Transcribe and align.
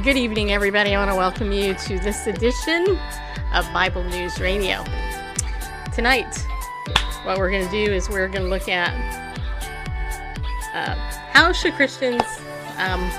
good 0.00 0.16
evening, 0.16 0.52
everybody. 0.52 0.94
I 0.94 0.98
want 0.98 1.10
to 1.10 1.16
welcome 1.16 1.52
you 1.52 1.72
to 1.72 1.98
this 1.98 2.26
edition 2.26 2.98
of 3.54 3.72
Bible 3.72 4.04
News 4.04 4.38
Radio. 4.38 4.84
Tonight, 5.94 6.36
what 7.24 7.38
we're 7.38 7.50
going 7.50 7.64
to 7.64 7.70
do 7.70 7.92
is 7.92 8.10
we're 8.10 8.28
going 8.28 8.42
to 8.42 8.50
look 8.50 8.68
at 8.68 8.90
uh, 10.74 10.94
how 11.32 11.50
should 11.50 11.72
Christians 11.74 12.22
um, 12.76 13.10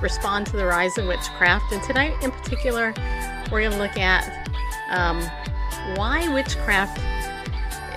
respond 0.00 0.46
to 0.46 0.56
the 0.56 0.64
rise 0.64 0.96
of 0.96 1.08
witchcraft. 1.08 1.72
And 1.72 1.82
tonight, 1.82 2.14
in 2.22 2.30
particular, 2.30 2.94
we're 3.50 3.62
going 3.62 3.72
to 3.72 3.78
look 3.78 3.96
at 3.96 4.48
um, 4.90 5.20
why 5.96 6.32
witchcraft 6.32 7.00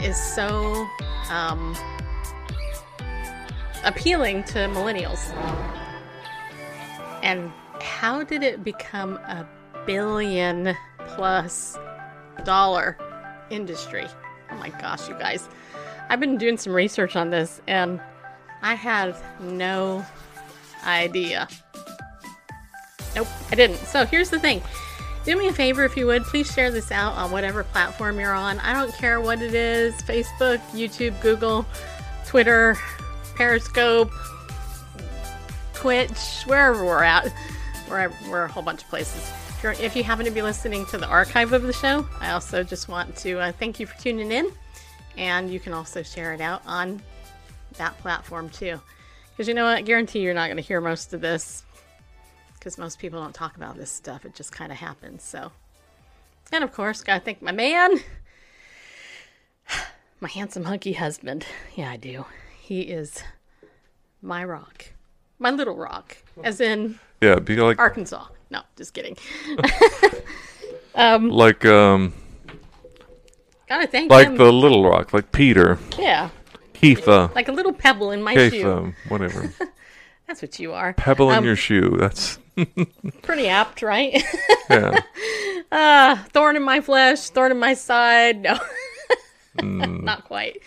is 0.04 0.18
so 0.18 0.90
um, 1.30 1.76
appealing 3.84 4.46
to 4.46 4.60
millennials. 4.70 5.32
And 7.22 7.52
how 7.82 8.24
did 8.24 8.44
it 8.44 8.64
become 8.64 9.16
a 9.18 9.48
billion 9.86 10.76
plus 11.08 11.78
dollar 12.44 12.98
industry? 13.50 14.06
Oh 14.52 14.56
my 14.56 14.70
gosh, 14.70 15.08
you 15.08 15.16
guys. 15.16 15.48
I've 16.10 16.20
been 16.20 16.38
doing 16.38 16.58
some 16.58 16.74
research 16.74 17.16
on 17.16 17.30
this 17.30 17.62
and 17.68 18.02
I 18.62 18.74
have 18.74 19.24
no 19.42 20.06
idea. 20.86 21.48
Nope, 23.16 23.28
I 23.52 23.56
didn't. 23.56 23.78
So 23.78 24.06
here's 24.06 24.30
the 24.30 24.40
thing. 24.40 24.62
Do 25.26 25.36
me 25.38 25.48
a 25.48 25.54
favor 25.54 25.84
if 25.84 25.98
you 25.98 26.08
would, 26.08 26.24
please 26.24 26.52
share 26.52 26.72
this 26.72 26.92
out 26.92 27.14
on 27.14 27.32
whatever 27.32 27.64
platform 27.64 28.20
you're 28.20 28.34
on. 28.34 28.60
I 28.60 28.74
don't 28.74 28.94
care 28.94 29.20
what 29.20 29.42
it 29.42 29.54
is 29.54 29.94
Facebook, 30.04 30.60
YouTube, 30.72 31.20
Google, 31.22 31.66
Twitter, 32.26 32.78
Periscope, 33.36 34.12
Twitch, 35.74 36.44
wherever 36.46 36.84
we're 36.84 37.04
at. 37.04 37.32
We're, 37.90 38.12
we're 38.30 38.44
a 38.44 38.48
whole 38.52 38.64
bunch 38.64 38.84
of 38.84 38.90
places. 38.90 39.32
If, 39.64 39.96
you 39.96 40.04
happen 40.04 40.26
to 40.26 40.32
be 40.32 40.42
listening 40.42 40.86
to 40.88 40.98
the 40.98 41.08
archive 41.08 41.52
of 41.52 41.64
the 41.64 41.74
show, 41.74 42.08
I 42.22 42.32
also 42.32 42.64
just 42.64 42.88
want 42.88 43.16
to 43.18 43.40
uh, 43.40 43.52
thank 43.52 43.80
you 43.80 43.88
for 43.88 44.00
tuning 44.00 44.32
in. 44.32 44.52
And 45.18 45.52
you 45.52 45.60
can 45.60 45.74
also 45.74 46.02
share 46.02 46.34
it 46.34 46.40
out 46.40 46.62
on 46.66 47.02
that 47.78 47.98
platform 47.98 48.50
too. 48.50 48.80
Because 49.32 49.48
you 49.48 49.54
know 49.54 49.66
what? 49.66 49.78
I 49.78 49.82
guarantee 49.82 50.20
you're 50.20 50.34
not 50.34 50.48
going 50.48 50.58
to 50.58 50.64
hear 50.64 50.80
most 50.80 51.14
of 51.14 51.22
this. 51.22 51.64
Because 52.54 52.78
most 52.78 53.00
people 53.00 53.22
don't 53.22 53.34
talk 53.34 53.58
about 53.58 53.76
this 53.76 53.92
stuff. 53.92 54.24
It 54.24 54.34
just 54.34 54.52
kind 54.52 54.72
of 54.72 54.78
happens. 54.78 55.24
So, 55.24 55.52
and 56.52 56.64
of 56.64 56.72
course, 56.72 57.04
gotta 57.04 57.20
thank 57.20 57.42
my 57.42 57.52
man, 57.52 58.00
my 60.20 60.30
handsome 60.30 60.66
hunky 60.66 60.94
husband. 60.94 61.46
Yeah, 61.76 61.92
I 61.92 61.98
do. 61.98 62.26
He 62.62 62.82
is 62.82 63.24
my 64.22 64.44
rock, 64.44 64.86
my 65.38 65.52
little 65.52 65.76
rock, 65.76 66.18
as 66.44 66.60
in 66.60 67.00
yeah, 67.22 67.36
be 67.40 67.56
like 67.58 67.80
Arkansas. 67.80 68.26
No, 68.50 68.62
just 68.76 68.94
kidding. 68.94 69.18
um, 70.96 71.30
like 71.30 71.66
um, 71.66 72.14
gotta 73.68 73.88
thank 73.88 74.10
like 74.12 74.28
him. 74.28 74.38
the 74.38 74.52
little 74.52 74.84
rock, 74.84 75.14
like 75.14 75.32
Peter. 75.32 75.78
Yeah. 75.98 76.30
Keitha. 76.74 77.34
Like 77.36 77.48
a 77.48 77.52
little 77.52 77.74
pebble 77.74 78.12
in 78.12 78.24
my 78.24 78.36
Keitha, 78.36 78.52
shoe. 78.52 78.94
whatever. 79.10 79.54
That's 80.28 80.42
what 80.42 80.60
you 80.60 80.74
are. 80.74 80.94
Pebble 80.94 81.30
um, 81.30 81.40
in 81.40 81.44
your 81.44 81.56
shoe. 81.56 81.96
That's 82.00 82.40
pretty 83.22 83.48
apt, 83.48 83.82
right? 83.82 84.24
yeah. 84.70 85.00
Uh, 85.72 86.16
thorn 86.30 86.56
in 86.56 86.64
my 86.64 86.82
flesh, 86.82 87.30
thorn 87.30 87.52
in 87.52 87.60
my 87.60 87.74
side. 87.74 88.42
No, 88.42 88.60
mm. 89.58 90.04
not 90.04 90.26
quite. 90.26 90.62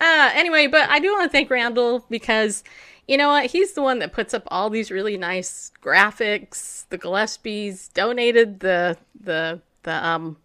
Uh, 0.00 0.30
anyway, 0.34 0.66
but 0.66 0.88
I 0.90 0.98
do 0.98 1.10
want 1.12 1.24
to 1.24 1.28
thank 1.30 1.50
Randall 1.50 2.04
because 2.10 2.62
you 3.08 3.16
know 3.16 3.28
what? 3.28 3.46
He's 3.46 3.72
the 3.72 3.82
one 3.82 3.98
that 4.00 4.12
puts 4.12 4.34
up 4.34 4.42
all 4.48 4.68
these 4.68 4.90
really 4.90 5.16
nice 5.16 5.72
graphics. 5.82 6.84
The 6.90 6.98
Gillespies 6.98 7.92
donated 7.94 8.60
the 8.60 8.98
the 9.18 9.60
the 9.82 10.06
um, 10.06 10.36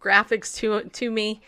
graphics 0.00 0.54
to 0.56 0.82
to 0.82 1.10
me 1.10 1.40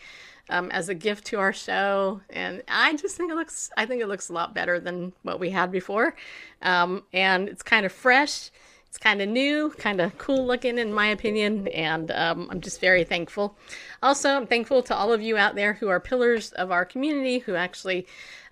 um, 0.49 0.71
as 0.71 0.89
a 0.89 0.95
gift 0.95 1.25
to 1.27 1.39
our 1.39 1.53
show, 1.53 2.21
and 2.31 2.63
I 2.67 2.95
just 2.95 3.15
think 3.15 3.31
it 3.31 3.35
looks. 3.35 3.69
I 3.77 3.85
think 3.85 4.01
it 4.01 4.07
looks 4.07 4.29
a 4.29 4.33
lot 4.33 4.55
better 4.55 4.79
than 4.79 5.13
what 5.21 5.39
we 5.39 5.51
had 5.51 5.71
before, 5.71 6.15
um, 6.63 7.03
and 7.13 7.47
it's 7.47 7.63
kind 7.63 7.85
of 7.85 7.91
fresh. 7.91 8.49
It's 8.87 8.97
kind 8.99 9.23
of 9.23 9.29
new, 9.29 9.71
kind 9.71 9.99
of 9.99 10.15
cool 10.19 10.45
looking, 10.45 10.77
in 10.77 10.93
my 10.93 11.07
opinion, 11.07 11.67
and 11.69 12.11
um, 12.11 12.47
I'm 12.51 12.61
just 12.61 12.79
very 12.79 13.03
thankful. 13.03 13.57
Also, 14.03 14.29
I'm 14.29 14.45
thankful 14.45 14.83
to 14.83 14.95
all 14.95 15.11
of 15.11 15.19
you 15.19 15.35
out 15.35 15.55
there 15.55 15.73
who 15.73 15.87
are 15.87 15.99
pillars 15.99 16.51
of 16.51 16.69
our 16.69 16.85
community 16.85 17.39
who 17.39 17.55
actually 17.55 18.05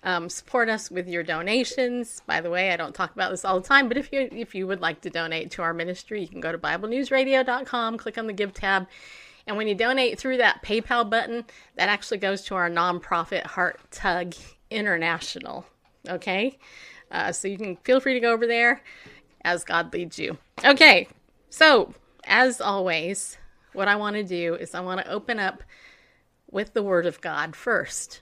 um, 0.03 0.29
support 0.29 0.69
us 0.69 0.89
with 0.89 1.07
your 1.07 1.23
donations. 1.23 2.21
By 2.25 2.41
the 2.41 2.49
way, 2.49 2.71
I 2.71 2.77
don't 2.77 2.95
talk 2.95 3.13
about 3.13 3.31
this 3.31 3.45
all 3.45 3.59
the 3.59 3.67
time, 3.67 3.87
but 3.87 3.97
if 3.97 4.11
you 4.11 4.27
if 4.31 4.55
you 4.55 4.65
would 4.67 4.81
like 4.81 5.01
to 5.01 5.09
donate 5.09 5.51
to 5.51 5.61
our 5.61 5.73
ministry, 5.73 6.21
you 6.21 6.27
can 6.27 6.41
go 6.41 6.51
to 6.51 6.57
BibleNewsRadio.com, 6.57 7.97
click 7.97 8.17
on 8.17 8.27
the 8.27 8.33
Give 8.33 8.53
tab, 8.53 8.87
and 9.45 9.57
when 9.57 9.67
you 9.67 9.75
donate 9.75 10.19
through 10.19 10.37
that 10.37 10.63
PayPal 10.63 11.09
button, 11.09 11.45
that 11.75 11.89
actually 11.89 12.17
goes 12.17 12.41
to 12.43 12.55
our 12.55 12.69
nonprofit 12.69 13.43
Heart 13.43 13.79
Tug 13.91 14.33
International. 14.69 15.65
Okay, 16.09 16.57
uh, 17.11 17.31
so 17.31 17.47
you 17.47 17.57
can 17.57 17.75
feel 17.77 17.99
free 17.99 18.15
to 18.15 18.19
go 18.19 18.31
over 18.31 18.47
there 18.47 18.81
as 19.43 19.63
God 19.63 19.93
leads 19.93 20.17
you. 20.17 20.37
Okay, 20.65 21.07
so 21.49 21.93
as 22.23 22.59
always, 22.59 23.37
what 23.73 23.87
I 23.87 23.95
want 23.95 24.15
to 24.15 24.23
do 24.23 24.55
is 24.55 24.73
I 24.73 24.79
want 24.79 25.01
to 25.01 25.11
open 25.11 25.37
up 25.37 25.61
with 26.49 26.73
the 26.73 26.83
Word 26.83 27.05
of 27.05 27.21
God 27.21 27.55
first. 27.55 28.21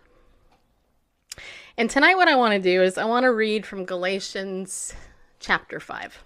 And 1.79 1.89
tonight, 1.89 2.17
what 2.17 2.27
I 2.27 2.35
want 2.35 2.51
to 2.51 2.59
do 2.59 2.83
is 2.83 2.97
I 2.97 3.05
want 3.05 3.23
to 3.23 3.31
read 3.31 3.65
from 3.65 3.85
Galatians 3.85 4.93
chapter 5.39 5.79
5. 5.79 6.21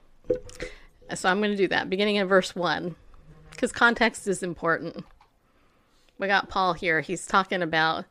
So 1.14 1.30
I'm 1.30 1.38
going 1.38 1.52
to 1.52 1.56
do 1.56 1.68
that, 1.68 1.91
beginning 1.91 2.16
in 2.16 2.25
verse 2.25 2.56
1, 2.56 2.96
because 3.52 3.72
context 3.72 4.28
is 4.28 4.42
important. 4.42 5.06
We 6.18 6.25
got 6.25 6.50
Paul 6.50 6.74
here. 6.74 7.02
He's 7.02 7.28
talking 7.28 7.62
about 7.62 8.06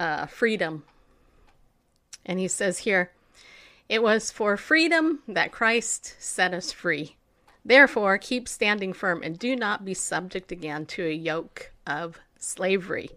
uh, 0.00 0.24
freedom. 0.24 0.84
And 2.24 2.38
he 2.38 2.48
says 2.48 2.78
here, 2.78 3.10
it 3.90 4.02
was 4.02 4.30
for 4.30 4.56
freedom 4.56 5.18
that 5.28 5.52
Christ 5.52 6.16
set 6.18 6.54
us 6.54 6.72
free. 6.72 7.16
Therefore, 7.66 8.16
keep 8.16 8.48
standing 8.48 8.94
firm 8.94 9.22
and 9.22 9.38
do 9.38 9.56
not 9.56 9.84
be 9.84 9.92
subject 9.92 10.50
again 10.50 10.86
to 10.86 11.04
a 11.04 11.12
yoke 11.12 11.72
of 11.86 12.18
slavery. 12.38 13.10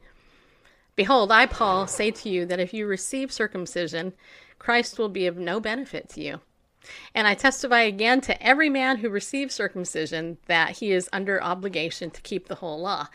Behold, 0.99 1.31
I, 1.31 1.45
Paul, 1.45 1.87
say 1.87 2.11
to 2.11 2.27
you 2.27 2.45
that 2.47 2.59
if 2.59 2.73
you 2.73 2.85
receive 2.85 3.31
circumcision, 3.31 4.11
Christ 4.57 4.99
will 4.99 5.07
be 5.07 5.27
of 5.27 5.37
no 5.37 5.61
benefit 5.61 6.09
to 6.09 6.21
you. 6.21 6.41
And 7.15 7.25
I 7.25 7.35
testify 7.35 7.83
again 7.83 8.19
to 8.19 8.45
every 8.45 8.69
man 8.69 8.97
who 8.97 9.09
receives 9.09 9.55
circumcision 9.55 10.39
that 10.47 10.79
he 10.79 10.91
is 10.91 11.07
under 11.13 11.41
obligation 11.41 12.11
to 12.11 12.21
keep 12.21 12.49
the 12.49 12.55
whole 12.55 12.81
law. 12.81 13.07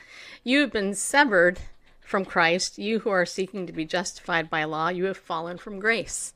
You 0.43 0.61
have 0.61 0.73
been 0.73 0.95
severed 0.95 1.59
from 2.01 2.25
Christ, 2.25 2.79
you 2.79 3.01
who 3.01 3.11
are 3.11 3.27
seeking 3.27 3.67
to 3.67 3.73
be 3.75 3.85
justified 3.85 4.49
by 4.49 4.65
law, 4.65 4.89
you 4.89 5.05
have 5.05 5.19
fallen 5.19 5.59
from 5.59 5.79
grace. 5.79 6.33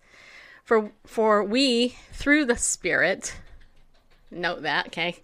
For 0.65 0.93
for 1.07 1.43
we 1.43 1.97
through 2.13 2.45
the 2.45 2.59
Spirit, 2.59 3.35
note 4.31 4.61
that, 4.65 4.89
okay, 4.89 5.21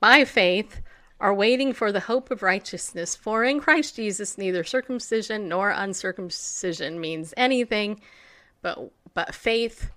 by 0.00 0.24
faith 0.24 0.80
are 1.20 1.34
waiting 1.34 1.72
for 1.72 1.90
the 1.90 2.00
hope 2.00 2.30
of 2.30 2.42
righteousness. 2.42 3.16
For 3.16 3.44
in 3.44 3.60
Christ 3.60 3.96
Jesus 3.96 4.38
neither 4.38 4.64
circumcision 4.64 5.48
nor 5.48 5.70
uncircumcision 5.70 7.00
means 7.00 7.34
anything, 7.36 8.00
but 8.62 8.90
but 9.14 9.34
faith 9.34 9.90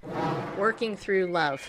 working 0.57 0.97
through 0.97 1.27
love. 1.27 1.68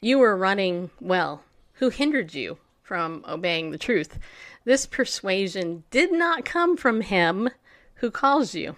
You 0.00 0.18
were 0.18 0.36
running 0.36 0.90
well. 1.00 1.42
Who 1.74 1.90
hindered 1.90 2.32
you 2.32 2.58
from 2.82 3.24
obeying 3.28 3.70
the 3.70 3.78
truth? 3.78 4.18
This 4.64 4.86
persuasion 4.86 5.84
did 5.90 6.12
not 6.12 6.44
come 6.44 6.76
from 6.76 7.02
him 7.02 7.50
who 7.94 8.10
calls 8.10 8.54
you. 8.54 8.76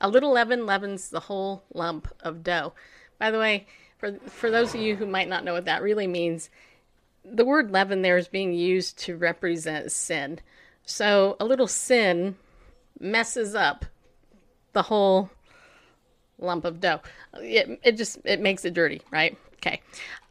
A 0.00 0.08
little 0.08 0.32
leaven 0.32 0.66
leavens 0.66 1.08
the 1.08 1.20
whole 1.20 1.64
lump 1.72 2.08
of 2.20 2.42
dough. 2.42 2.74
By 3.18 3.30
the 3.30 3.38
way, 3.38 3.66
for 3.96 4.18
for 4.26 4.50
those 4.50 4.74
of 4.74 4.80
you 4.80 4.96
who 4.96 5.06
might 5.06 5.28
not 5.28 5.44
know 5.44 5.54
what 5.54 5.64
that 5.64 5.82
really 5.82 6.06
means, 6.06 6.50
the 7.24 7.44
word 7.44 7.70
leaven 7.70 8.02
there 8.02 8.18
is 8.18 8.28
being 8.28 8.52
used 8.52 8.98
to 9.00 9.16
represent 9.16 9.92
sin. 9.92 10.40
So 10.84 11.36
a 11.38 11.44
little 11.44 11.68
sin 11.68 12.36
messes 12.98 13.54
up 13.54 13.84
the 14.72 14.82
whole 14.82 15.30
lump 16.38 16.64
of 16.64 16.80
dough. 16.80 17.00
It, 17.34 17.80
it 17.82 17.96
just 17.96 18.18
it 18.24 18.40
makes 18.40 18.64
it 18.64 18.74
dirty, 18.74 19.02
right? 19.10 19.36
Okay. 19.54 19.80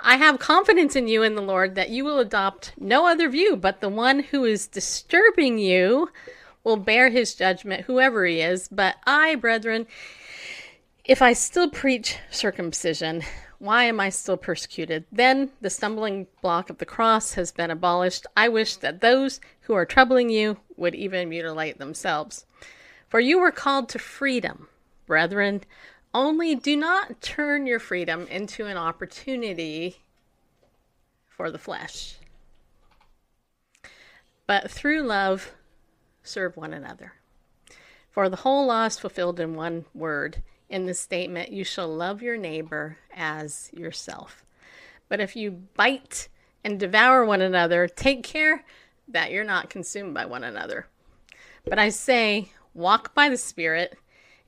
I 0.02 0.18
have 0.18 0.40
confidence 0.40 0.96
in 0.96 1.08
you 1.08 1.24
in 1.24 1.36
the 1.36 1.42
Lord 1.42 1.76
that 1.76 1.90
you 1.90 2.04
will 2.04 2.20
adopt 2.20 2.74
no 2.78 3.08
other 3.08 3.30
view 3.30 3.56
but 3.56 3.80
the 3.80 3.90
one 3.90 4.20
who 4.20 4.44
is 4.44 4.68
disturbing 4.68 5.58
you 5.58 6.10
will 6.64 6.78
bear 6.78 7.10
his 7.10 7.34
judgment, 7.34 7.86
whoever 7.86 8.26
he 8.26 8.42
is. 8.42 8.68
But 8.68 8.96
I, 9.06 9.36
brethren, 9.36 9.88
if 11.06 11.22
I 11.22 11.34
still 11.34 11.70
preach 11.70 12.18
circumcision, 12.30 13.24
why 13.62 13.84
am 13.84 14.00
I 14.00 14.10
still 14.10 14.38
persecuted? 14.38 15.06
Then 15.12 15.52
the 15.62 15.70
stumbling 15.70 16.26
block 16.42 16.72
of 16.72 16.80
the 16.80 16.86
cross 16.86 17.34
has 17.36 17.52
been 17.52 17.70
abolished. 17.70 18.26
I 18.36 18.50
wish 18.50 18.76
that 18.78 19.02
those 19.02 19.40
who 19.62 19.74
are 19.76 19.86
troubling 19.86 20.32
you 20.32 20.58
would 20.78 20.96
even 20.96 21.30
mutilate 21.30 21.78
themselves. 21.78 22.48
For 23.08 23.20
you 23.20 23.40
were 23.40 23.52
called 23.52 23.88
to 23.90 24.00
freedom, 24.00 24.68
brethren. 25.06 25.62
Only 26.12 26.56
do 26.56 26.76
not 26.76 27.22
turn 27.22 27.68
your 27.68 27.78
freedom 27.78 28.26
into 28.32 28.66
an 28.66 28.78
opportunity 28.78 29.98
for 31.30 31.52
the 31.52 31.60
flesh, 31.60 32.16
but 34.48 34.72
through 34.72 35.04
love, 35.04 35.52
serve 36.24 36.58
one 36.58 36.74
another. 36.74 37.14
For 38.10 38.28
the 38.28 38.38
whole 38.38 38.66
law 38.66 38.86
is 38.86 38.98
fulfilled 38.98 39.40
in 39.40 39.54
one 39.54 39.86
word 39.94 40.42
in 40.72 40.86
the 40.86 40.94
statement, 40.94 41.52
You 41.52 41.64
shall 41.64 41.94
love 41.94 42.24
your 42.24 42.38
neighbor 42.38 42.98
as 43.16 43.70
yourself. 43.74 44.44
But 45.10 45.20
if 45.20 45.36
you 45.36 45.52
bite 45.76 46.30
and 46.64 46.80
devour 46.80 47.26
one 47.26 47.42
another, 47.42 47.88
take 47.88 48.24
care 48.24 48.64
that 49.08 49.32
you're 49.32 49.44
not 49.44 49.70
consumed 49.70 50.14
by 50.14 50.26
one 50.26 50.46
another. 50.46 50.88
But 51.66 51.78
I 51.78 51.90
say, 51.90 52.54
walk 52.74 53.14
by 53.14 53.28
the 53.28 53.38
Spirit, 53.38 53.98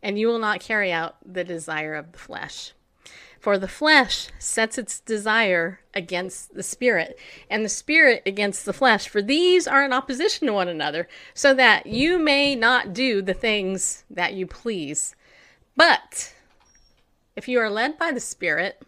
and 0.02 0.18
you 0.18 0.28
will 0.28 0.40
not 0.40 0.62
carry 0.62 0.92
out 0.92 1.18
the 1.26 1.44
desire 1.44 1.94
of 1.94 2.14
the 2.14 2.18
flesh. 2.18 2.72
For 3.40 3.58
the 3.58 3.68
flesh 3.68 4.30
sets 4.40 4.78
its 4.78 5.02
desire 5.02 5.82
against 5.94 6.54
the 6.56 6.64
spirit, 6.64 7.20
and 7.50 7.66
the 7.66 7.70
spirit 7.70 8.24
against 8.26 8.64
the 8.64 8.72
flesh. 8.72 9.10
For 9.10 9.22
these 9.22 9.68
are 9.68 9.84
in 9.84 9.92
opposition 9.92 10.48
to 10.48 10.54
one 10.54 10.70
another, 10.70 11.10
so 11.34 11.54
that 11.54 11.86
you 11.86 12.18
may 12.18 12.56
not 12.56 12.94
do 12.94 13.22
the 13.22 13.34
things 13.34 14.06
that 14.10 14.34
you 14.34 14.48
please. 14.48 15.14
But 15.76 16.34
if 17.36 17.48
you 17.48 17.60
are 17.60 17.70
led 17.70 17.98
by 17.98 18.12
the 18.12 18.20
spirit, 18.20 18.82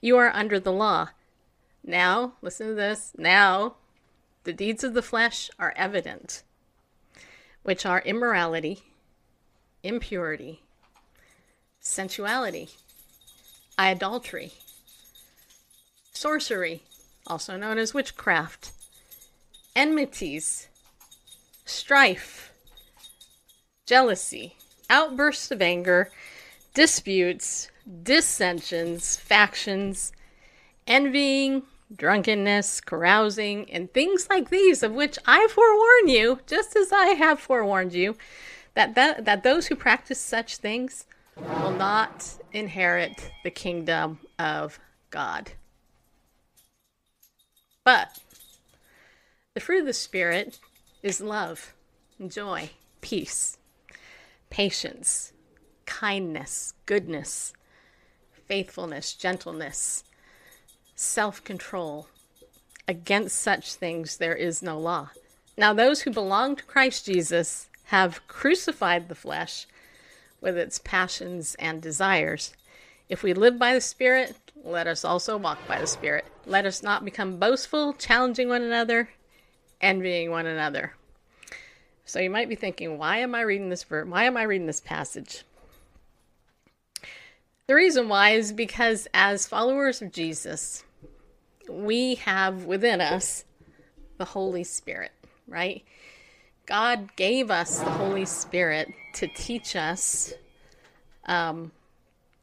you 0.00 0.16
are 0.16 0.30
under 0.34 0.60
the 0.60 0.72
law. 0.72 1.10
Now, 1.84 2.34
listen 2.42 2.68
to 2.68 2.74
this. 2.74 3.12
Now, 3.16 3.76
the 4.44 4.52
deeds 4.52 4.84
of 4.84 4.94
the 4.94 5.02
flesh 5.02 5.50
are 5.58 5.74
evident, 5.76 6.42
which 7.62 7.86
are 7.86 8.02
immorality, 8.02 8.82
impurity, 9.82 10.62
sensuality 11.80 12.70
idolatry, 13.78 14.52
sorcery, 16.12 16.82
also 17.26 17.56
known 17.56 17.78
as 17.78 17.94
witchcraft, 17.94 18.72
enmities, 19.76 20.68
strife, 21.64 22.52
jealousy, 23.86 24.56
outbursts 24.90 25.50
of 25.50 25.62
anger, 25.62 26.10
disputes, 26.74 27.70
dissensions, 28.02 29.16
factions, 29.16 30.12
envying, 30.86 31.62
drunkenness, 31.94 32.80
carousing, 32.80 33.70
and 33.70 33.92
things 33.92 34.28
like 34.28 34.50
these, 34.50 34.82
of 34.82 34.92
which 34.92 35.18
I 35.26 35.48
forewarn 35.48 36.08
you, 36.08 36.40
just 36.46 36.76
as 36.76 36.92
I 36.92 37.08
have 37.08 37.40
forewarned 37.40 37.94
you, 37.94 38.16
that, 38.74 38.94
that, 38.94 39.24
that 39.24 39.42
those 39.42 39.66
who 39.66 39.76
practice 39.76 40.20
such 40.20 40.58
things 40.58 41.06
will 41.36 41.72
not 41.72 42.34
inherit 42.52 43.30
the 43.44 43.50
kingdom 43.50 44.18
of 44.38 44.78
God. 45.10 45.52
But 47.84 48.18
the 49.54 49.60
fruit 49.60 49.80
of 49.80 49.86
the 49.86 49.92
Spirit 49.92 50.58
is 51.02 51.20
love, 51.20 51.74
joy, 52.26 52.70
peace, 53.00 53.56
patience, 54.50 55.32
kindness, 55.86 56.74
goodness, 56.86 57.52
faithfulness, 58.46 59.14
gentleness, 59.14 60.04
self 60.94 61.42
control. 61.44 62.08
Against 62.86 63.36
such 63.36 63.74
things 63.74 64.16
there 64.16 64.34
is 64.34 64.62
no 64.62 64.78
law. 64.78 65.10
Now, 65.56 65.72
those 65.72 66.02
who 66.02 66.10
belong 66.10 66.56
to 66.56 66.64
Christ 66.64 67.04
Jesus 67.04 67.68
have 67.84 68.26
crucified 68.28 69.08
the 69.08 69.14
flesh 69.14 69.66
with 70.40 70.56
its 70.56 70.78
passions 70.78 71.56
and 71.58 71.82
desires. 71.82 72.54
If 73.08 73.22
we 73.22 73.32
live 73.32 73.58
by 73.58 73.74
the 73.74 73.80
Spirit, 73.80 74.36
let 74.62 74.86
us 74.86 75.04
also 75.04 75.36
walk 75.36 75.58
by 75.66 75.80
the 75.80 75.86
Spirit. 75.86 76.26
Let 76.46 76.66
us 76.66 76.82
not 76.82 77.04
become 77.04 77.38
boastful, 77.38 77.94
challenging 77.94 78.48
one 78.48 78.62
another, 78.62 79.10
envying 79.80 80.30
one 80.30 80.46
another. 80.46 80.94
So 82.08 82.20
you 82.20 82.30
might 82.30 82.48
be 82.48 82.54
thinking, 82.54 82.96
why 82.96 83.18
am 83.18 83.34
I 83.34 83.42
reading 83.42 83.68
this 83.68 83.84
verse? 83.84 84.08
Why 84.08 84.24
am 84.24 84.38
I 84.38 84.44
reading 84.44 84.66
this 84.66 84.80
passage? 84.80 85.44
The 87.66 87.74
reason 87.74 88.08
why 88.08 88.30
is 88.30 88.50
because 88.50 89.06
as 89.12 89.46
followers 89.46 90.00
of 90.00 90.10
Jesus, 90.10 90.84
we 91.68 92.14
have 92.14 92.64
within 92.64 93.02
us 93.02 93.44
the 94.16 94.24
Holy 94.24 94.64
Spirit, 94.64 95.12
right? 95.46 95.84
God 96.64 97.14
gave 97.14 97.50
us 97.50 97.78
the 97.78 97.90
Holy 97.90 98.24
Spirit 98.24 98.90
to 99.12 99.26
teach 99.26 99.76
us, 99.76 100.32
um, 101.26 101.72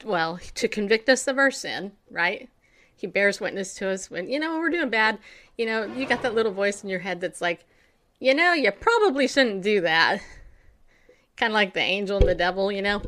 well, 0.03 0.39
to 0.53 0.67
convict 0.67 1.09
us 1.09 1.27
of 1.27 1.39
our 1.39 1.49
sin, 1.49 1.91
right? 2.11 2.49
He 2.95 3.07
bears 3.07 3.41
witness 3.41 3.73
to 3.77 3.89
us 3.89 4.11
when, 4.11 4.29
you 4.29 4.39
know, 4.39 4.59
we're 4.59 4.69
doing 4.69 4.91
bad. 4.91 5.17
You 5.57 5.65
know, 5.65 5.85
you 5.85 6.05
got 6.05 6.21
that 6.21 6.35
little 6.35 6.53
voice 6.53 6.83
in 6.83 6.89
your 6.89 6.99
head 6.99 7.19
that's 7.19 7.41
like, 7.41 7.65
you 8.25 8.33
know, 8.33 8.53
you 8.53 8.71
probably 8.71 9.27
shouldn't 9.27 9.61
do 9.61 9.81
that. 9.81 10.19
Kind 11.37 11.51
of 11.51 11.53
like 11.53 11.75
the 11.75 11.79
angel 11.79 12.17
and 12.17 12.27
the 12.27 12.33
devil, 12.33 12.71
you 12.71 12.81
know? 12.81 13.03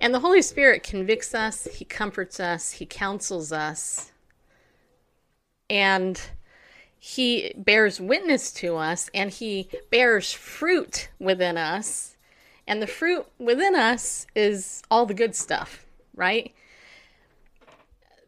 And 0.00 0.14
the 0.14 0.20
Holy 0.20 0.42
Spirit 0.42 0.84
convicts 0.84 1.34
us, 1.34 1.64
He 1.64 1.84
comforts 1.84 2.38
us, 2.38 2.70
He 2.70 2.86
counsels 2.86 3.50
us. 3.50 4.12
And 5.68 6.20
he 6.98 7.52
bears 7.56 8.00
witness 8.00 8.50
to 8.52 8.76
us 8.76 9.08
and 9.14 9.30
he 9.30 9.68
bears 9.92 10.32
fruit 10.32 11.08
within 11.20 11.56
us. 11.56 12.16
And 12.66 12.82
the 12.82 12.88
fruit 12.88 13.26
within 13.38 13.76
us 13.76 14.26
is 14.34 14.82
all 14.90 15.06
the 15.06 15.14
good 15.14 15.36
stuff, 15.36 15.86
right? 16.16 16.52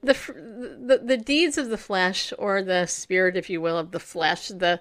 The, 0.00 0.14
the 0.14 1.00
the 1.04 1.16
deeds 1.16 1.58
of 1.58 1.70
the 1.70 1.78
flesh 1.78 2.32
or 2.38 2.62
the 2.62 2.86
spirit 2.86 3.36
if 3.36 3.50
you 3.50 3.60
will 3.60 3.76
of 3.76 3.90
the 3.90 3.98
flesh 3.98 4.48
the 4.48 4.80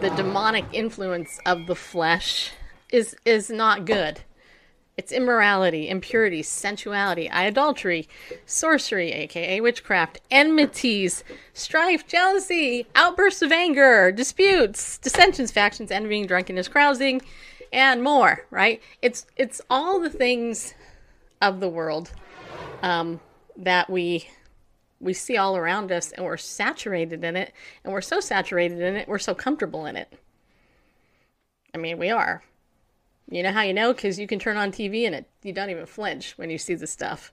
the 0.00 0.10
demonic 0.10 0.64
influence 0.72 1.38
of 1.46 1.66
the 1.66 1.76
flesh 1.76 2.50
is 2.90 3.14
is 3.24 3.48
not 3.48 3.84
good 3.84 4.22
it's 4.96 5.12
immorality, 5.12 5.90
impurity, 5.90 6.42
sensuality, 6.42 7.30
idolatry, 7.30 8.08
sorcery, 8.46 9.12
aka 9.12 9.60
witchcraft, 9.60 10.20
enmities, 10.30 11.22
strife, 11.52 12.06
jealousy, 12.06 12.86
outbursts 12.94 13.42
of 13.42 13.52
anger, 13.52 14.10
disputes, 14.10 14.96
dissensions, 14.96 15.50
factions, 15.50 15.90
envying, 15.90 16.26
drunkenness, 16.26 16.68
carousing, 16.68 17.20
and 17.74 18.02
more. 18.02 18.46
Right? 18.50 18.80
It's 19.02 19.26
it's 19.36 19.60
all 19.68 20.00
the 20.00 20.08
things 20.08 20.72
of 21.42 21.60
the 21.60 21.68
world 21.68 22.12
um, 22.82 23.20
that 23.54 23.90
we 23.90 24.30
we 25.00 25.12
see 25.12 25.36
all 25.36 25.56
around 25.56 25.92
us, 25.92 26.12
and 26.12 26.24
we're 26.24 26.36
saturated 26.36 27.22
in 27.24 27.36
it, 27.36 27.52
and 27.84 27.92
we're 27.92 28.00
so 28.00 28.20
saturated 28.20 28.80
in 28.80 28.96
it, 28.96 29.08
we're 29.08 29.18
so 29.18 29.34
comfortable 29.34 29.86
in 29.86 29.96
it. 29.96 30.12
I 31.74 31.78
mean, 31.78 31.98
we 31.98 32.10
are. 32.10 32.42
You 33.30 33.42
know 33.42 33.52
how 33.52 33.62
you 33.62 33.74
know? 33.74 33.92
Because 33.92 34.18
you 34.18 34.26
can 34.26 34.38
turn 34.38 34.56
on 34.56 34.70
TV 34.70 35.04
and 35.04 35.14
it 35.14 35.28
you 35.42 35.52
don't 35.52 35.70
even 35.70 35.86
flinch 35.86 36.38
when 36.38 36.48
you 36.48 36.58
see 36.58 36.74
the 36.74 36.86
stuff. 36.86 37.32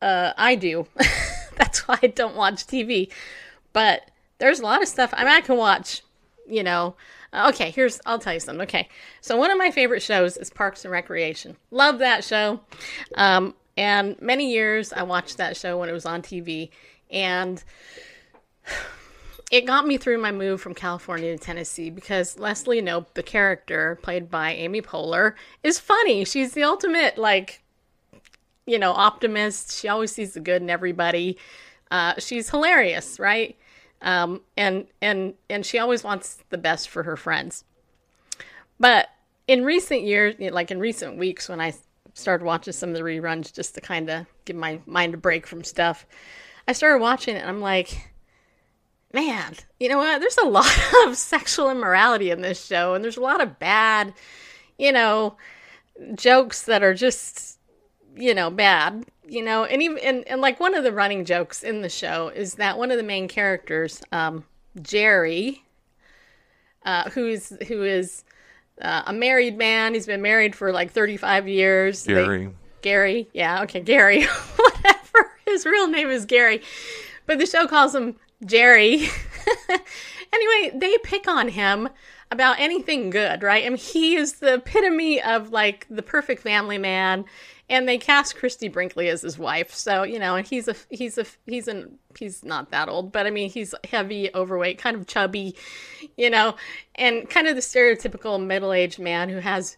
Uh, 0.00 0.32
I 0.36 0.54
do. 0.54 0.86
That's 1.56 1.86
why 1.86 1.98
I 2.02 2.08
don't 2.08 2.34
watch 2.34 2.66
TV. 2.66 3.12
But 3.72 4.10
there's 4.38 4.60
a 4.60 4.64
lot 4.64 4.82
of 4.82 4.88
stuff. 4.88 5.14
I 5.14 5.24
mean, 5.24 5.32
I 5.32 5.40
can 5.40 5.56
watch. 5.56 6.02
You 6.48 6.62
know. 6.62 6.96
Okay, 7.34 7.70
here's 7.70 8.00
I'll 8.04 8.18
tell 8.18 8.34
you 8.34 8.40
something. 8.40 8.62
Okay, 8.62 8.88
so 9.20 9.36
one 9.36 9.50
of 9.50 9.56
my 9.56 9.70
favorite 9.70 10.02
shows 10.02 10.36
is 10.36 10.50
Parks 10.50 10.84
and 10.84 10.92
Recreation. 10.92 11.56
Love 11.70 11.98
that 12.00 12.24
show. 12.24 12.60
Um, 13.14 13.54
and 13.76 14.20
many 14.20 14.52
years 14.52 14.92
I 14.92 15.02
watched 15.02 15.36
that 15.38 15.56
show 15.56 15.78
when 15.78 15.88
it 15.88 15.92
was 15.92 16.06
on 16.06 16.22
TV, 16.22 16.70
and 17.10 17.62
it 19.50 19.66
got 19.66 19.86
me 19.86 19.98
through 19.98 20.18
my 20.18 20.32
move 20.32 20.60
from 20.60 20.74
California 20.74 21.36
to 21.36 21.42
Tennessee 21.42 21.90
because 21.90 22.38
Leslie 22.38 22.80
Knope, 22.80 23.12
the 23.14 23.22
character 23.22 23.98
played 24.02 24.30
by 24.30 24.52
Amy 24.52 24.80
Poehler, 24.80 25.34
is 25.62 25.78
funny. 25.78 26.24
She's 26.24 26.54
the 26.54 26.62
ultimate, 26.64 27.18
like, 27.18 27.62
you 28.66 28.78
know, 28.78 28.92
optimist. 28.92 29.78
She 29.78 29.88
always 29.88 30.10
sees 30.10 30.32
the 30.32 30.40
good 30.40 30.62
in 30.62 30.70
everybody. 30.70 31.36
Uh, 31.90 32.14
she's 32.18 32.48
hilarious, 32.48 33.20
right? 33.20 33.56
Um, 34.00 34.40
and 34.56 34.86
and 35.00 35.34
and 35.48 35.64
she 35.64 35.78
always 35.78 36.02
wants 36.02 36.38
the 36.48 36.58
best 36.58 36.88
for 36.88 37.02
her 37.02 37.16
friends. 37.16 37.64
But 38.80 39.08
in 39.46 39.64
recent 39.64 40.02
years, 40.02 40.34
like 40.40 40.70
in 40.70 40.80
recent 40.80 41.18
weeks, 41.18 41.48
when 41.48 41.60
I 41.60 41.74
started 42.14 42.44
watching 42.44 42.72
some 42.72 42.90
of 42.90 42.94
the 42.94 43.02
reruns 43.02 43.52
just 43.52 43.74
to 43.74 43.80
kind 43.80 44.10
of 44.10 44.26
give 44.44 44.56
my 44.56 44.80
mind 44.86 45.14
a 45.14 45.18
break 45.18 45.46
from 45.46 45.64
stuff, 45.64 46.06
I 46.68 46.72
started 46.72 47.00
watching 47.00 47.36
it 47.36 47.40
and 47.40 47.48
I'm 47.48 47.60
like, 47.60 48.12
man, 49.12 49.54
you 49.78 49.88
know 49.88 49.98
what? 49.98 50.20
There's 50.20 50.38
a 50.38 50.44
lot 50.48 50.70
of 51.06 51.16
sexual 51.16 51.70
immorality 51.70 52.30
in 52.30 52.40
this 52.40 52.64
show, 52.64 52.94
and 52.94 53.04
there's 53.04 53.16
a 53.16 53.22
lot 53.22 53.40
of 53.40 53.58
bad, 53.58 54.14
you 54.78 54.92
know, 54.92 55.36
jokes 56.14 56.62
that 56.62 56.82
are 56.82 56.94
just, 56.94 57.58
you 58.16 58.34
know, 58.34 58.50
bad. 58.50 59.06
You 59.24 59.42
know, 59.42 59.64
and 59.64 59.82
even 59.82 59.98
and, 59.98 60.28
and 60.28 60.40
like 60.42 60.60
one 60.60 60.74
of 60.74 60.84
the 60.84 60.92
running 60.92 61.24
jokes 61.24 61.62
in 61.62 61.80
the 61.80 61.88
show 61.88 62.28
is 62.28 62.54
that 62.54 62.76
one 62.76 62.90
of 62.90 62.98
the 62.98 63.02
main 63.02 63.28
characters, 63.28 64.02
um, 64.12 64.44
Jerry, 64.82 65.64
uh, 66.84 67.08
who's 67.10 67.50
who 67.68 67.82
is 67.82 68.24
uh, 68.82 69.02
a 69.06 69.12
married 69.12 69.56
man. 69.56 69.94
He's 69.94 70.06
been 70.06 70.22
married 70.22 70.54
for 70.54 70.72
like 70.72 70.90
35 70.90 71.48
years. 71.48 72.04
Jerry. 72.04 72.50
Gary. 72.82 73.28
Yeah, 73.32 73.62
okay, 73.62 73.80
Gary. 73.80 74.24
Whatever. 74.56 75.30
His 75.46 75.64
real 75.64 75.88
name 75.88 76.10
is 76.10 76.26
Gary. 76.26 76.62
But 77.26 77.38
the 77.38 77.46
show 77.46 77.66
calls 77.66 77.94
him 77.94 78.16
Jerry. 78.44 79.08
anyway, 80.32 80.76
they 80.78 80.98
pick 80.98 81.28
on 81.28 81.48
him 81.48 81.88
about 82.32 82.58
anything 82.58 83.10
good, 83.10 83.42
right? 83.42 83.64
I 83.64 83.68
mean, 83.68 83.78
he 83.78 84.16
is 84.16 84.34
the 84.34 84.54
epitome 84.54 85.22
of 85.22 85.52
like 85.52 85.86
the 85.88 86.02
perfect 86.02 86.42
family 86.42 86.78
man. 86.78 87.24
And 87.68 87.88
they 87.88 87.96
cast 87.96 88.36
Christy 88.36 88.68
Brinkley 88.68 89.08
as 89.08 89.22
his 89.22 89.38
wife, 89.38 89.72
so 89.72 90.02
you 90.02 90.18
know, 90.18 90.34
and 90.36 90.46
he's 90.46 90.68
a 90.68 90.74
he's 90.90 91.16
a 91.16 91.24
he's 91.46 91.68
an 91.68 91.98
he's 92.18 92.44
not 92.44 92.70
that 92.70 92.90
old, 92.90 93.12
but 93.12 93.26
I 93.26 93.30
mean, 93.30 93.48
he's 93.48 93.74
heavy, 93.84 94.28
overweight, 94.34 94.76
kind 94.76 94.94
of 94.94 95.06
chubby, 95.06 95.56
you 96.16 96.30
know, 96.30 96.56
and 96.94 97.28
kind 97.28 97.46
of 97.46 97.54
the 97.54 97.62
stereotypical 97.62 98.44
middle-aged 98.44 98.98
man 98.98 99.28
who 99.28 99.38
has 99.38 99.76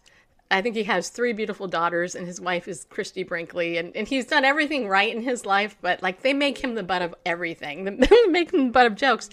I 0.51 0.61
think 0.61 0.75
he 0.75 0.83
has 0.83 1.09
three 1.09 1.33
beautiful 1.33 1.67
daughters, 1.67 2.13
and 2.13 2.27
his 2.27 2.39
wife 2.39 2.67
is 2.67 2.85
Christy 2.89 3.23
Brinkley, 3.23 3.77
and, 3.77 3.95
and 3.95 4.07
he's 4.07 4.27
done 4.27 4.45
everything 4.45 4.87
right 4.87 5.13
in 5.13 5.23
his 5.23 5.43
life, 5.43 5.75
but 5.81 6.03
like 6.03 6.21
they 6.21 6.33
make 6.33 6.59
him 6.59 6.75
the 6.75 6.83
butt 6.83 7.01
of 7.01 7.15
everything. 7.25 7.85
They 8.09 8.27
make 8.27 8.53
him 8.53 8.65
the 8.65 8.71
butt 8.71 8.85
of 8.85 8.95
jokes. 8.95 9.29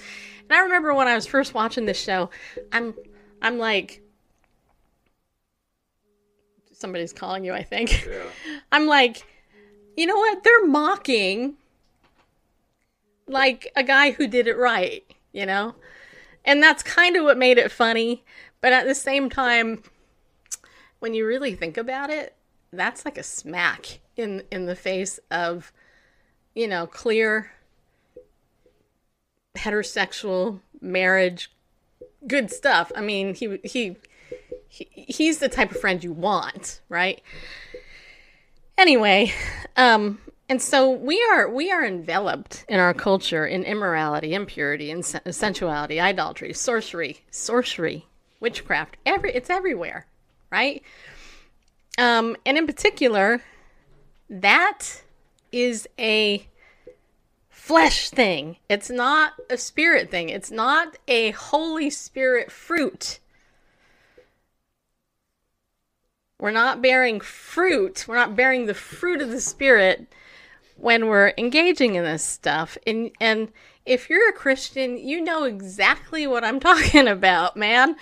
And 0.49 0.53
I 0.53 0.61
remember 0.61 0.95
when 0.95 1.09
I 1.09 1.15
was 1.15 1.27
first 1.27 1.53
watching 1.53 1.85
this 1.85 2.01
show, 2.01 2.31
I'm 2.73 2.95
I'm 3.43 3.59
like 3.59 4.03
somebody's 6.73 7.13
calling 7.13 7.45
you, 7.45 7.53
I 7.53 7.63
think. 7.63 8.07
Yeah. 8.07 8.23
I'm 8.73 8.87
like, 8.87 9.25
you 9.97 10.07
know 10.07 10.17
what? 10.17 10.43
They're 10.43 10.67
mocking 10.67 11.55
like 13.29 13.71
a 13.77 13.85
guy 13.85 14.11
who 14.11 14.27
did 14.27 14.47
it 14.47 14.57
right, 14.57 15.05
you 15.33 15.47
know? 15.47 15.75
And 16.45 16.63
that's 16.63 16.83
kind 16.83 17.17
of 17.17 17.25
what 17.25 17.39
made 17.39 17.59
it 17.59 17.71
funny. 17.71 18.25
But 18.61 18.73
at 18.73 18.87
the 18.87 18.95
same 18.95 19.31
time, 19.31 19.83
when 20.99 21.15
you 21.15 21.27
really 21.27 21.55
think 21.55 21.77
about 21.77 22.11
it, 22.11 22.35
that's 22.73 23.05
like 23.05 23.19
a 23.19 23.23
smack 23.23 24.01
in 24.17 24.43
in 24.51 24.67
the 24.67 24.77
face 24.77 25.19
of, 25.31 25.73
you 26.55 26.67
know, 26.67 26.87
clear 26.87 27.53
heterosexual 29.57 30.61
marriage 30.81 31.51
good 32.27 32.51
stuff. 32.51 32.93
I 32.95 33.01
mean, 33.01 33.35
he 33.35 33.59
he 33.65 33.97
he, 34.69 34.89
he's 34.95 35.39
the 35.39 35.49
type 35.49 35.71
of 35.71 35.81
friend 35.81 36.03
you 36.03 36.13
want, 36.13 36.81
right? 36.89 37.21
Anyway, 38.79 39.33
um, 39.77 40.19
and 40.49 40.61
so 40.61 40.91
we 40.91 41.23
are 41.33 41.49
we 41.49 41.71
are 41.71 41.85
enveloped 41.85 42.65
in 42.69 42.79
our 42.79 42.93
culture 42.93 43.47
in 43.47 43.65
immorality, 43.65 44.35
impurity, 44.35 44.91
and 44.91 45.05
sensuality, 45.05 46.01
idolatry, 46.01 46.53
sorcery, 46.53 47.25
sorcery, 47.31 48.07
witchcraft. 48.41 48.97
Every 49.07 49.33
it's 49.35 49.51
everywhere, 49.51 50.07
right? 50.51 50.83
Um, 51.99 52.37
and 52.45 52.59
in 52.59 52.67
particular, 52.67 53.43
that 54.29 55.03
is 55.53 55.89
a 55.99 56.47
flesh 57.49 58.11
thing. 58.11 58.57
It's 58.69 58.91
not 58.91 59.35
a 59.49 59.57
spirit 59.57 60.11
thing. 60.11 60.29
It's 60.29 60.51
not 60.51 60.97
a 61.07 61.31
Holy 61.31 61.91
Spirit 61.91 62.51
fruit. 62.51 63.21
We're 66.41 66.51
not 66.51 66.83
bearing 66.83 67.21
fruit. 67.21 68.07
We're 68.09 68.17
not 68.17 68.35
bearing 68.35 68.67
the 68.67 68.75
fruit 68.75 69.23
of 69.23 69.31
the 69.31 69.41
Spirit 69.41 70.13
when 70.83 71.07
we're 71.07 71.33
engaging 71.39 71.95
in 71.95 72.03
this 72.03 72.25
stuff. 72.25 72.77
And 72.87 73.13
and 73.21 73.53
if 73.87 74.11
you're 74.11 74.29
a 74.29 74.33
Christian, 74.33 74.99
you 74.99 75.21
know 75.21 75.45
exactly 75.45 76.27
what 76.27 76.43
I'm 76.43 76.59
talking 76.71 77.07
about, 77.07 77.57
man. 77.57 77.95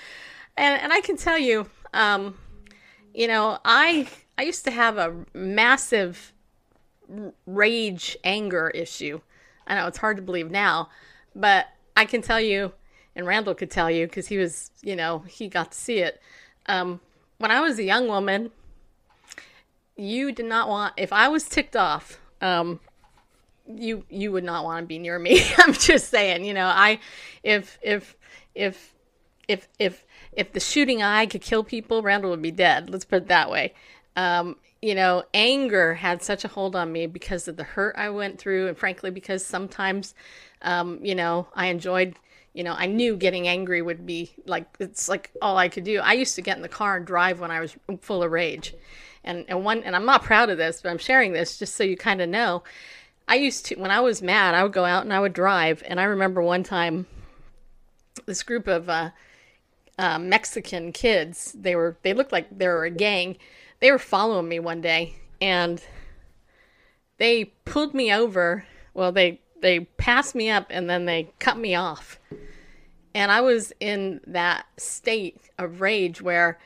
And 0.57 0.83
and 0.83 0.93
I 0.93 1.03
can 1.03 1.17
tell 1.17 1.39
you, 1.39 1.69
um, 1.93 2.39
you 3.15 3.29
know, 3.29 3.59
I 3.67 4.09
I 4.39 4.43
used 4.43 4.65
to 4.65 4.71
have 4.71 4.97
a 4.97 5.15
massive 5.35 6.33
rage 7.45 8.17
anger 8.25 8.71
issue. 8.71 9.21
I 9.67 9.75
know 9.75 9.87
it's 9.87 9.99
hard 9.99 10.17
to 10.17 10.23
believe 10.23 10.51
now, 10.51 10.89
but 11.37 11.67
I 11.99 12.07
can 12.07 12.23
tell 12.23 12.41
you, 12.41 12.73
and 13.15 13.27
Randall 13.27 13.55
could 13.55 13.71
tell 13.71 13.91
you 13.91 14.07
because 14.07 14.29
he 14.29 14.39
was, 14.39 14.71
you 14.81 14.97
know, 14.97 15.19
he 15.29 15.49
got 15.49 15.73
to 15.73 15.79
see 15.79 15.99
it. 15.99 16.19
Um, 16.65 17.01
when 17.37 17.51
I 17.51 17.61
was 17.61 17.79
a 17.79 17.85
young 17.85 18.09
woman, 18.09 18.53
you 19.97 20.33
did 20.33 20.47
not 20.47 20.67
want 20.67 20.95
if 20.97 21.13
I 21.13 21.29
was 21.29 21.45
ticked 21.45 21.77
off, 21.77 22.19
um, 22.41 22.81
you 23.67 24.05
you 24.09 24.33
would 24.33 24.45
not 24.45 24.65
want 24.65 24.83
to 24.83 24.87
be 24.87 24.99
near 24.99 25.19
me. 25.19 25.43
I'm 25.59 25.73
just 25.73 26.09
saying, 26.11 26.45
you 26.45 26.55
know, 26.55 26.67
I 26.67 27.01
if 27.43 27.79
if 27.83 28.17
if 28.55 28.95
if 29.49 29.69
if 29.79 30.05
if 30.33 30.53
the 30.53 30.61
shooting 30.61 31.03
eye 31.03 31.27
could 31.27 31.43
kill 31.43 31.65
people, 31.65 32.03
Randall 32.03 32.31
would 32.31 32.43
be 32.43 32.51
dead. 32.51 32.91
Let's 32.91 33.05
put 33.05 33.23
it 33.23 33.29
that 33.29 33.51
way. 33.51 33.75
Um, 34.17 34.57
you 34.83 34.95
know, 34.95 35.25
anger 35.35 35.95
had 35.95 36.23
such 36.23 36.45
a 36.45 36.49
hold 36.49 36.75
on 36.75 36.91
me 36.91 37.07
because 37.07 37.47
of 37.49 37.57
the 37.57 37.65
hurt 37.65 37.95
I 37.99 38.11
went 38.11 38.39
through, 38.39 38.69
and 38.69 38.77
frankly, 38.77 39.11
because 39.11 39.45
sometimes, 39.45 40.15
um, 40.63 41.05
you 41.05 41.15
know, 41.15 41.49
I 41.55 41.67
enjoyed 41.67 42.17
you 42.53 42.65
know, 42.65 42.75
I 42.77 42.87
knew 42.87 43.17
getting 43.17 43.47
angry 43.47 43.81
would 43.81 44.05
be 44.05 44.33
like 44.47 44.67
it's 44.81 45.09
like 45.09 45.31
all 45.41 45.57
I 45.57 45.69
could 45.69 45.85
do. 45.85 46.01
I 46.01 46.15
used 46.15 46.35
to 46.35 46.43
get 46.43 46.57
in 46.57 46.63
the 46.63 46.69
car 46.69 46.97
and 46.97 47.07
drive 47.07 47.41
when 47.41 47.51
I 47.51 47.61
was 47.61 47.77
full 48.03 48.23
of 48.23 48.33
rage. 48.33 48.75
And 49.25 49.45
and 49.49 49.65
one 49.65 49.83
and 49.83 49.95
I'm 49.95 50.07
not 50.07 50.23
proud 50.23 50.51
of 50.51 50.59
this, 50.59 50.83
but 50.83 50.91
I'm 50.91 50.99
sharing 50.99 51.33
this 51.33 51.59
just 51.59 51.75
so 51.75 51.85
you 51.85 51.97
kind 51.97 52.21
of 52.21 52.29
know. 52.29 52.63
I 53.29 53.37
used 53.37 53.67
to 53.67 53.77
when 53.77 53.91
I 53.91 54.01
was 54.01 54.23
mad, 54.23 54.55
I 54.55 54.63
would 54.63 54.73
go 54.73 54.85
out 54.85 55.05
and 55.05 55.13
I 55.13 55.21
would 55.21 55.33
drive. 55.33 55.83
And 55.87 56.01
I 56.01 56.05
remember 56.05 56.43
one 56.43 56.63
time 56.63 57.07
this 58.27 58.43
group 58.43 58.67
of 58.67 58.89
uh, 58.89 59.11
uh, 59.99 60.19
Mexican 60.19 60.93
kids, 60.93 61.55
they 61.59 61.77
were 61.77 61.97
they 62.03 62.15
looked 62.15 62.33
like 62.33 62.47
they 62.57 62.67
were 62.67 62.85
a 62.85 62.91
gang. 62.91 63.37
They 63.81 63.91
were 63.91 63.99
following 63.99 64.49
me 64.49 64.59
one 64.59 64.81
day 64.81 65.17
and 65.41 65.83
they 67.19 67.45
pulled 67.65 67.95
me 67.95 68.13
over. 68.13 68.65
Well, 68.95 69.13
they 69.13 69.41
they 69.61 69.81
passed 69.81 70.35
me 70.35 70.51
up 70.51 70.67
and 70.71 70.89
then 70.89 71.05
they 71.05 71.31
cut 71.39 71.59
me 71.59 71.75
off. 71.75 72.19
And 73.15 73.31
I 73.33 73.41
was 73.41 73.73
in 73.81 74.21
that 74.27 74.67
state 74.77 75.51
of 75.59 75.81
rage 75.81 76.23
where, 76.23 76.59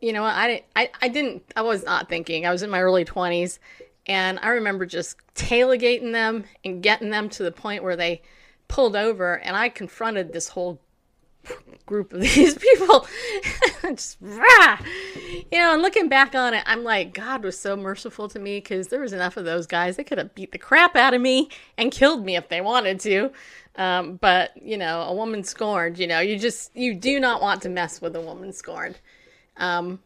you 0.00 0.12
know, 0.12 0.22
I, 0.22 0.62
I, 0.76 0.90
I 1.00 1.08
didn't, 1.08 1.42
I 1.56 1.62
was 1.62 1.84
not 1.84 2.08
thinking. 2.08 2.46
I 2.46 2.50
was 2.50 2.62
in 2.62 2.70
my 2.70 2.80
early 2.80 3.04
20s. 3.04 3.58
And 4.06 4.38
I 4.40 4.48
remember 4.48 4.86
just 4.86 5.16
tailgating 5.34 6.12
them 6.12 6.44
and 6.64 6.82
getting 6.82 7.10
them 7.10 7.28
to 7.30 7.42
the 7.42 7.52
point 7.52 7.82
where 7.82 7.96
they 7.96 8.22
pulled 8.66 8.96
over. 8.96 9.34
And 9.34 9.54
I 9.54 9.68
confronted 9.68 10.32
this 10.32 10.48
whole 10.48 10.80
group 11.84 12.12
of 12.12 12.20
these 12.22 12.54
people. 12.54 13.06
just, 13.82 14.16
rah! 14.20 14.78
You 15.52 15.58
know, 15.58 15.74
and 15.74 15.82
looking 15.82 16.08
back 16.08 16.34
on 16.34 16.54
it, 16.54 16.62
I'm 16.66 16.84
like, 16.84 17.12
God 17.12 17.44
was 17.44 17.58
so 17.58 17.76
merciful 17.76 18.28
to 18.28 18.38
me 18.38 18.58
because 18.58 18.88
there 18.88 19.00
was 19.00 19.12
enough 19.12 19.36
of 19.36 19.44
those 19.44 19.66
guys. 19.66 19.96
They 19.96 20.04
could 20.04 20.18
have 20.18 20.34
beat 20.34 20.52
the 20.52 20.58
crap 20.58 20.96
out 20.96 21.12
of 21.12 21.20
me 21.20 21.50
and 21.76 21.92
killed 21.92 22.24
me 22.24 22.36
if 22.36 22.48
they 22.48 22.60
wanted 22.60 23.00
to. 23.00 23.30
Um, 23.76 24.16
but, 24.16 24.60
you 24.60 24.76
know, 24.76 25.02
a 25.02 25.14
woman 25.14 25.44
scorned, 25.44 25.98
you 25.98 26.06
know, 26.06 26.18
you 26.18 26.38
just, 26.38 26.74
you 26.74 26.94
do 26.94 27.20
not 27.20 27.40
want 27.40 27.62
to 27.62 27.68
mess 27.68 28.00
with 28.00 28.16
a 28.16 28.20
woman 28.20 28.52
scorned. 28.52 28.98
Um, 29.58 30.00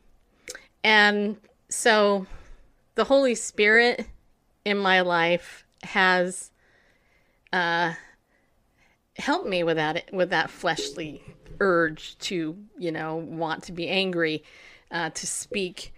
and 0.82 1.37
so 1.68 2.26
the 2.94 3.04
Holy 3.04 3.35
Spirit 3.35 4.06
in 4.64 4.78
my 4.78 5.02
life 5.02 5.64
has, 5.82 6.50
uh, 7.52 7.92
helped 9.16 9.47
me 9.47 9.62
with 9.62 9.76
that 9.76 10.04
with 10.12 10.30
that 10.30 10.50
fleshly 10.50 11.23
urge 11.61 12.16
to 12.18 12.56
you 12.78 12.90
know 12.90 13.16
want 13.16 13.62
to 13.64 13.73
be 13.73 13.88
angry 13.88 14.42
uh, 14.90 15.11
to 15.11 15.26
speak 15.26 15.92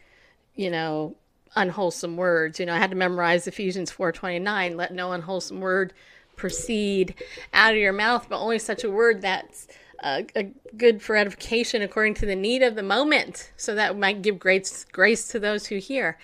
you 0.54 0.70
know 0.70 1.16
unwholesome 1.56 2.16
words. 2.16 2.58
You 2.58 2.66
know 2.66 2.74
i 2.74 2.78
had 2.78 2.90
to 2.90 2.96
memorize 2.96 3.46
ephesians 3.46 3.90
4.29 3.92 4.74
let 4.74 4.92
no 4.92 5.12
unwholesome 5.12 5.60
word 5.60 5.92
proceed 6.36 7.14
out 7.52 7.72
of 7.72 7.78
your 7.78 7.92
mouth 7.92 8.26
but 8.28 8.40
only 8.40 8.58
such 8.58 8.82
a 8.82 8.90
word 8.90 9.22
that's 9.22 9.68
uh, 10.04 10.22
a 10.36 10.44
good 10.76 11.02
for 11.02 11.16
edification 11.16 11.82
according 11.82 12.14
to 12.14 12.26
the 12.26 12.36
need 12.36 12.62
of 12.62 12.74
the 12.74 12.82
moment. 12.82 13.50
So 13.56 13.74
that 13.74 13.98
might 13.98 14.22
give 14.22 14.38
grace 14.38 14.84
grace 14.92 15.26
to 15.28 15.40
those 15.40 15.66
who 15.66 15.76
hear. 15.78 16.18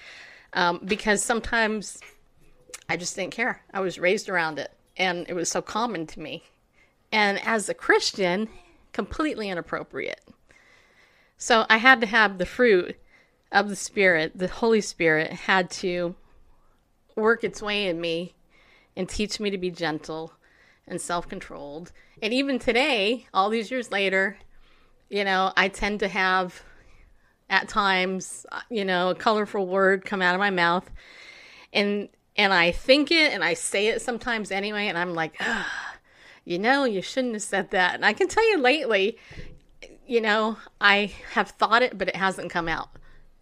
Um, 0.52 0.80
because 0.84 1.22
sometimes 1.22 1.98
i 2.88 2.96
just 2.96 3.16
didn't 3.16 3.32
care. 3.32 3.62
I 3.72 3.80
was 3.80 3.98
raised 3.98 4.28
around 4.28 4.58
it 4.58 4.72
and 4.96 5.26
it 5.28 5.34
was 5.34 5.48
so 5.48 5.62
common 5.62 6.06
to 6.08 6.20
me. 6.20 6.44
And 7.10 7.40
as 7.44 7.68
a 7.68 7.74
Christian, 7.74 8.48
completely 8.92 9.48
inappropriate. 9.48 10.20
So 11.38 11.64
I 11.70 11.78
had 11.78 12.00
to 12.02 12.06
have 12.06 12.36
the 12.36 12.46
fruit 12.46 12.96
of 13.50 13.68
the 13.68 13.76
Spirit, 13.76 14.32
the 14.36 14.48
Holy 14.48 14.80
Spirit 14.80 15.32
had 15.32 15.70
to 15.70 16.14
work 17.16 17.42
its 17.42 17.62
way 17.62 17.86
in 17.86 18.00
me 18.00 18.34
and 18.96 19.08
teach 19.08 19.40
me 19.40 19.50
to 19.50 19.58
be 19.58 19.70
gentle 19.70 20.32
and 20.90 21.00
self 21.00 21.28
controlled. 21.28 21.92
And 22.20 22.34
even 22.34 22.58
today, 22.58 23.26
all 23.32 23.48
these 23.48 23.70
years 23.70 23.90
later, 23.90 24.36
you 25.08 25.24
know, 25.24 25.52
I 25.56 25.68
tend 25.68 26.00
to 26.00 26.08
have 26.08 26.62
at 27.48 27.68
times, 27.68 28.44
you 28.68 28.84
know, 28.84 29.10
a 29.10 29.14
colorful 29.14 29.66
word 29.66 30.04
come 30.04 30.20
out 30.20 30.34
of 30.34 30.40
my 30.40 30.50
mouth. 30.50 30.90
And 31.72 32.08
and 32.36 32.52
I 32.52 32.72
think 32.72 33.10
it 33.10 33.32
and 33.32 33.42
I 33.42 33.54
say 33.54 33.88
it 33.88 34.02
sometimes 34.02 34.50
anyway, 34.50 34.88
and 34.88 34.98
I'm 34.98 35.14
like, 35.14 35.40
you 36.44 36.58
know, 36.58 36.84
you 36.84 37.00
shouldn't 37.00 37.34
have 37.34 37.42
said 37.42 37.70
that. 37.70 37.94
And 37.94 38.04
I 38.04 38.12
can 38.12 38.28
tell 38.28 38.48
you 38.50 38.58
lately, 38.58 39.16
you 40.06 40.20
know, 40.20 40.58
I 40.80 41.12
have 41.32 41.50
thought 41.50 41.82
it, 41.82 41.96
but 41.96 42.08
it 42.08 42.16
hasn't 42.16 42.50
come 42.50 42.68
out. 42.68 42.88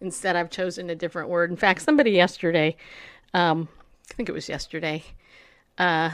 Instead, 0.01 0.35
I've 0.35 0.49
chosen 0.49 0.89
a 0.89 0.95
different 0.95 1.29
word. 1.29 1.49
In 1.49 1.57
fact, 1.57 1.81
somebody 1.81 2.11
yesterday, 2.11 2.77
um, 3.33 3.67
I 4.09 4.13
think 4.13 4.29
it 4.29 4.31
was 4.31 4.47
yesterday, 4.47 5.03
uh, 5.77 6.11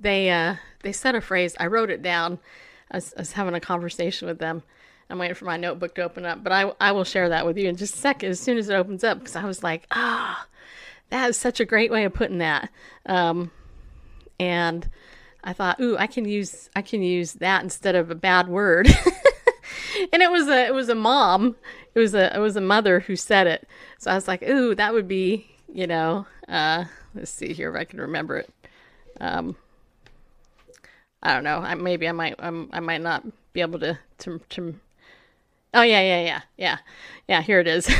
they 0.00 0.30
uh, 0.30 0.56
they 0.82 0.92
said 0.92 1.14
a 1.14 1.20
phrase. 1.20 1.54
I 1.58 1.66
wrote 1.66 1.90
it 1.90 2.02
down. 2.02 2.38
I 2.90 2.98
was, 2.98 3.14
I 3.16 3.20
was 3.20 3.32
having 3.32 3.54
a 3.54 3.60
conversation 3.60 4.28
with 4.28 4.38
them. 4.38 4.62
I'm 5.10 5.18
waiting 5.18 5.34
for 5.34 5.44
my 5.44 5.56
notebook 5.56 5.94
to 5.96 6.02
open 6.02 6.24
up, 6.24 6.42
but 6.42 6.52
I, 6.52 6.72
I 6.80 6.92
will 6.92 7.04
share 7.04 7.28
that 7.28 7.44
with 7.44 7.58
you 7.58 7.68
in 7.68 7.76
just 7.76 7.94
a 7.94 7.98
second 7.98 8.30
as 8.30 8.40
soon 8.40 8.56
as 8.56 8.68
it 8.68 8.74
opens 8.74 9.04
up 9.04 9.18
because 9.18 9.36
I 9.36 9.44
was 9.44 9.62
like, 9.62 9.86
ah, 9.90 10.46
that 11.10 11.28
is 11.28 11.36
such 11.36 11.60
a 11.60 11.64
great 11.64 11.90
way 11.90 12.04
of 12.04 12.14
putting 12.14 12.38
that. 12.38 12.70
Um, 13.04 13.50
and 14.40 14.88
I 15.42 15.52
thought, 15.52 15.80
ooh, 15.80 15.96
I 15.98 16.06
can 16.06 16.24
use 16.24 16.70
I 16.74 16.82
can 16.82 17.02
use 17.02 17.34
that 17.34 17.62
instead 17.62 17.94
of 17.94 18.10
a 18.10 18.14
bad 18.14 18.48
word. 18.48 18.86
and 20.12 20.22
it 20.22 20.30
was 20.30 20.48
a 20.48 20.66
it 20.66 20.74
was 20.74 20.88
a 20.88 20.94
mom, 20.94 21.56
it 21.94 21.98
was 21.98 22.14
a 22.14 22.34
it 22.34 22.40
was 22.40 22.56
a 22.56 22.60
mother 22.60 23.00
who 23.00 23.16
said 23.16 23.46
it. 23.46 23.68
So 23.98 24.10
I 24.10 24.14
was 24.14 24.26
like, 24.26 24.42
ooh, 24.42 24.74
that 24.74 24.94
would 24.94 25.08
be 25.08 25.46
you 25.72 25.86
know, 25.86 26.26
uh, 26.48 26.84
let's 27.14 27.30
see 27.30 27.52
here 27.52 27.74
if 27.74 27.76
I 27.78 27.84
can 27.84 28.00
remember 28.00 28.38
it. 28.38 28.50
Um, 29.20 29.56
I 31.24 31.32
don't 31.32 31.44
know. 31.44 31.58
I, 31.58 31.74
maybe 31.74 32.06
I 32.06 32.12
might 32.12 32.34
um, 32.38 32.68
I 32.72 32.80
might 32.80 33.00
not 33.00 33.24
be 33.52 33.62
able 33.62 33.78
to 33.80 33.98
to 34.18 34.40
to. 34.50 34.74
Oh 35.72 35.82
yeah 35.82 36.00
yeah 36.00 36.20
yeah 36.20 36.40
yeah 36.56 36.78
yeah. 37.28 37.42
Here 37.42 37.60
it 37.60 37.66
is. 37.66 37.90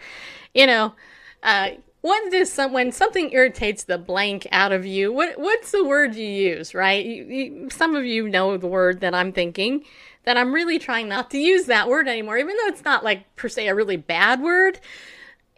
you 0.54 0.66
know, 0.66 0.94
uh, 1.42 1.70
what 2.00 2.32
does 2.32 2.52
some 2.52 2.72
when 2.72 2.90
something 2.90 3.32
irritates 3.32 3.84
the 3.84 3.96
blank 3.96 4.48
out 4.50 4.72
of 4.72 4.84
you? 4.84 5.12
What 5.12 5.38
what's 5.38 5.70
the 5.70 5.84
word 5.84 6.16
you 6.16 6.26
use? 6.26 6.74
Right? 6.74 7.06
You, 7.06 7.24
you, 7.24 7.70
some 7.70 7.94
of 7.94 8.04
you 8.04 8.28
know 8.28 8.56
the 8.56 8.66
word 8.66 9.00
that 9.00 9.14
I'm 9.14 9.32
thinking. 9.32 9.84
That 10.24 10.38
I'm 10.38 10.54
really 10.54 10.78
trying 10.78 11.06
not 11.06 11.30
to 11.32 11.38
use 11.38 11.66
that 11.66 11.86
word 11.86 12.08
anymore, 12.08 12.38
even 12.38 12.56
though 12.56 12.68
it's 12.68 12.82
not 12.82 13.04
like 13.04 13.36
per 13.36 13.46
se 13.46 13.68
a 13.68 13.74
really 13.74 13.98
bad 13.98 14.40
word. 14.40 14.80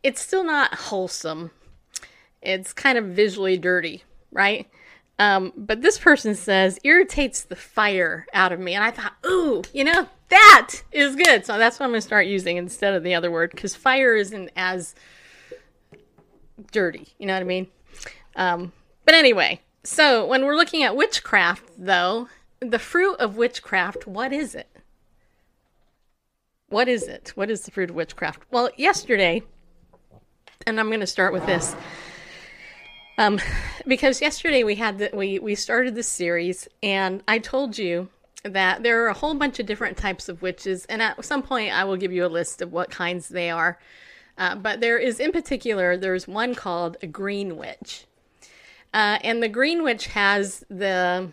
It's 0.02 0.20
still 0.20 0.42
not 0.42 0.74
wholesome. 0.74 1.52
It's 2.42 2.72
kind 2.72 2.98
of 2.98 3.04
visually 3.06 3.56
dirty, 3.56 4.02
right? 4.32 4.68
Um, 5.18 5.52
but 5.56 5.80
this 5.80 5.98
person 5.98 6.34
says 6.34 6.78
irritates 6.84 7.42
the 7.42 7.56
fire 7.56 8.26
out 8.34 8.52
of 8.52 8.60
me, 8.60 8.74
and 8.74 8.84
I 8.84 8.90
thought, 8.90 9.14
ooh, 9.24 9.62
you 9.72 9.84
know, 9.84 10.08
that 10.28 10.82
is 10.92 11.16
good. 11.16 11.46
So 11.46 11.56
that's 11.58 11.78
what 11.78 11.86
I'm 11.86 11.90
going 11.90 12.00
to 12.00 12.06
start 12.06 12.26
using 12.26 12.56
instead 12.56 12.94
of 12.94 13.02
the 13.02 13.14
other 13.14 13.30
word 13.30 13.50
because 13.50 13.74
fire 13.74 14.14
isn't 14.14 14.50
as 14.56 14.94
dirty. 16.70 17.08
You 17.18 17.26
know 17.26 17.34
what 17.34 17.40
I 17.40 17.44
mean? 17.44 17.66
Um, 18.34 18.72
but 19.04 19.14
anyway, 19.14 19.60
so 19.84 20.26
when 20.26 20.44
we're 20.44 20.56
looking 20.56 20.82
at 20.82 20.96
witchcraft, 20.96 21.70
though, 21.78 22.28
the 22.60 22.78
fruit 22.78 23.14
of 23.14 23.36
witchcraft, 23.36 24.06
what 24.06 24.32
is 24.32 24.54
it? 24.54 24.68
What 26.68 26.88
is 26.88 27.04
it? 27.04 27.32
What 27.36 27.50
is 27.50 27.62
the 27.62 27.70
fruit 27.70 27.90
of 27.90 27.96
witchcraft? 27.96 28.42
Well, 28.50 28.70
yesterday, 28.76 29.42
and 30.66 30.80
I'm 30.80 30.88
going 30.88 31.00
to 31.00 31.06
start 31.06 31.32
with 31.32 31.46
this. 31.46 31.76
Um, 33.18 33.40
because 33.86 34.20
yesterday 34.20 34.64
we 34.64 34.76
had 34.76 34.98
the, 34.98 35.10
we 35.12 35.38
we 35.38 35.54
started 35.54 35.94
this 35.94 36.08
series, 36.08 36.68
and 36.82 37.22
I 37.26 37.38
told 37.38 37.78
you 37.78 38.08
that 38.42 38.82
there 38.82 39.04
are 39.04 39.08
a 39.08 39.14
whole 39.14 39.34
bunch 39.34 39.58
of 39.58 39.66
different 39.66 39.96
types 39.96 40.28
of 40.28 40.42
witches, 40.42 40.84
and 40.86 41.02
at 41.02 41.24
some 41.24 41.42
point 41.42 41.72
I 41.72 41.84
will 41.84 41.96
give 41.96 42.12
you 42.12 42.24
a 42.24 42.28
list 42.28 42.62
of 42.62 42.72
what 42.72 42.90
kinds 42.90 43.28
they 43.28 43.50
are. 43.50 43.78
Uh, 44.38 44.54
but 44.54 44.80
there 44.80 44.98
is, 44.98 45.18
in 45.18 45.32
particular, 45.32 45.96
there's 45.96 46.28
one 46.28 46.54
called 46.54 46.98
a 47.02 47.06
green 47.06 47.56
witch, 47.56 48.04
uh, 48.92 49.18
and 49.22 49.42
the 49.42 49.48
green 49.48 49.82
witch 49.82 50.08
has 50.08 50.64
the. 50.68 51.32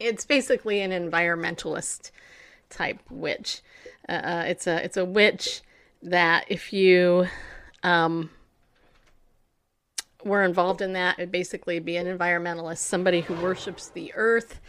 It's 0.00 0.24
basically 0.24 0.80
an 0.80 0.92
environmentalist 0.92 2.12
type 2.70 3.00
witch. 3.10 3.62
Uh, 4.08 4.12
uh 4.12 4.44
it's 4.46 4.66
a 4.66 4.84
it's 4.84 4.96
a 4.96 5.04
witch 5.04 5.62
that 6.02 6.44
if 6.48 6.72
you 6.72 7.26
um, 7.82 8.30
were 10.24 10.42
involved 10.42 10.82
in 10.82 10.92
that, 10.94 11.18
it'd 11.18 11.32
basically 11.32 11.78
be 11.78 11.96
an 11.96 12.06
environmentalist, 12.06 12.78
somebody 12.78 13.20
who 13.20 13.34
worships 13.34 13.88
the 13.88 14.12
earth. 14.14 14.60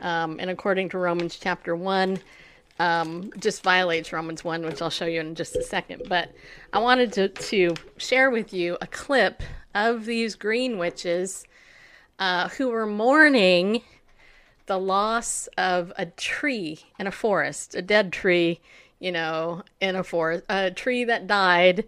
Um, 0.00 0.38
and 0.40 0.50
according 0.50 0.88
to 0.90 0.98
Romans 0.98 1.38
chapter 1.40 1.76
1, 1.76 2.18
um, 2.78 3.30
just 3.38 3.62
violates 3.62 4.12
Romans 4.12 4.42
1, 4.42 4.64
which 4.64 4.82
I'll 4.82 4.90
show 4.90 5.06
you 5.06 5.20
in 5.20 5.34
just 5.34 5.54
a 5.56 5.62
second. 5.62 6.02
But 6.08 6.32
I 6.72 6.78
wanted 6.78 7.12
to, 7.14 7.28
to 7.28 7.74
share 7.96 8.30
with 8.30 8.52
you 8.52 8.76
a 8.80 8.86
clip 8.86 9.42
of 9.74 10.06
these 10.06 10.34
green 10.34 10.78
witches 10.78 11.46
uh, 12.18 12.48
who 12.48 12.68
were 12.68 12.86
mourning 12.86 13.82
the 14.66 14.78
loss 14.78 15.46
of 15.58 15.92
a 15.98 16.06
tree 16.06 16.80
in 16.98 17.06
a 17.06 17.12
forest, 17.12 17.74
a 17.74 17.82
dead 17.82 18.12
tree, 18.12 18.60
you 18.98 19.12
know, 19.12 19.62
in 19.80 19.94
a 19.94 20.02
forest, 20.02 20.44
a 20.48 20.70
tree 20.70 21.04
that 21.04 21.26
died 21.26 21.84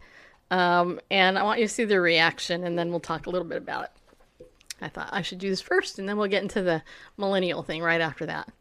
um, 0.50 1.00
and 1.10 1.38
I 1.38 1.42
want 1.42 1.60
you 1.60 1.66
to 1.66 1.72
see 1.72 1.84
the 1.84 2.00
reaction, 2.00 2.64
and 2.64 2.78
then 2.78 2.90
we'll 2.90 3.00
talk 3.00 3.26
a 3.26 3.30
little 3.30 3.48
bit 3.48 3.58
about 3.58 3.84
it. 3.84 3.90
I 4.80 4.88
thought 4.88 5.08
I 5.10 5.22
should 5.22 5.38
do 5.38 5.48
this 5.48 5.60
first, 5.60 5.98
and 5.98 6.08
then 6.08 6.16
we'll 6.16 6.28
get 6.28 6.42
into 6.42 6.62
the 6.62 6.82
millennial 7.16 7.62
thing 7.62 7.82
right 7.82 8.00
after 8.00 8.26
that. 8.26 8.52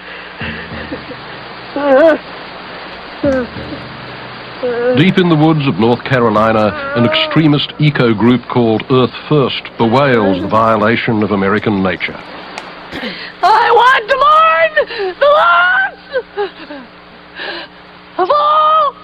Deep 4.96 5.16
in 5.18 5.28
the 5.28 5.36
woods 5.36 5.66
of 5.68 5.78
North 5.78 6.02
Carolina, 6.02 6.72
an 6.96 7.04
extremist 7.04 7.72
eco 7.78 8.12
group 8.12 8.42
called 8.48 8.82
Earth 8.90 9.14
First 9.28 9.62
bewails 9.78 10.42
the 10.42 10.48
violation 10.48 11.22
of 11.22 11.30
American 11.30 11.80
nature. 11.82 12.16
I 13.42 13.70
want 13.70 14.08
to 14.10 14.16
mourn 14.16 14.72
the 15.14 15.30
loss 15.38 15.98
of 18.18 18.28
all 18.28 18.94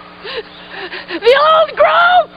the 1.20 1.34
old 1.46 1.70
growth 1.78 2.32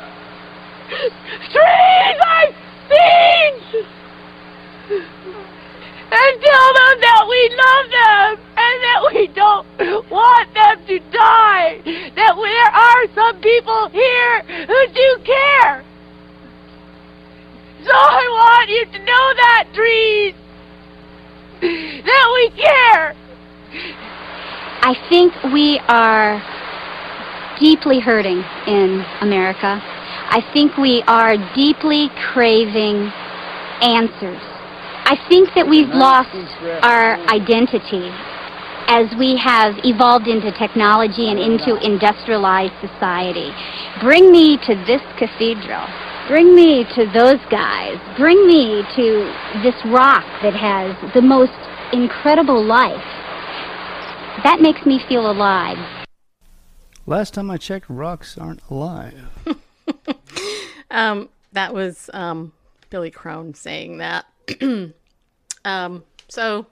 trees 1.50 2.18
I've 2.28 2.56
seen 2.90 3.54
and 6.12 6.42
tell 6.42 6.74
them 6.74 6.96
that 7.02 7.26
we 7.28 7.40
love 7.58 7.90
them 8.38 8.47
that 8.98 9.14
we 9.14 9.28
don't 9.28 9.68
want 10.10 10.54
them 10.54 10.86
to 10.88 11.00
die. 11.12 11.82
That 12.16 12.34
there 12.36 12.72
are 12.74 13.04
some 13.14 13.42
people 13.42 13.90
here 13.90 14.42
who 14.66 14.88
do 14.94 15.24
care. 15.24 15.84
So 17.84 17.94
I 17.94 18.24
want 18.32 18.70
you 18.70 18.86
to 18.86 19.00
know 19.00 19.26
that, 19.38 19.68
trees, 19.74 20.34
that 21.62 22.28
we 22.34 22.50
care. 22.58 23.16
I 24.82 24.96
think 25.10 25.34
we 25.54 25.80
are 25.88 26.42
deeply 27.60 28.00
hurting 28.00 28.44
in 28.68 29.06
America. 29.22 29.80
I 30.30 30.42
think 30.54 30.78
we 30.78 31.04
are 31.08 31.38
deeply 31.56 32.10
craving 32.34 33.12
answers. 33.82 34.42
I 35.10 35.18
think 35.30 35.54
that 35.56 35.68
we've 35.68 35.90
lost 35.90 36.36
our 36.84 37.16
identity 37.30 38.12
as 38.88 39.08
we 39.20 39.38
have 39.38 39.76
evolved 39.84 40.28
into 40.28 40.52
technology 40.58 41.30
and 41.30 41.38
into 41.38 41.76
industrialized 41.86 42.74
society. 42.80 43.52
Bring 44.02 44.32
me 44.32 44.58
to 44.66 44.76
this 44.88 45.02
cathedral. 45.20 45.86
Bring 46.28 46.56
me 46.56 46.86
to 46.96 47.06
those 47.14 47.40
guys. 47.52 48.00
Bring 48.18 48.48
me 48.48 48.84
to 48.96 49.34
this 49.62 49.76
rock 49.86 50.26
that 50.42 50.54
has 50.54 50.96
the 51.14 51.22
most 51.22 51.54
incredible 51.94 52.64
life. 52.64 53.04
That 54.44 54.60
makes 54.62 54.86
me 54.86 55.00
feel 55.08 55.30
alive. 55.30 55.78
Last 57.06 57.34
time 57.34 57.50
I 57.50 57.58
checked, 57.58 57.90
rocks 57.90 58.38
aren't 58.38 58.62
alive. 58.70 59.30
um, 60.92 61.30
that 61.54 61.74
was 61.74 62.10
um, 62.14 62.54
Billy 62.90 63.12
Crone 63.12 63.54
saying 63.54 63.98
that. 63.98 64.26
um, 65.66 66.04
so 66.28 66.68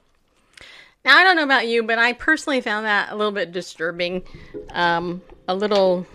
now 1.05 1.17
I 1.17 1.23
don't 1.23 1.35
know 1.35 1.43
about 1.43 1.67
you, 1.67 1.83
but 1.83 1.99
I 1.99 2.13
personally 2.13 2.61
found 2.61 2.85
that 2.85 3.11
a 3.11 3.15
little 3.15 3.31
bit 3.31 3.51
disturbing, 3.51 4.23
um, 4.71 5.21
a 5.47 5.55
little 5.55 6.05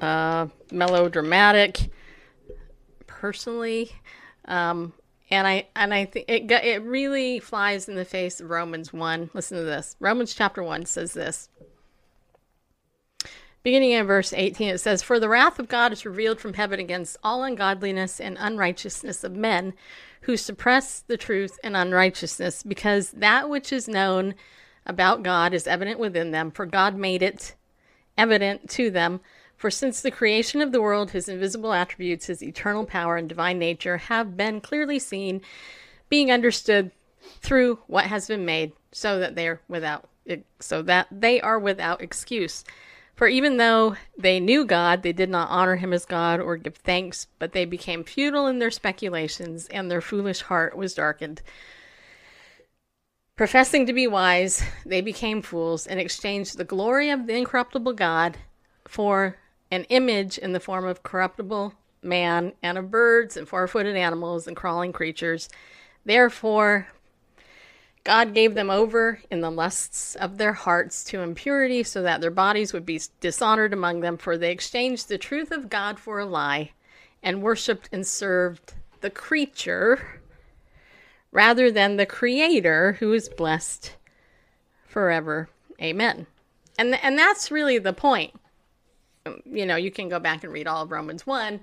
uh, 0.00 0.48
melodramatic, 0.72 1.90
personally. 3.06 3.92
Um, 4.46 4.94
and 5.30 5.46
I 5.46 5.68
and 5.76 5.92
I 5.92 6.06
think 6.06 6.24
it 6.28 6.50
it 6.50 6.82
really 6.82 7.38
flies 7.38 7.88
in 7.88 7.94
the 7.94 8.04
face 8.04 8.40
of 8.40 8.48
Romans 8.48 8.92
one. 8.92 9.28
Listen 9.34 9.58
to 9.58 9.64
this. 9.64 9.94
Romans 10.00 10.34
chapter 10.34 10.62
one 10.62 10.86
says 10.86 11.12
this. 11.12 11.50
Beginning 13.64 13.90
in 13.90 14.06
verse 14.06 14.32
18, 14.32 14.68
it 14.68 14.78
says, 14.78 15.02
For 15.02 15.18
the 15.18 15.28
wrath 15.28 15.58
of 15.58 15.68
God 15.68 15.92
is 15.92 16.06
revealed 16.06 16.40
from 16.40 16.54
heaven 16.54 16.78
against 16.78 17.18
all 17.24 17.42
ungodliness 17.42 18.20
and 18.20 18.36
unrighteousness 18.40 19.24
of 19.24 19.32
men 19.32 19.74
who 20.28 20.36
suppress 20.36 21.00
the 21.00 21.16
truth 21.16 21.58
and 21.64 21.74
unrighteousness, 21.74 22.62
because 22.62 23.12
that 23.12 23.48
which 23.48 23.72
is 23.72 23.88
known 23.88 24.34
about 24.84 25.22
God 25.22 25.54
is 25.54 25.66
evident 25.66 25.98
within 25.98 26.32
them, 26.32 26.50
for 26.50 26.66
God 26.66 26.94
made 26.94 27.22
it 27.22 27.54
evident 28.18 28.68
to 28.68 28.90
them. 28.90 29.22
For 29.56 29.70
since 29.70 30.02
the 30.02 30.10
creation 30.10 30.60
of 30.60 30.70
the 30.70 30.82
world, 30.82 31.12
his 31.12 31.30
invisible 31.30 31.72
attributes, 31.72 32.26
his 32.26 32.42
eternal 32.42 32.84
power 32.84 33.16
and 33.16 33.26
divine 33.26 33.58
nature 33.58 33.96
have 33.96 34.36
been 34.36 34.60
clearly 34.60 34.98
seen, 34.98 35.40
being 36.10 36.30
understood 36.30 36.90
through 37.40 37.78
what 37.86 38.04
has 38.04 38.28
been 38.28 38.44
made, 38.44 38.72
so 38.92 39.18
that 39.18 39.34
they 39.34 39.48
are 39.48 39.62
without 39.66 40.10
so 40.60 40.82
that 40.82 41.06
they 41.10 41.40
are 41.40 41.58
without 41.58 42.02
excuse. 42.02 42.64
For 43.18 43.26
even 43.26 43.56
though 43.56 43.96
they 44.16 44.38
knew 44.38 44.64
God, 44.64 45.02
they 45.02 45.12
did 45.12 45.28
not 45.28 45.50
honor 45.50 45.74
him 45.74 45.92
as 45.92 46.04
God 46.04 46.38
or 46.38 46.56
give 46.56 46.76
thanks, 46.76 47.26
but 47.40 47.50
they 47.50 47.64
became 47.64 48.04
futile 48.04 48.46
in 48.46 48.60
their 48.60 48.70
speculations, 48.70 49.66
and 49.72 49.90
their 49.90 50.00
foolish 50.00 50.42
heart 50.42 50.76
was 50.76 50.94
darkened. 50.94 51.42
Professing 53.34 53.86
to 53.86 53.92
be 53.92 54.06
wise, 54.06 54.62
they 54.86 55.00
became 55.00 55.42
fools 55.42 55.84
and 55.84 55.98
exchanged 55.98 56.56
the 56.56 56.62
glory 56.62 57.10
of 57.10 57.26
the 57.26 57.34
incorruptible 57.34 57.94
God 57.94 58.36
for 58.86 59.36
an 59.72 59.82
image 59.88 60.38
in 60.38 60.52
the 60.52 60.60
form 60.60 60.86
of 60.86 61.02
corruptible 61.02 61.74
man 62.00 62.52
and 62.62 62.78
of 62.78 62.88
birds 62.88 63.36
and 63.36 63.48
four 63.48 63.66
footed 63.66 63.96
animals 63.96 64.46
and 64.46 64.56
crawling 64.56 64.92
creatures. 64.92 65.48
Therefore, 66.04 66.86
God 68.08 68.32
gave 68.32 68.54
them 68.54 68.70
over 68.70 69.20
in 69.30 69.42
the 69.42 69.50
lusts 69.50 70.14
of 70.14 70.38
their 70.38 70.54
hearts 70.54 71.04
to 71.04 71.20
impurity 71.20 71.82
so 71.82 72.00
that 72.04 72.22
their 72.22 72.30
bodies 72.30 72.72
would 72.72 72.86
be 72.86 73.02
dishonored 73.20 73.74
among 73.74 74.00
them, 74.00 74.16
for 74.16 74.38
they 74.38 74.50
exchanged 74.50 75.10
the 75.10 75.18
truth 75.18 75.50
of 75.50 75.68
God 75.68 76.00
for 76.00 76.18
a 76.18 76.24
lie 76.24 76.70
and 77.22 77.42
worshiped 77.42 77.90
and 77.92 78.06
served 78.06 78.72
the 79.02 79.10
creature 79.10 80.22
rather 81.32 81.70
than 81.70 81.96
the 81.96 82.06
creator 82.06 82.92
who 82.92 83.12
is 83.12 83.28
blessed 83.28 83.94
forever. 84.86 85.50
Amen. 85.78 86.26
And 86.78 86.94
and 87.04 87.18
that's 87.18 87.50
really 87.50 87.76
the 87.76 87.92
point. 87.92 88.32
You 89.44 89.66
know, 89.66 89.76
you 89.76 89.90
can 89.90 90.08
go 90.08 90.18
back 90.18 90.44
and 90.44 90.52
read 90.54 90.66
all 90.66 90.84
of 90.84 90.92
Romans 90.92 91.26
1, 91.26 91.60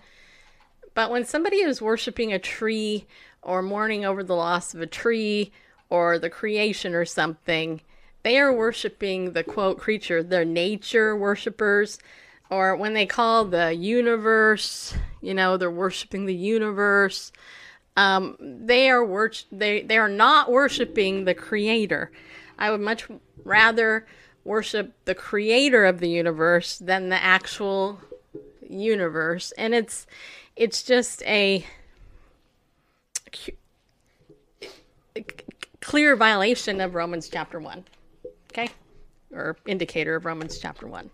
but 0.93 1.09
when 1.09 1.25
somebody 1.25 1.57
is 1.57 1.81
worshiping 1.81 2.31
a 2.31 2.37
tree 2.37 3.07
or 3.41 3.63
mourning 3.63 4.05
over 4.05 4.21
the 4.21 4.35
loss 4.35 4.75
of 4.75 4.81
a 4.81 4.85
tree 4.85 5.51
or 5.89 6.19
the 6.19 6.29
creation 6.29 6.93
or 6.93 7.05
something, 7.05 7.81
they 8.23 8.39
are 8.39 8.51
worshiping 8.51 9.33
the 9.33 9.43
quote 9.43 9.77
creature. 9.77 10.23
They're 10.23 10.45
nature 10.45 11.15
worshipers. 11.15 11.99
Or 12.49 12.75
when 12.75 12.93
they 12.93 13.05
call 13.05 13.45
the 13.45 13.73
universe, 13.73 14.95
you 15.21 15.33
know, 15.33 15.57
they're 15.57 15.71
worshiping 15.71 16.25
the 16.25 16.35
universe. 16.35 17.31
Um, 17.97 18.35
they 18.39 18.89
are 18.89 19.05
wor- 19.05 19.31
they 19.51 19.81
they 19.81 19.97
are 19.97 20.09
not 20.09 20.51
worshiping 20.51 21.25
the 21.25 21.33
creator. 21.33 22.11
I 22.57 22.71
would 22.71 22.81
much 22.81 23.07
rather 23.43 24.05
worship 24.43 24.93
the 25.05 25.15
creator 25.15 25.85
of 25.85 25.99
the 25.99 26.09
universe 26.09 26.77
than 26.77 27.09
the 27.09 27.23
actual 27.23 27.99
universe, 28.67 29.53
and 29.57 29.73
it's 29.73 30.05
it's 30.55 30.83
just 30.83 31.23
a 31.23 31.65
clear 35.85 36.15
violation 36.15 36.81
of 36.81 36.95
Romans 36.95 37.29
chapter 37.29 37.59
1. 37.59 37.85
Okay? 38.51 38.69
Or 39.31 39.55
indicator 39.67 40.15
of 40.15 40.25
Romans 40.25 40.57
chapter 40.57 40.87
1. 40.87 41.11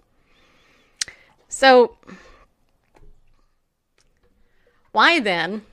So, 1.49 1.97
why 4.93 5.19
then 5.19 5.63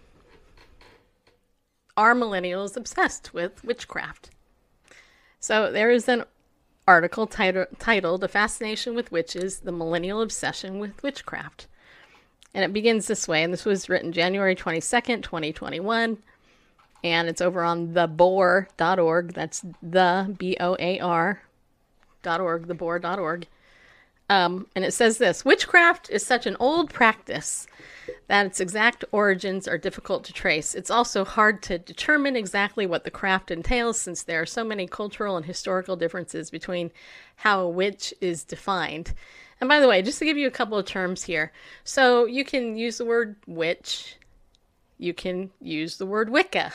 are 1.97 2.15
millennials 2.15 2.77
obsessed 2.77 3.33
with 3.33 3.63
witchcraft? 3.65 4.31
So, 5.39 5.71
there 5.71 5.93
is 5.93 6.09
an 6.09 6.25
article 6.89 7.29
tit- 7.29 7.79
titled 7.79 8.25
A 8.25 8.29
Fascination 8.29 8.97
with 8.97 9.13
Witches 9.13 9.61
The 9.61 9.73
Millennial 9.73 10.21
Obsession 10.21 10.81
with 10.81 11.01
Witchcraft. 11.05 11.69
And 12.53 12.65
it 12.65 12.73
begins 12.73 13.07
this 13.07 13.29
way, 13.29 13.45
and 13.45 13.53
this 13.53 13.65
was 13.65 13.89
written 13.89 14.11
January 14.11 14.57
22nd, 14.57 15.23
2021 15.23 16.19
and 17.05 17.29
it's 17.29 17.41
over 17.41 17.63
on 17.63 17.89
theboar.org. 17.89 19.35
That's 19.35 19.65
the 19.83 20.35
B 20.39 20.57
O 20.61 20.77
A 20.79 20.99
R 21.01 21.43
dot 22.23 22.41
org, 22.41 22.67
theboar.org. 22.67 23.47
Um, 24.31 24.67
and 24.77 24.85
it 24.85 24.93
says 24.93 25.19
this 25.19 25.45
Witchcraft 25.45 26.11
is 26.11 26.25
such 26.25 26.47
an 26.47 26.57
old 26.61 26.93
practice 26.93 27.67
that 28.27 28.45
its 28.45 28.61
exact 28.61 29.05
origins 29.11 29.67
are 29.67 29.79
difficult 29.79 30.25
to 30.25 30.33
trace. 30.33 30.75
It's 30.75 30.91
also 30.91 31.25
hard 31.25 31.63
to 31.63 31.79
determine 31.79 32.37
exactly 32.37 32.87
what 32.87 33.05
the 33.05 33.11
craft 33.11 33.51
entails 33.51 33.99
since 33.99 34.23
there 34.23 34.43
are 34.43 34.47
so 34.47 34.65
many 34.65 34.87
cultural 34.87 35.37
and 35.37 35.47
historical 35.47 35.97
differences 35.97 36.51
between 36.51 36.91
how 37.37 37.61
a 37.61 37.69
witch 37.69 38.13
is 38.21 38.45
defined. 38.45 39.15
And 39.61 39.69
by 39.69 39.81
the 39.81 39.89
way, 39.89 40.03
just 40.03 40.19
to 40.19 40.25
give 40.25 40.37
you 40.37 40.47
a 40.47 40.53
couple 40.53 40.79
of 40.79 40.85
terms 40.85 41.23
here. 41.25 41.53
So 41.85 42.27
you 42.27 42.45
can 42.45 42.77
use 42.77 42.99
the 42.99 43.05
word 43.07 43.37
witch, 43.47 44.17
you 44.99 45.15
can 45.15 45.51
use 45.61 45.97
the 45.97 46.07
word 46.07 46.29
Wicca. 46.29 46.73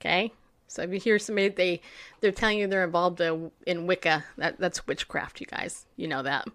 Okay, 0.00 0.32
so 0.68 0.82
if 0.82 0.92
you 0.92 1.00
hear 1.00 1.18
somebody 1.18 1.48
they 1.48 1.80
they're 2.20 2.30
telling 2.30 2.58
you 2.58 2.68
they're 2.68 2.84
involved 2.84 3.20
in 3.20 3.86
Wicca, 3.86 4.24
that 4.36 4.58
that's 4.58 4.86
witchcraft. 4.86 5.40
You 5.40 5.46
guys, 5.46 5.86
you 5.96 6.06
know 6.06 6.22
that. 6.22 6.46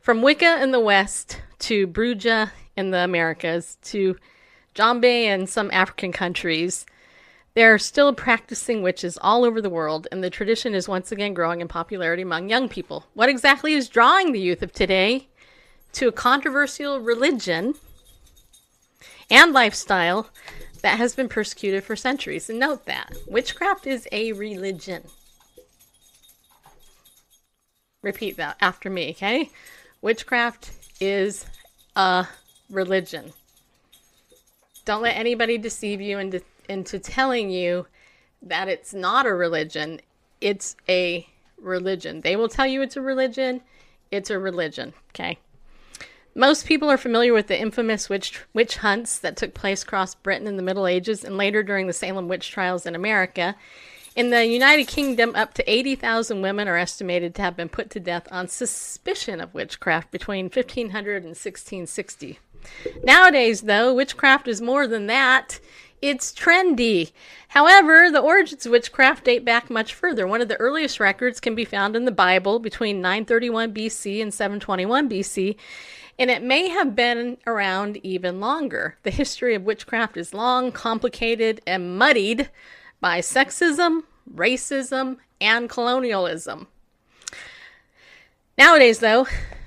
From 0.00 0.22
Wicca 0.22 0.62
in 0.62 0.72
the 0.72 0.80
West 0.80 1.40
to 1.60 1.86
Bruja 1.86 2.50
in 2.76 2.90
the 2.90 2.98
Americas 2.98 3.78
to 3.82 4.16
Jambe 4.74 5.04
in 5.04 5.46
some 5.46 5.70
African 5.70 6.10
countries, 6.10 6.84
there 7.54 7.72
are 7.72 7.78
still 7.78 8.12
practicing 8.12 8.82
witches 8.82 9.16
all 9.22 9.44
over 9.44 9.60
the 9.60 9.70
world, 9.70 10.08
and 10.10 10.22
the 10.22 10.30
tradition 10.30 10.74
is 10.74 10.88
once 10.88 11.12
again 11.12 11.32
growing 11.32 11.60
in 11.60 11.68
popularity 11.68 12.22
among 12.22 12.48
young 12.48 12.68
people. 12.68 13.06
What 13.14 13.28
exactly 13.28 13.74
is 13.74 13.88
drawing 13.88 14.32
the 14.32 14.40
youth 14.40 14.62
of 14.62 14.72
today 14.72 15.28
to 15.92 16.08
a 16.08 16.12
controversial 16.12 16.98
religion 16.98 17.74
and 19.30 19.52
lifestyle 19.52 20.28
that 20.84 20.98
has 20.98 21.14
been 21.14 21.30
persecuted 21.30 21.82
for 21.82 21.96
centuries. 21.96 22.50
And 22.50 22.60
note 22.60 22.84
that 22.84 23.10
witchcraft 23.26 23.86
is 23.86 24.06
a 24.12 24.32
religion. 24.32 25.02
Repeat 28.02 28.36
that 28.36 28.58
after 28.60 28.90
me, 28.90 29.12
okay? 29.12 29.50
Witchcraft 30.02 30.72
is 31.00 31.46
a 31.96 32.26
religion. 32.68 33.32
Don't 34.84 35.00
let 35.00 35.16
anybody 35.16 35.56
deceive 35.56 36.02
you 36.02 36.18
into, 36.18 36.42
into 36.68 36.98
telling 36.98 37.48
you 37.48 37.86
that 38.42 38.68
it's 38.68 38.92
not 38.92 39.24
a 39.24 39.32
religion. 39.32 40.02
It's 40.42 40.76
a 40.86 41.26
religion. 41.58 42.20
They 42.20 42.36
will 42.36 42.50
tell 42.50 42.66
you 42.66 42.82
it's 42.82 42.98
a 42.98 43.00
religion. 43.00 43.62
It's 44.10 44.28
a 44.28 44.38
religion, 44.38 44.92
okay? 45.12 45.38
Most 46.36 46.66
people 46.66 46.90
are 46.90 46.96
familiar 46.96 47.32
with 47.32 47.46
the 47.46 47.60
infamous 47.60 48.08
witch, 48.08 48.40
witch 48.52 48.78
hunts 48.78 49.18
that 49.20 49.36
took 49.36 49.54
place 49.54 49.84
across 49.84 50.16
Britain 50.16 50.48
in 50.48 50.56
the 50.56 50.64
Middle 50.64 50.88
Ages 50.88 51.22
and 51.22 51.36
later 51.36 51.62
during 51.62 51.86
the 51.86 51.92
Salem 51.92 52.26
witch 52.26 52.50
trials 52.50 52.86
in 52.86 52.96
America. 52.96 53.54
In 54.16 54.30
the 54.30 54.44
United 54.44 54.88
Kingdom, 54.88 55.36
up 55.36 55.54
to 55.54 55.70
80,000 55.70 56.42
women 56.42 56.66
are 56.66 56.76
estimated 56.76 57.36
to 57.36 57.42
have 57.42 57.56
been 57.56 57.68
put 57.68 57.88
to 57.90 58.00
death 58.00 58.26
on 58.32 58.48
suspicion 58.48 59.40
of 59.40 59.54
witchcraft 59.54 60.10
between 60.10 60.46
1500 60.46 61.18
and 61.18 61.36
1660. 61.36 62.40
Nowadays, 63.04 63.62
though, 63.62 63.94
witchcraft 63.94 64.48
is 64.48 64.60
more 64.60 64.88
than 64.88 65.06
that. 65.06 65.60
It's 66.02 66.32
trendy. 66.32 67.12
However, 67.48 68.10
the 68.10 68.20
origins 68.20 68.66
of 68.66 68.72
witchcraft 68.72 69.24
date 69.24 69.44
back 69.44 69.70
much 69.70 69.94
further. 69.94 70.26
One 70.26 70.40
of 70.40 70.48
the 70.48 70.56
earliest 70.56 70.98
records 70.98 71.38
can 71.40 71.54
be 71.54 71.64
found 71.64 71.94
in 71.94 72.04
the 72.04 72.10
Bible 72.10 72.58
between 72.58 73.00
931 73.00 73.72
BC 73.72 74.20
and 74.20 74.34
721 74.34 75.08
BC 75.08 75.56
and 76.18 76.30
it 76.30 76.42
may 76.42 76.68
have 76.68 76.94
been 76.94 77.38
around 77.46 77.98
even 78.04 78.40
longer. 78.40 78.96
The 79.02 79.10
history 79.10 79.54
of 79.54 79.64
witchcraft 79.64 80.16
is 80.16 80.34
long, 80.34 80.72
complicated, 80.72 81.60
and 81.66 81.98
muddied 81.98 82.50
by 83.00 83.18
sexism, 83.20 84.04
racism, 84.32 85.18
and 85.40 85.68
colonialism. 85.68 86.68
Nowadays, 88.56 89.00
though, 89.00 89.26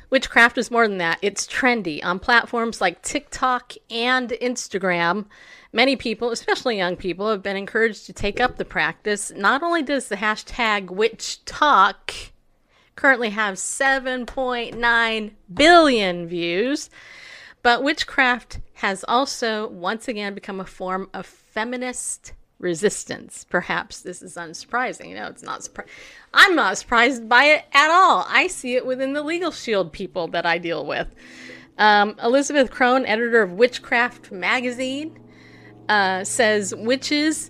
witchcraft 0.10 0.58
is 0.58 0.72
more 0.72 0.88
than 0.88 0.98
that. 1.00 1.20
It's 1.22 1.46
trendy 1.46 2.04
on 2.04 2.20
platforms 2.20 2.80
like 2.80 3.02
TikTok 3.02 3.74
and 3.90 4.30
Instagram. 4.30 5.26
Many 5.74 5.98
people, 5.98 6.32
especially 6.32 6.78
young 6.78 6.96
people, 6.96 7.30
have 7.30 7.44
been 7.44 7.58
encouraged 7.58 8.06
to 8.06 8.14
take 8.14 8.40
up 8.40 8.56
the 8.56 8.66
practice. 8.66 9.32
Not 9.36 9.62
only 9.62 9.84
does 9.84 10.08
the 10.08 10.16
hashtag 10.16 10.88
WitchTok 10.88 12.30
currently 12.98 13.30
have 13.30 13.56
7.9 13.56 15.32
billion 15.54 16.28
views. 16.28 16.90
But 17.64 17.84
witchcraft 17.84 18.60
has 18.74 19.06
also 19.08 19.70
once 19.70 20.10
again 20.10 20.34
become 20.34 20.60
a 20.60 20.66
form 20.66 21.10
of 21.14 21.26
feminist 21.26 22.34
resistance. 22.60 23.46
Perhaps 23.50 24.02
this 24.02 24.22
is 24.22 24.36
unsurprising. 24.36 25.16
Know, 25.16 25.28
it's 25.28 25.44
not 25.44 25.64
surprising. 25.64 25.94
I'm 26.34 26.56
not 26.56 26.78
surprised 26.78 27.30
by 27.30 27.46
it 27.46 27.66
at 27.72 27.90
all. 27.90 28.26
I 28.28 28.48
see 28.48 28.76
it 28.76 28.86
within 28.86 29.14
the 29.14 29.24
LegalShield 29.24 29.92
people 29.92 30.28
that 30.30 30.46
I 30.46 30.58
deal 30.58 30.86
with. 30.86 31.08
Um, 31.78 32.16
Elizabeth 32.22 32.72
Krohn, 32.72 33.08
editor 33.08 33.44
of 33.44 33.52
Witchcraft 33.54 34.32
magazine, 34.32 35.20
uh, 35.88 36.24
says 36.24 36.74
witches 36.76 37.50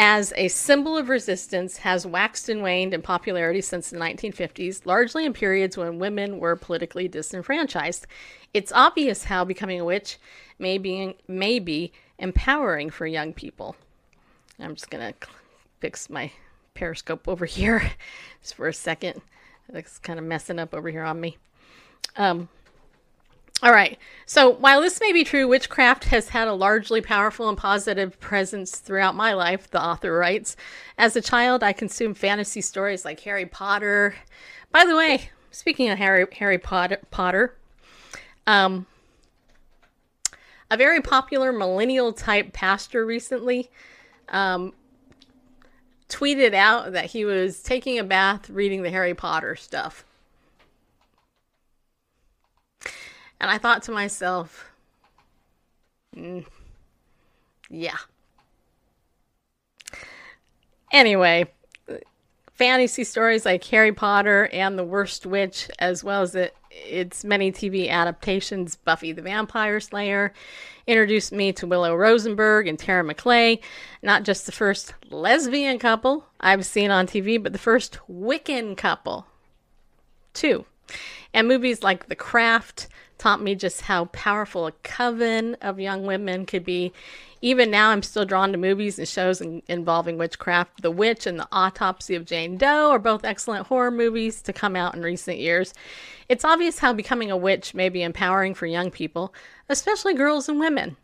as 0.00 0.32
a 0.36 0.46
symbol 0.46 0.96
of 0.96 1.08
resistance 1.08 1.78
has 1.78 2.06
waxed 2.06 2.48
and 2.48 2.62
waned 2.62 2.94
in 2.94 3.02
popularity 3.02 3.60
since 3.60 3.90
the 3.90 3.98
1950s, 3.98 4.86
largely 4.86 5.26
in 5.26 5.32
periods 5.32 5.76
when 5.76 5.98
women 5.98 6.38
were 6.38 6.54
politically 6.54 7.08
disenfranchised. 7.08 8.06
It's 8.54 8.70
obvious 8.70 9.24
how 9.24 9.44
becoming 9.44 9.80
a 9.80 9.84
witch 9.84 10.18
may 10.60 10.78
be, 10.78 11.16
may 11.26 11.58
be 11.58 11.92
empowering 12.20 12.90
for 12.90 13.08
young 13.08 13.32
people. 13.32 13.74
I'm 14.60 14.76
just 14.76 14.88
going 14.88 15.12
to 15.12 15.28
fix 15.80 16.08
my 16.08 16.30
periscope 16.74 17.26
over 17.26 17.44
here 17.44 17.82
just 18.40 18.54
for 18.54 18.68
a 18.68 18.72
second. 18.72 19.20
It's 19.70 19.98
kind 19.98 20.20
of 20.20 20.24
messing 20.24 20.60
up 20.60 20.74
over 20.74 20.90
here 20.90 21.02
on 21.02 21.20
me. 21.20 21.38
Um, 22.14 22.48
all 23.62 23.72
right. 23.72 23.98
So 24.26 24.50
while 24.50 24.80
this 24.80 25.00
may 25.00 25.12
be 25.12 25.24
true, 25.24 25.48
witchcraft 25.48 26.04
has 26.04 26.28
had 26.28 26.48
a 26.48 26.52
largely 26.52 27.00
powerful 27.00 27.48
and 27.48 27.58
positive 27.58 28.20
presence 28.20 28.76
throughout 28.76 29.14
my 29.14 29.32
life, 29.32 29.70
the 29.70 29.82
author 29.82 30.12
writes. 30.12 30.54
As 30.96 31.16
a 31.16 31.20
child, 31.20 31.62
I 31.62 31.72
consumed 31.72 32.18
fantasy 32.18 32.60
stories 32.60 33.04
like 33.04 33.20
Harry 33.20 33.46
Potter. 33.46 34.14
By 34.70 34.84
the 34.84 34.96
way, 34.96 35.30
speaking 35.50 35.88
of 35.88 35.98
Harry 35.98 36.26
Harry 36.32 36.58
Potter, 36.58 37.00
Potter 37.10 37.56
um, 38.46 38.86
a 40.70 40.76
very 40.76 41.00
popular 41.00 41.52
millennial 41.52 42.12
type 42.12 42.52
pastor 42.52 43.04
recently 43.04 43.70
um, 44.30 44.72
tweeted 46.08 46.54
out 46.54 46.92
that 46.92 47.06
he 47.06 47.24
was 47.24 47.62
taking 47.62 47.98
a 47.98 48.04
bath 48.04 48.48
reading 48.50 48.82
the 48.82 48.90
Harry 48.90 49.14
Potter 49.14 49.54
stuff. 49.54 50.04
And 53.40 53.50
I 53.50 53.58
thought 53.58 53.82
to 53.84 53.92
myself, 53.92 54.70
mm, 56.16 56.44
yeah. 57.70 57.96
Anyway, 60.92 61.46
fantasy 62.54 63.04
stories 63.04 63.44
like 63.44 63.62
Harry 63.64 63.92
Potter 63.92 64.48
and 64.52 64.78
The 64.78 64.84
Worst 64.84 65.26
Witch, 65.26 65.70
as 65.78 66.02
well 66.02 66.22
as 66.22 66.34
it, 66.34 66.56
its 66.70 67.24
many 67.24 67.52
TV 67.52 67.88
adaptations, 67.88 68.74
Buffy 68.76 69.12
the 69.12 69.22
Vampire 69.22 69.78
Slayer, 69.78 70.32
introduced 70.86 71.30
me 71.30 71.52
to 71.52 71.66
Willow 71.66 71.94
Rosenberg 71.94 72.66
and 72.66 72.78
Tara 72.78 73.04
Maclay, 73.04 73.60
not 74.02 74.24
just 74.24 74.46
the 74.46 74.52
first 74.52 74.94
lesbian 75.10 75.78
couple 75.78 76.24
I've 76.40 76.64
seen 76.64 76.90
on 76.90 77.06
TV, 77.06 77.40
but 77.40 77.52
the 77.52 77.58
first 77.58 77.98
Wiccan 78.10 78.76
couple, 78.76 79.26
too. 80.32 80.64
And 81.34 81.46
movies 81.46 81.82
like 81.82 82.08
The 82.08 82.16
Craft, 82.16 82.88
taught 83.18 83.42
me 83.42 83.54
just 83.54 83.82
how 83.82 84.06
powerful 84.06 84.66
a 84.66 84.72
coven 84.82 85.56
of 85.60 85.80
young 85.80 86.06
women 86.06 86.46
could 86.46 86.64
be. 86.64 86.92
Even 87.40 87.70
now, 87.70 87.90
I'm 87.90 88.02
still 88.02 88.24
drawn 88.24 88.50
to 88.52 88.58
movies 88.58 88.98
and 88.98 89.06
shows 89.06 89.40
in, 89.40 89.62
involving 89.68 90.18
witchcraft. 90.18 90.82
The 90.82 90.90
Witch 90.90 91.26
and 91.26 91.38
The 91.38 91.48
Autopsy 91.52 92.14
of 92.14 92.24
Jane 92.24 92.56
Doe 92.56 92.90
are 92.90 92.98
both 92.98 93.24
excellent 93.24 93.66
horror 93.66 93.90
movies 93.90 94.42
to 94.42 94.52
come 94.52 94.74
out 94.74 94.94
in 94.94 95.02
recent 95.02 95.38
years. 95.38 95.72
It's 96.28 96.44
obvious 96.44 96.78
how 96.78 96.92
becoming 96.92 97.30
a 97.30 97.36
witch 97.36 97.74
may 97.74 97.88
be 97.88 98.02
empowering 98.02 98.54
for 98.54 98.66
young 98.66 98.90
people, 98.90 99.34
especially 99.68 100.14
girls 100.14 100.48
and 100.48 100.58
women. 100.58 100.96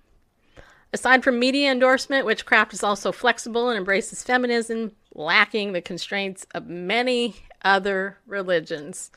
Aside 0.92 1.24
from 1.24 1.38
media 1.40 1.72
endorsement, 1.72 2.26
witchcraft 2.26 2.72
is 2.72 2.84
also 2.84 3.10
flexible 3.10 3.68
and 3.68 3.78
embraces 3.78 4.22
feminism, 4.22 4.92
lacking 5.12 5.72
the 5.72 5.80
constraints 5.80 6.46
of 6.54 6.66
many 6.66 7.36
other 7.62 8.18
religions 8.26 9.10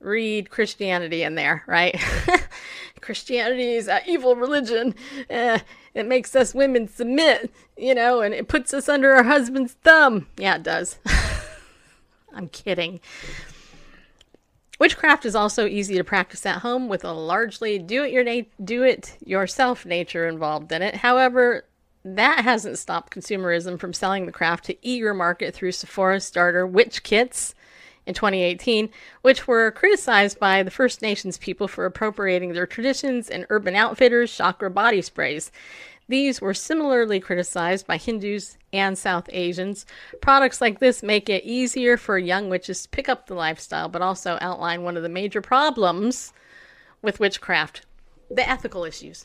read 0.00 0.50
Christianity 0.50 1.22
in 1.22 1.34
there, 1.34 1.64
right? 1.66 2.00
Christianity 3.00 3.74
is 3.74 3.88
an 3.88 4.00
evil 4.06 4.36
religion. 4.36 4.94
Uh, 5.30 5.58
it 5.94 6.06
makes 6.06 6.34
us 6.34 6.54
women 6.54 6.88
submit, 6.88 7.50
you 7.76 7.94
know, 7.94 8.20
and 8.20 8.34
it 8.34 8.48
puts 8.48 8.72
us 8.72 8.88
under 8.88 9.12
our 9.14 9.24
husband's 9.24 9.74
thumb. 9.74 10.26
Yeah, 10.36 10.56
it 10.56 10.62
does. 10.62 10.98
I'm 12.34 12.48
kidding. 12.48 13.00
Witchcraft 14.80 15.24
is 15.24 15.36
also 15.36 15.66
easy 15.66 15.96
to 15.96 16.04
practice 16.04 16.44
at 16.44 16.60
home 16.60 16.88
with 16.88 17.04
a 17.04 17.12
largely 17.12 17.78
do 17.78 18.02
it 18.02 18.12
your 18.12 18.24
na- 18.24 18.48
do 18.62 18.82
it 18.82 19.16
yourself 19.24 19.86
nature 19.86 20.26
involved 20.26 20.72
in 20.72 20.82
it. 20.82 20.96
However, 20.96 21.66
that 22.04 22.44
hasn't 22.44 22.78
stopped 22.78 23.14
consumerism 23.14 23.78
from 23.78 23.92
selling 23.92 24.26
the 24.26 24.32
craft 24.32 24.64
to 24.66 24.86
eager 24.86 25.14
market 25.14 25.54
through 25.54 25.72
Sephora 25.72 26.20
starter 26.20 26.66
witch 26.66 27.02
kits 27.02 27.54
in 28.06 28.14
2018, 28.14 28.90
which 29.22 29.46
were 29.46 29.70
criticized 29.70 30.38
by 30.38 30.62
the 30.62 30.70
First 30.70 31.02
Nations 31.02 31.38
people 31.38 31.68
for 31.68 31.86
appropriating 31.86 32.52
their 32.52 32.66
traditions 32.66 33.30
and 33.30 33.46
Urban 33.50 33.74
Outfitters 33.74 34.34
chakra 34.34 34.70
body 34.70 35.02
sprays. 35.02 35.50
These 36.06 36.40
were 36.40 36.52
similarly 36.52 37.18
criticized 37.18 37.86
by 37.86 37.96
Hindus 37.96 38.58
and 38.72 38.98
South 38.98 39.28
Asians. 39.32 39.86
Products 40.20 40.60
like 40.60 40.78
this 40.78 41.02
make 41.02 41.30
it 41.30 41.44
easier 41.44 41.96
for 41.96 42.18
young 42.18 42.50
witches 42.50 42.82
to 42.82 42.88
pick 42.90 43.08
up 43.08 43.26
the 43.26 43.34
lifestyle, 43.34 43.88
but 43.88 44.02
also 44.02 44.36
outline 44.40 44.82
one 44.82 44.98
of 44.98 45.02
the 45.02 45.08
major 45.08 45.40
problems 45.40 46.32
with 47.00 47.20
witchcraft 47.20 47.86
the 48.30 48.48
ethical 48.48 48.84
issues. 48.84 49.24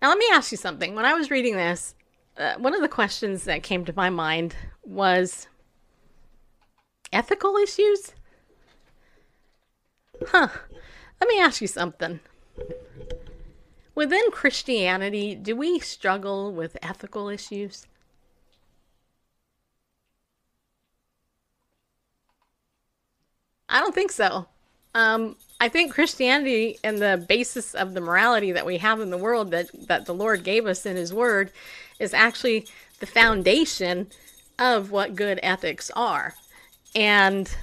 Now, 0.00 0.08
let 0.08 0.18
me 0.18 0.26
ask 0.32 0.50
you 0.50 0.58
something. 0.58 0.94
When 0.94 1.04
I 1.04 1.14
was 1.14 1.30
reading 1.30 1.56
this, 1.56 1.94
uh, 2.36 2.54
one 2.58 2.74
of 2.74 2.80
the 2.80 2.88
questions 2.88 3.44
that 3.44 3.62
came 3.62 3.84
to 3.84 3.92
my 3.96 4.10
mind 4.10 4.54
was 4.84 5.48
ethical 7.12 7.56
issues? 7.56 8.12
Huh. 10.28 10.48
Let 11.20 11.28
me 11.28 11.40
ask 11.40 11.60
you 11.60 11.66
something. 11.66 12.20
Within 13.94 14.30
Christianity, 14.30 15.34
do 15.34 15.56
we 15.56 15.78
struggle 15.78 16.52
with 16.52 16.76
ethical 16.82 17.28
issues? 17.28 17.86
I 23.68 23.80
don't 23.80 23.94
think 23.94 24.10
so. 24.10 24.46
Um, 24.94 25.36
I 25.60 25.68
think 25.68 25.92
Christianity 25.92 26.78
and 26.82 26.98
the 26.98 27.24
basis 27.28 27.74
of 27.74 27.94
the 27.94 28.00
morality 28.00 28.52
that 28.52 28.66
we 28.66 28.78
have 28.78 29.00
in 29.00 29.10
the 29.10 29.18
world 29.18 29.50
that, 29.52 29.68
that 29.86 30.06
the 30.06 30.14
Lord 30.14 30.42
gave 30.42 30.66
us 30.66 30.86
in 30.86 30.96
His 30.96 31.12
Word 31.14 31.52
is 31.98 32.12
actually 32.14 32.66
the 32.98 33.06
foundation 33.06 34.08
of 34.58 34.90
what 34.90 35.14
good 35.14 35.38
ethics 35.42 35.90
are. 35.94 36.34
And 36.94 37.54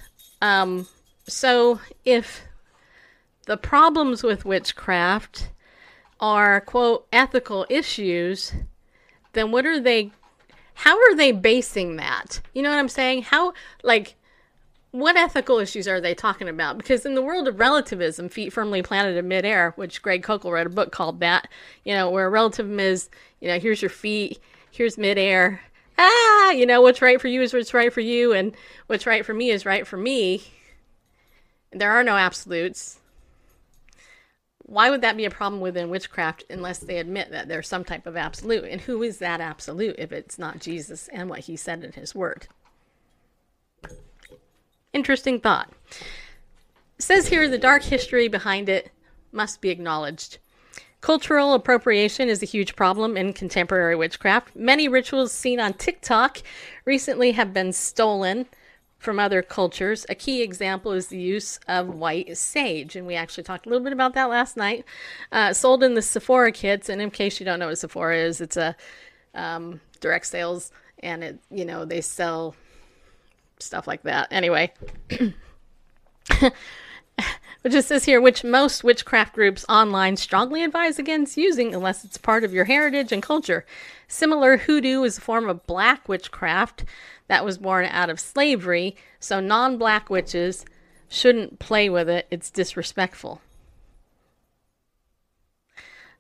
um, 0.42 0.88
so 1.28 1.82
if 2.06 2.42
the 3.48 3.58
problems 3.58 4.24
with 4.24 4.46
witchcraft 4.46 5.50
are, 6.20 6.62
quote, 6.62 7.08
ethical 7.12 7.66
issues, 7.70 8.54
then 9.34 9.52
what 9.52 9.66
are 9.66 9.80
they, 9.80 10.12
how 10.74 10.98
are 10.98 11.16
they 11.16 11.32
basing 11.32 11.96
that? 11.96 12.42
You 12.54 12.62
know 12.62 12.70
what 12.70 12.78
I'm 12.78 12.90
saying? 12.90 13.24
How, 13.24 13.54
like, 13.84 14.16
what 14.92 15.16
ethical 15.16 15.60
issues 15.60 15.88
are 15.88 16.02
they 16.02 16.14
talking 16.14 16.50
about? 16.50 16.78
Because 16.78 17.06
in 17.06 17.16
the 17.16 17.22
world 17.22 17.48
of 17.48 17.60
relativism, 17.60 18.28
feet 18.30 18.52
firmly 18.52 18.82
planted 18.82 19.16
in 19.16 19.28
midair, 19.28 19.72
which 19.78 20.02
Greg 20.02 20.24
Koukl 20.24 20.52
wrote 20.52 20.68
a 20.68 20.72
book 20.72 20.92
called 20.92 21.22
that, 21.22 21.48
you 21.86 21.94
know, 21.94 22.10
where 22.10 22.30
relativism 22.30 22.80
is, 22.82 23.10
you 23.40 23.48
know, 23.48 23.60
here's 23.60 23.82
your 23.82 23.90
feet, 23.90 24.40
here's 24.72 24.98
midair, 24.98 25.62
ah, 25.98 26.52
you 26.52 26.66
know, 26.66 26.82
what's 26.82 27.02
right 27.02 27.22
for 27.22 27.30
you 27.30 27.42
is 27.42 27.54
what's 27.54 27.74
right 27.74 27.94
for 27.94 28.02
you, 28.02 28.34
and 28.34 28.56
what's 28.88 29.08
right 29.08 29.26
for 29.26 29.34
me 29.34 29.52
is 29.52 29.66
right 29.66 29.88
for 29.88 29.98
me. 29.98 30.44
There 31.72 31.92
are 31.92 32.04
no 32.04 32.18
absolutes 32.18 33.00
why 34.68 34.90
would 34.90 35.02
that 35.02 35.18
be 35.18 35.26
a 35.26 35.30
problem 35.30 35.62
within 35.62 35.90
witchcraft 35.90 36.44
unless 36.50 36.80
they 36.80 36.98
admit 36.98 37.32
that 37.32 37.48
there's 37.48 37.68
some 37.68 37.86
type 37.86 38.06
of 38.06 38.18
absolute? 38.18 38.66
And 38.66 38.82
who 38.82 39.02
is 39.02 39.18
that 39.20 39.42
absolute 39.42 39.96
if 39.98 40.12
it's 40.12 40.38
not 40.38 40.60
Jesus 40.60 41.08
and 41.08 41.30
what 41.30 41.40
he 41.40 41.56
said 41.56 41.84
in 41.84 41.94
his 41.94 42.14
word? 42.14 42.48
Interesting 44.92 45.40
thought. 45.40 45.72
It 46.98 47.04
says 47.04 47.30
here 47.30 47.48
the 47.48 47.58
dark 47.58 47.84
history 47.84 48.28
behind 48.28 48.68
it 48.68 48.92
must 49.32 49.62
be 49.62 49.70
acknowledged. 49.70 50.38
Cultural 51.00 51.54
appropriation 51.54 52.28
is 52.28 52.44
a 52.44 52.48
huge 52.48 52.76
problem 52.76 53.16
in 53.16 53.32
contemporary 53.32 53.96
witchcraft. 53.96 54.54
Many 54.54 54.90
rituals 54.90 55.32
seen 55.32 55.62
on 55.62 55.74
TikTok 55.74 56.40
recently 56.84 57.32
have 57.34 57.54
been 57.54 57.72
stolen 57.72 58.48
from 58.98 59.20
other 59.20 59.42
cultures. 59.42 60.06
A 60.10 60.16
key 60.16 60.42
example 60.42 60.92
is 60.92 61.08
the 61.08 61.20
use 61.20 61.60
of 61.68 61.88
white 61.88 62.38
sage, 62.38 62.96
and 62.96 63.06
we 63.06 63.16
actually 63.16 63.44
talked 63.44 63.66
a 63.66 63.70
little 63.70 63.84
bit 63.84 63.94
about 63.94 64.14
that 64.16 64.30
last 64.30 64.58
night. 64.58 64.86
Uh, 65.32 65.54
sold 65.54 65.84
in 65.84 65.94
the 65.94 66.02
Sephora 66.02 66.52
kits, 66.52 66.90
and 66.90 67.02
in 67.02 67.12
case 67.12 67.40
you 67.40 67.46
don't 67.46 67.60
know 67.60 67.68
what 67.68 67.78
Sephora 67.78 68.18
is, 68.18 68.42
it's 68.42 68.58
a 68.58 68.76
um, 69.36 69.80
direct 70.00 70.26
sales, 70.26 70.72
and 71.04 71.24
it 71.24 71.40
you 71.52 71.66
know 71.66 71.86
they 71.86 72.02
sell 72.02 72.56
stuff 73.60 73.88
like 73.88 74.04
that. 74.04 74.28
Anyway. 74.32 74.72
which 75.10 75.34
it 77.64 77.86
says 77.86 78.06
here, 78.06 78.22
which 78.22 78.44
most 78.44 78.84
witchcraft 78.84 79.34
groups 79.34 79.66
online 79.70 80.18
strongly 80.18 80.64
advise 80.64 81.00
against 81.00 81.38
using 81.38 81.74
unless 81.74 82.04
it's 82.04 82.18
part 82.18 82.44
of 82.44 82.54
your 82.54 82.66
heritage 82.66 83.12
and 83.12 83.24
culture. 83.24 83.66
Similar, 84.08 84.58
hoodoo 84.58 85.04
is 85.04 85.18
a 85.18 85.22
form 85.22 85.50
of 85.50 85.66
black 85.68 86.08
witchcraft 86.08 86.86
that 87.28 87.46
was 87.46 87.58
born 87.58 87.86
out 87.86 88.10
of 88.10 88.20
slavery, 88.20 88.96
so 89.20 89.40
non 89.40 89.78
black 89.78 90.10
witches 90.10 90.66
shouldn't 91.10 91.60
play 91.60 91.90
with 91.90 92.10
it. 92.10 92.28
It's 92.32 92.50
disrespectful. 92.50 93.42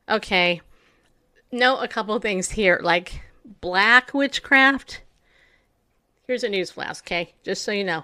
Okay, 0.10 0.62
note 1.52 1.80
a 1.80 1.88
couple 1.88 2.18
things 2.20 2.52
here. 2.52 2.80
Like, 2.82 3.22
black 3.62 4.14
witchcraft 4.14 5.02
here's 6.28 6.44
a 6.44 6.50
news 6.50 6.72
flash, 6.72 7.00
okay? 7.00 7.34
Just 7.44 7.64
so 7.64 7.72
you 7.72 7.84
know. 7.84 8.04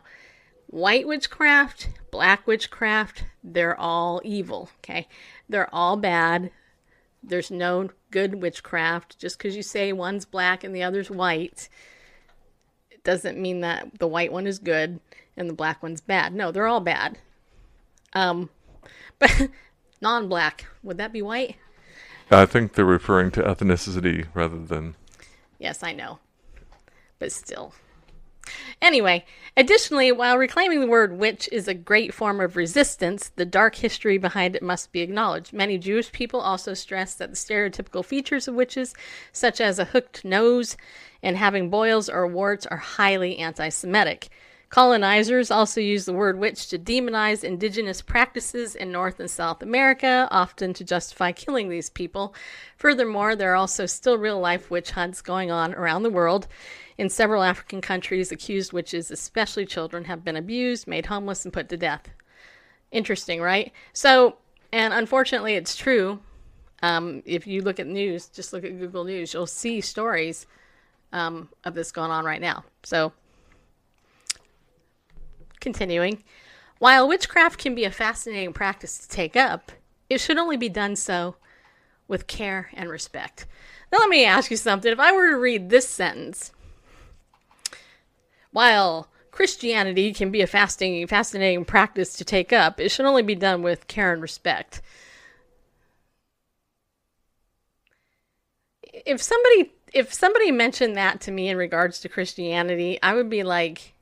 White 0.68 1.06
witchcraft, 1.06 1.90
black 2.10 2.48
witchcraft, 2.48 3.26
they're 3.44 3.80
all 3.80 4.22
evil, 4.24 4.70
okay? 4.80 5.08
They're 5.48 5.74
all 5.76 5.98
bad. 5.98 6.50
There's 7.22 7.52
no 7.52 7.90
good 8.10 8.42
witchcraft. 8.42 9.20
Just 9.20 9.38
because 9.38 9.56
you 9.56 9.62
say 9.62 9.94
one's 9.94 10.26
black 10.26 10.64
and 10.64 10.76
the 10.76 10.82
other's 10.82 11.12
white, 11.12 11.44
it 11.64 11.70
doesn't 13.04 13.40
mean 13.40 13.62
that 13.62 14.00
the 14.00 14.08
white 14.08 14.32
one 14.32 14.48
is 14.48 14.60
good 14.60 15.00
and 15.36 15.50
the 15.50 15.54
black 15.54 15.82
one's 15.84 16.02
bad. 16.02 16.34
No, 16.34 16.52
they're 16.52 16.68
all 16.68 16.80
bad. 16.80 17.18
Um, 18.14 18.50
but 19.20 19.50
non-black, 20.02 20.66
would 20.82 20.98
that 20.98 21.14
be 21.14 21.22
white? 21.22 21.58
I 22.32 22.46
think 22.46 22.74
they're 22.74 22.86
referring 22.86 23.32
to 23.32 23.42
ethnicity 23.42 24.28
rather 24.34 24.60
than. 24.60 24.96
Yes, 25.60 25.84
I 25.84 25.94
know. 25.94 26.20
But 27.20 27.32
still. 27.32 27.74
Anyway, 28.82 29.26
additionally, 29.56 30.12
while 30.12 30.38
reclaiming 30.38 30.82
the 30.82 30.88
word 30.88 31.18
witch 31.18 31.48
is 31.52 31.68
a 31.68 31.74
great 31.74 32.14
form 32.14 32.42
of 32.42 32.58
resistance, 32.58 33.32
the 33.36 33.46
dark 33.46 33.76
history 33.76 34.18
behind 34.18 34.56
it 34.56 34.64
must 34.64 34.92
be 34.92 35.00
acknowledged. 35.00 35.54
Many 35.54 35.78
Jewish 35.78 36.12
people 36.12 36.42
also 36.42 36.74
stress 36.74 37.14
that 37.16 37.30
the 37.30 37.38
stereotypical 37.38 38.04
features 38.04 38.48
of 38.48 38.56
witches, 38.56 38.94
such 39.32 39.62
as 39.62 39.80
a 39.80 39.86
hooked 39.86 40.26
nose 40.26 40.76
and 41.24 41.38
having 41.38 41.72
boils 41.72 42.10
or 42.10 42.28
warts, 42.28 42.68
are 42.68 42.78
highly 42.78 43.40
anti 43.40 43.70
Semitic. 43.70 44.30
Colonizers 44.74 45.52
also 45.52 45.80
used 45.80 46.08
the 46.08 46.14
word 46.14 46.40
witch 46.40 46.68
to 46.68 46.80
demonize 46.80 47.44
indigenous 47.44 48.02
practices 48.02 48.74
in 48.74 48.92
North 48.92 49.20
and 49.20 49.30
South 49.30 49.62
America, 49.62 50.28
often 50.32 50.74
to 50.74 50.84
justify 50.84 51.32
killing 51.32 51.70
these 51.70 51.92
people. 51.92 52.34
Furthermore, 52.78 53.36
there 53.36 53.52
are 53.52 53.56
also 53.56 53.86
still 53.86 54.18
real 54.18 54.40
life 54.40 54.72
witch 54.72 54.90
hunts 54.90 55.22
going 55.22 55.52
on 55.52 55.76
around 55.76 56.02
the 56.02 56.10
world. 56.10 56.48
In 56.98 57.08
several 57.08 57.44
African 57.44 57.82
countries, 57.82 58.32
accused 58.32 58.74
witches, 58.74 59.12
especially 59.12 59.68
children, 59.68 60.06
have 60.06 60.24
been 60.24 60.36
abused, 60.36 60.88
made 60.88 61.06
homeless, 61.06 61.46
and 61.46 61.54
put 61.54 61.70
to 61.70 61.78
death. 61.78 62.10
Interesting, 62.92 63.42
right? 63.42 63.72
So, 63.94 64.38
and 64.72 64.92
unfortunately, 64.92 65.54
it's 65.54 65.76
true. 65.76 66.20
Um, 66.82 67.22
if 67.26 67.46
you 67.46 67.62
look 67.62 67.80
at 67.80 67.86
news, 67.86 68.26
just 68.28 68.54
look 68.54 68.64
at 68.64 68.80
Google 68.80 69.04
News, 69.04 69.36
you'll 69.36 69.46
see 69.46 69.82
stories 69.82 70.48
um, 71.14 71.48
of 71.64 71.74
this 71.74 71.94
going 71.94 72.12
on 72.12 72.26
right 72.26 72.42
now. 72.42 72.66
So, 72.84 73.14
Continuing, 75.64 76.22
while 76.80 77.08
witchcraft 77.08 77.58
can 77.58 77.74
be 77.74 77.86
a 77.86 77.90
fascinating 77.90 78.52
practice 78.52 78.98
to 78.98 79.08
take 79.08 79.38
up, 79.38 79.72
it 80.10 80.20
should 80.20 80.38
only 80.38 80.58
be 80.58 80.68
done 80.68 80.98
so 80.98 81.38
with 82.10 82.28
care 82.28 82.70
and 82.74 82.90
respect. 82.90 83.46
Now, 83.90 84.00
let 84.00 84.10
me 84.10 84.26
ask 84.26 84.52
you 84.52 84.58
something. 84.58 84.92
If 84.92 85.00
I 85.00 85.14
were 85.14 85.30
to 85.30 85.38
read 85.38 85.70
this 85.70 85.88
sentence, 85.88 86.52
while 88.52 89.08
Christianity 89.32 90.12
can 90.12 90.32
be 90.32 90.42
a 90.42 90.48
fascinating, 90.48 91.08
fascinating 91.08 91.64
practice 91.64 92.14
to 92.16 92.26
take 92.26 92.52
up, 92.52 92.82
it 92.82 92.92
should 92.92 93.06
only 93.06 93.24
be 93.24 93.34
done 93.34 93.62
with 93.62 93.88
care 93.88 94.12
and 94.12 94.22
respect. 94.22 94.82
If 98.92 99.22
somebody 99.22 99.72
if 99.94 100.14
somebody 100.14 100.52
mentioned 100.52 100.98
that 100.98 101.22
to 101.22 101.32
me 101.32 101.50
in 101.50 101.58
regards 101.58 102.00
to 102.00 102.10
Christianity, 102.10 103.00
I 103.04 103.14
would 103.14 103.30
be 103.30 103.44
like, 103.44 103.94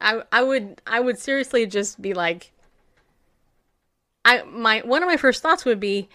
I 0.00 0.22
I 0.32 0.42
would 0.42 0.80
I 0.86 1.00
would 1.00 1.18
seriously 1.18 1.66
just 1.66 2.02
be 2.02 2.14
like 2.14 2.50
I 4.24 4.42
my 4.44 4.80
one 4.80 5.02
of 5.02 5.08
my 5.08 5.16
first 5.16 5.42
thoughts 5.42 5.64
would 5.64 5.80
be 5.80 6.08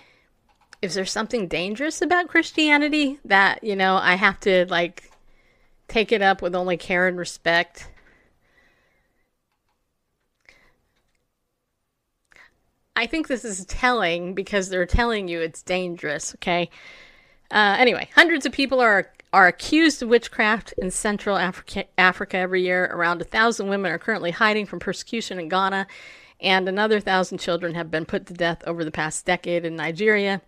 is 0.81 0.93
there 0.93 1.05
something 1.05 1.47
dangerous 1.47 2.01
about 2.01 2.27
Christianity 2.27 3.19
that, 3.25 3.63
you 3.63 3.75
know, 3.75 3.95
I 3.95 4.15
have 4.15 4.39
to 4.41 4.65
like 4.69 5.11
take 5.87 6.11
it 6.11 6.21
up 6.21 6.41
with 6.41 6.53
only 6.55 6.77
care 6.77 7.07
and 7.07 7.17
respect? 7.17 7.89
I 12.97 13.05
think 13.05 13.27
this 13.27 13.45
is 13.45 13.63
telling 13.65 14.33
because 14.33 14.69
they're 14.69 14.87
telling 14.87 15.27
you 15.27 15.39
it's 15.39 15.61
dangerous, 15.61 16.33
okay? 16.35 16.71
Uh, 17.51 17.75
anyway, 17.77 18.09
hundreds 18.15 18.45
of 18.45 18.51
people 18.51 18.81
are 18.81 19.11
are 19.31 19.47
accused 19.47 20.01
of 20.01 20.09
witchcraft 20.09 20.73
in 20.79 20.89
Central 20.89 21.37
Africa, 21.37 21.85
Africa 21.97 22.37
every 22.37 22.63
year. 22.63 22.85
Around 22.85 23.21
a 23.21 23.25
thousand 23.25 23.67
women 23.67 23.91
are 23.91 23.99
currently 23.99 24.31
hiding 24.31 24.65
from 24.65 24.79
persecution 24.79 25.37
in 25.37 25.47
Ghana, 25.47 25.85
and 26.41 26.67
another 26.67 26.99
thousand 26.99 27.37
children 27.37 27.75
have 27.75 27.91
been 27.91 28.05
put 28.05 28.25
to 28.27 28.33
death 28.33 28.63
over 28.65 28.83
the 28.83 28.91
past 28.91 29.27
decade 29.27 29.63
in 29.63 29.75
Nigeria. 29.75 30.41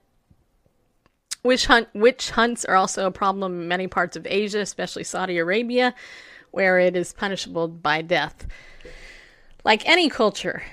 Witch, 1.44 1.68
hunt, 1.68 1.88
witch 1.94 2.32
hunts 2.32 2.66
are 2.66 2.76
also 2.76 3.06
a 3.06 3.12
problem 3.12 3.62
in 3.62 3.68
many 3.68 3.88
parts 3.88 4.18
of 4.18 4.26
Asia, 4.28 4.60
especially 4.60 5.04
Saudi 5.04 5.38
Arabia, 5.38 5.94
where 6.50 6.80
it 6.80 6.96
is 6.96 7.14
punishable 7.14 7.68
by 7.68 8.02
death. 8.02 8.48
Like 9.64 9.88
any 9.88 10.10
culture, 10.10 10.64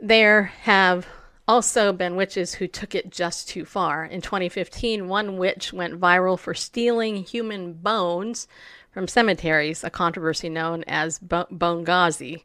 there 0.00 0.44
have 0.62 1.06
also 1.46 1.92
been 1.92 2.16
witches 2.16 2.54
who 2.54 2.66
took 2.66 2.94
it 2.94 3.10
just 3.10 3.48
too 3.48 3.64
far. 3.64 4.04
In 4.04 4.20
2015, 4.20 5.08
one 5.08 5.36
witch 5.36 5.72
went 5.72 6.00
viral 6.00 6.38
for 6.38 6.54
stealing 6.54 7.16
human 7.24 7.74
bones 7.74 8.48
from 8.90 9.08
cemeteries, 9.08 9.84
a 9.84 9.90
controversy 9.90 10.48
known 10.48 10.84
as 10.86 11.18
Boneghazi, 11.18 12.44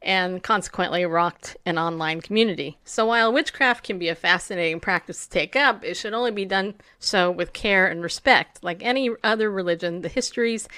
and 0.00 0.42
consequently 0.42 1.04
rocked 1.04 1.56
an 1.66 1.78
online 1.78 2.20
community. 2.20 2.78
So 2.84 3.06
while 3.06 3.32
witchcraft 3.32 3.84
can 3.84 3.98
be 3.98 4.08
a 4.08 4.14
fascinating 4.14 4.80
practice 4.80 5.24
to 5.24 5.30
take 5.30 5.56
up, 5.56 5.84
it 5.84 5.96
should 5.96 6.14
only 6.14 6.30
be 6.30 6.44
done 6.44 6.74
so 6.98 7.30
with 7.30 7.52
care 7.52 7.86
and 7.86 8.02
respect. 8.02 8.64
Like 8.64 8.82
any 8.82 9.10
other 9.22 9.50
religion, 9.50 10.00
the 10.00 10.08
histories 10.08 10.68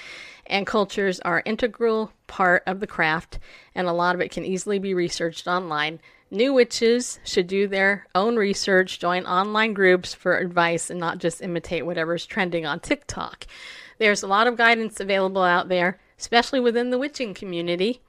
and 0.47 0.67
cultures 0.67 1.21
are 1.21 1.43
integral 1.47 2.13
part 2.27 2.63
of 2.67 2.81
the 2.81 2.87
craft, 2.87 3.39
and 3.75 3.87
a 3.87 3.93
lot 3.93 4.15
of 4.15 4.21
it 4.21 4.31
can 4.33 4.45
easily 4.45 4.79
be 4.79 4.95
researched 4.95 5.47
online 5.47 6.01
New 6.33 6.53
witches 6.53 7.19
should 7.25 7.49
do 7.49 7.67
their 7.67 8.07
own 8.15 8.37
research, 8.37 9.01
join 9.01 9.27
online 9.27 9.75
groups 9.75 10.15
for 10.15 10.39
advice, 10.39 10.89
and 10.89 11.01
not 11.01 11.19
just 11.19 11.43
imitate 11.43 11.85
whatever's 11.85 12.25
trending 12.25 12.65
on 12.65 12.79
TikTok. 12.79 13.47
There's 13.99 14.23
a 14.23 14.29
lot 14.29 14.47
of 14.47 14.57
guidance 14.57 15.01
available 15.01 15.43
out 15.43 15.69
there, 15.69 15.99
especially 16.19 16.61
within 16.61 16.91
the 16.91 16.99
witching 16.99 17.35
community, 17.35 18.01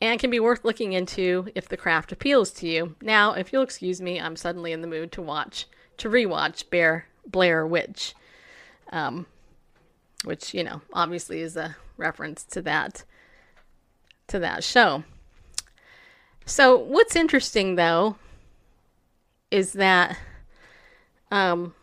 and 0.00 0.18
can 0.18 0.30
be 0.30 0.40
worth 0.40 0.64
looking 0.64 0.94
into 0.94 1.48
if 1.54 1.68
the 1.68 1.76
craft 1.76 2.10
appeals 2.10 2.50
to 2.52 2.66
you. 2.66 2.96
Now, 3.00 3.34
if 3.34 3.52
you'll 3.52 3.62
excuse 3.62 4.00
me, 4.00 4.20
I'm 4.20 4.34
suddenly 4.34 4.72
in 4.72 4.80
the 4.80 4.88
mood 4.88 5.12
to 5.12 5.22
watch, 5.22 5.66
to 5.98 6.08
rewatch 6.08 6.68
Bear 6.70 7.06
Blair 7.24 7.64
Witch, 7.64 8.14
um, 8.90 9.26
which 10.24 10.54
you 10.54 10.64
know 10.64 10.80
obviously 10.92 11.40
is 11.40 11.56
a 11.56 11.76
reference 11.96 12.42
to 12.44 12.62
that 12.62 13.04
to 14.26 14.40
that 14.40 14.64
show. 14.64 15.04
So 16.46 16.76
what's 16.76 17.14
interesting 17.14 17.76
though 17.76 18.16
is 19.50 19.72
that 19.74 20.16
um, 21.30 21.74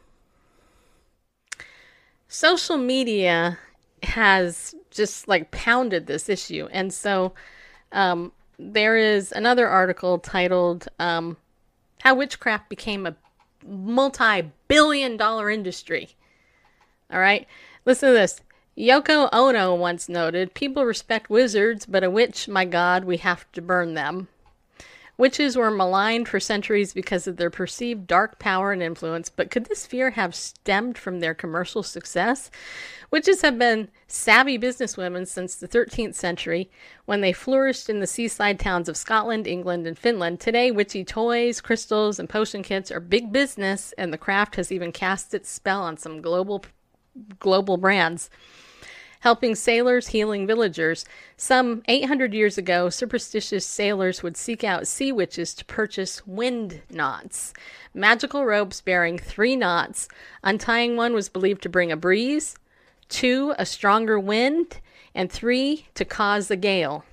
social 2.28 2.78
media 2.78 3.58
has 4.04 4.76
just 4.92 5.28
like 5.28 5.52
pounded 5.52 6.08
this 6.08 6.30
issue, 6.30 6.68
and 6.72 6.94
so 6.94 7.34
um, 7.92 8.32
there 8.60 8.98
is 8.98 9.32
another 9.32 9.68
article 9.68 10.20
titled 10.20 10.88
um, 11.00 11.38
"How 12.02 12.16
Witchcraft 12.16 12.70
Became 12.70 13.06
a 13.06 13.16
Multi-Billion-Dollar 13.66 15.50
Industry." 15.50 16.10
All 17.12 17.20
right, 17.20 17.48
listen 17.86 18.10
to 18.10 18.14
this. 18.14 18.42
Yoko 18.78 19.30
Ono 19.34 19.74
once 19.74 20.08
noted, 20.08 20.54
People 20.54 20.86
respect 20.86 21.30
wizards, 21.30 21.86
but 21.86 22.04
a 22.04 22.12
witch, 22.12 22.48
my 22.48 22.64
god, 22.64 23.06
we 23.06 23.18
have 23.18 23.52
to 23.54 23.62
burn 23.62 23.96
them. 23.96 24.28
Witches 25.18 25.58
were 25.58 25.72
maligned 25.72 26.28
for 26.28 26.40
centuries 26.40 26.94
because 26.94 27.26
of 27.26 27.38
their 27.38 27.50
perceived 27.50 28.06
dark 28.06 28.38
power 28.38 28.72
and 28.72 28.84
influence, 28.84 29.30
but 29.30 29.50
could 29.50 29.66
this 29.66 29.88
fear 29.88 30.12
have 30.12 30.36
stemmed 30.36 30.96
from 30.96 31.20
their 31.20 31.34
commercial 31.34 31.82
success? 31.82 32.52
Witches 33.10 33.42
have 33.42 33.58
been 33.58 33.90
savvy 34.06 34.60
businesswomen 34.60 35.28
since 35.28 35.56
the 35.56 35.68
13th 35.68 36.14
century 36.14 36.70
when 37.06 37.22
they 37.22 37.34
flourished 37.34 37.90
in 37.90 38.00
the 38.00 38.06
seaside 38.06 38.60
towns 38.60 38.88
of 38.88 38.96
Scotland, 38.96 39.48
England, 39.48 39.88
and 39.88 39.98
Finland. 39.98 40.40
Today, 40.40 40.70
witchy 40.70 41.04
toys, 41.04 41.62
crystals, 41.62 42.20
and 42.20 42.30
potion 42.30 42.62
kits 42.62 42.92
are 42.92 43.00
big 43.00 43.32
business, 43.32 43.94
and 43.98 44.14
the 44.14 44.20
craft 44.20 44.56
has 44.56 44.72
even 44.72 44.92
cast 44.92 45.34
its 45.34 45.50
spell 45.50 45.82
on 45.82 45.98
some 45.98 46.22
global 46.22 46.64
global 47.40 47.78
brands 47.78 48.30
helping 49.22 49.56
sailors, 49.56 50.08
healing 50.08 50.46
villagers. 50.46 51.06
Some 51.36 51.84
800 51.88 52.34
years 52.34 52.58
ago, 52.58 52.90
superstitious 52.90 53.66
sailors 53.66 54.24
would 54.24 54.38
seek 54.38 54.64
out 54.64 54.88
sea 54.88 55.12
witches 55.12 55.54
to 55.56 55.66
purchase 55.66 56.26
wind 56.28 56.82
knots, 56.90 57.54
magical 57.94 58.46
ropes 58.46 58.82
bearing 58.82 59.18
three 59.18 59.56
knots. 59.56 60.08
Untying 60.44 60.96
one 60.96 61.14
was 61.14 61.30
believed 61.30 61.62
to 61.64 61.70
bring 61.70 61.92
a 61.92 61.98
breeze, 61.98 62.56
two, 63.10 63.54
a 63.58 63.66
stronger 63.66 64.20
wind, 64.20 64.80
and 65.16 65.32
three, 65.32 65.88
to 65.96 66.06
cause 66.06 66.52
a 66.52 66.56
gale. 66.56 67.04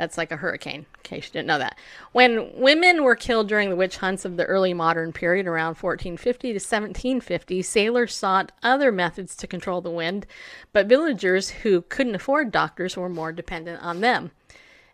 That's 0.00 0.16
like 0.16 0.32
a 0.32 0.36
hurricane, 0.36 0.86
in 0.96 1.02
case 1.02 1.26
you 1.26 1.32
didn't 1.32 1.48
know 1.48 1.58
that. 1.58 1.76
When 2.12 2.58
women 2.58 3.04
were 3.04 3.14
killed 3.14 3.48
during 3.48 3.68
the 3.68 3.76
witch 3.76 3.98
hunts 3.98 4.24
of 4.24 4.38
the 4.38 4.46
early 4.46 4.72
modern 4.72 5.12
period, 5.12 5.46
around 5.46 5.76
1450 5.76 6.48
to 6.48 6.54
1750, 6.54 7.60
sailors 7.60 8.14
sought 8.14 8.50
other 8.62 8.90
methods 8.90 9.36
to 9.36 9.46
control 9.46 9.82
the 9.82 9.90
wind, 9.90 10.26
but 10.72 10.86
villagers 10.86 11.50
who 11.50 11.82
couldn't 11.82 12.14
afford 12.14 12.50
doctors 12.50 12.96
were 12.96 13.10
more 13.10 13.30
dependent 13.30 13.82
on 13.82 14.00
them. 14.00 14.30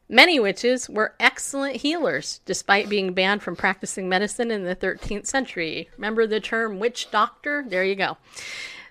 Many 0.08 0.40
witches 0.40 0.90
were 0.90 1.14
excellent 1.20 1.76
healers, 1.76 2.40
despite 2.44 2.88
being 2.88 3.12
banned 3.12 3.44
from 3.44 3.54
practicing 3.54 4.08
medicine 4.08 4.50
in 4.50 4.64
the 4.64 4.74
13th 4.74 5.28
century. 5.28 5.88
Remember 5.96 6.26
the 6.26 6.40
term 6.40 6.80
witch 6.80 7.12
doctor? 7.12 7.64
There 7.64 7.84
you 7.84 7.94
go. 7.94 8.16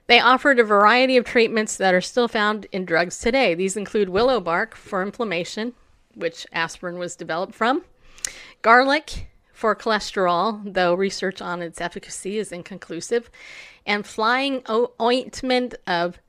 They 0.08 0.22
offered 0.22 0.60
a 0.60 0.64
variety 0.64 1.18
of 1.18 1.26
treatments 1.26 1.76
that 1.76 1.94
are 1.94 2.00
still 2.00 2.30
found 2.30 2.68
in 2.72 2.86
drugs 2.86 3.18
today. 3.18 3.54
These 3.54 3.76
include 3.76 4.08
willow 4.08 4.40
bark 4.40 4.76
for 4.76 5.02
inflammation, 5.02 5.74
which 6.16 6.48
aspirin 6.52 6.98
was 6.98 7.16
developed 7.16 7.54
from, 7.54 7.84
garlic 8.62 9.28
for 9.54 9.76
cholesterol, 9.76 10.62
though 10.74 10.94
research 10.94 11.42
on 11.42 11.62
its 11.62 11.80
efficacy 11.80 12.38
is 12.38 12.52
inconclusive, 12.52 13.30
and 13.86 14.06
flying 14.06 14.62
o- 14.68 14.92
ointment 15.00 15.76
of 15.88 16.20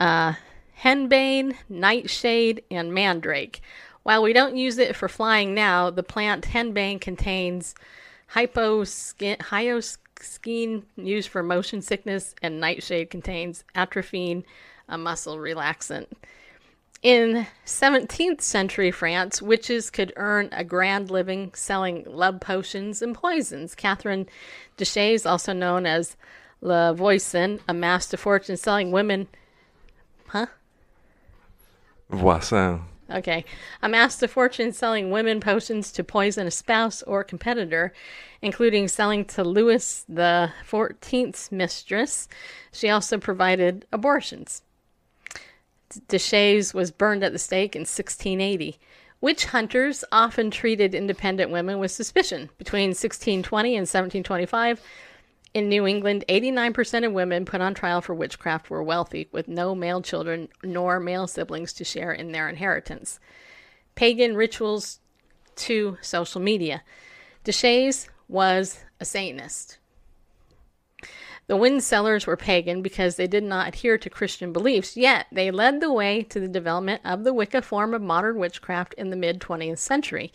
uh, 0.00 0.34
henbane, 0.82 1.54
nightshade, 1.68 2.62
and 2.70 2.94
mandrake. 2.94 3.60
While 4.02 4.22
we 4.22 4.32
don't 4.32 4.56
use 4.56 4.78
it 4.78 4.96
for 4.96 5.08
flying 5.08 5.54
now, 5.54 5.90
the 5.90 6.02
plant 6.02 6.46
henbane 6.46 7.00
contains 7.00 7.74
hyposkin, 8.34 9.38
hyoscine 9.38 10.82
used 10.96 11.28
for 11.28 11.42
motion 11.42 11.82
sickness, 11.82 12.34
and 12.42 12.60
nightshade 12.60 13.10
contains 13.10 13.64
atropine, 13.74 14.44
a 14.88 14.98
muscle 14.98 15.36
relaxant. 15.36 16.06
In 17.02 17.48
17th 17.66 18.42
century 18.42 18.92
France, 18.92 19.42
witches 19.42 19.90
could 19.90 20.12
earn 20.14 20.48
a 20.52 20.62
grand 20.62 21.10
living 21.10 21.50
selling 21.52 22.04
love 22.06 22.38
potions 22.40 23.02
and 23.02 23.12
poisons. 23.12 23.74
Catherine 23.74 24.28
Deshayes, 24.78 25.28
also 25.28 25.52
known 25.52 25.84
as 25.84 26.16
La 26.60 26.92
Voisin, 26.92 27.58
amassed 27.68 28.14
a 28.14 28.16
fortune 28.16 28.56
selling 28.56 28.92
women. 28.92 29.26
Huh? 30.28 30.46
Voisin. 32.08 32.82
Okay. 33.10 33.44
Amassed 33.82 34.22
a 34.22 34.28
fortune 34.28 34.72
selling 34.72 35.10
women 35.10 35.40
potions 35.40 35.90
to 35.92 36.04
poison 36.04 36.46
a 36.46 36.52
spouse 36.52 37.02
or 37.02 37.24
competitor, 37.24 37.92
including 38.40 38.86
selling 38.86 39.24
to 39.24 39.42
Louis 39.42 40.04
the 40.08 40.52
Fourteenth's 40.64 41.50
mistress. 41.50 42.28
She 42.70 42.88
also 42.88 43.18
provided 43.18 43.86
abortions. 43.92 44.62
Deshayes 46.08 46.74
was 46.74 46.90
burned 46.90 47.24
at 47.24 47.32
the 47.32 47.38
stake 47.38 47.74
in 47.76 47.80
1680. 47.80 48.78
Witch 49.20 49.46
hunters 49.46 50.04
often 50.10 50.50
treated 50.50 50.94
independent 50.94 51.50
women 51.50 51.78
with 51.78 51.90
suspicion. 51.90 52.50
Between 52.58 52.88
1620 52.88 53.68
and 53.70 53.82
1725, 53.82 54.80
in 55.54 55.68
New 55.68 55.86
England, 55.86 56.24
89% 56.28 57.06
of 57.06 57.12
women 57.12 57.44
put 57.44 57.60
on 57.60 57.74
trial 57.74 58.00
for 58.00 58.14
witchcraft 58.14 58.70
were 58.70 58.82
wealthy, 58.82 59.28
with 59.32 59.48
no 59.48 59.74
male 59.74 60.00
children 60.00 60.48
nor 60.62 60.98
male 60.98 61.26
siblings 61.26 61.72
to 61.74 61.84
share 61.84 62.12
in 62.12 62.32
their 62.32 62.48
inheritance. 62.48 63.20
Pagan 63.94 64.34
rituals 64.34 65.00
to 65.56 65.98
social 66.00 66.40
media. 66.40 66.82
Deshayes 67.44 68.08
was 68.28 68.80
a 68.98 69.04
Satanist. 69.04 69.78
The 71.48 71.56
wind 71.56 71.82
sellers 71.82 72.26
were 72.26 72.36
pagan 72.36 72.82
because 72.82 73.16
they 73.16 73.26
did 73.26 73.42
not 73.42 73.68
adhere 73.68 73.98
to 73.98 74.08
Christian 74.08 74.52
beliefs, 74.52 74.96
yet 74.96 75.26
they 75.32 75.50
led 75.50 75.80
the 75.80 75.92
way 75.92 76.22
to 76.24 76.38
the 76.38 76.48
development 76.48 77.02
of 77.04 77.24
the 77.24 77.34
Wicca 77.34 77.62
form 77.62 77.94
of 77.94 78.00
modern 78.00 78.38
witchcraft 78.38 78.94
in 78.94 79.10
the 79.10 79.16
mid 79.16 79.40
20th 79.40 79.78
century. 79.78 80.32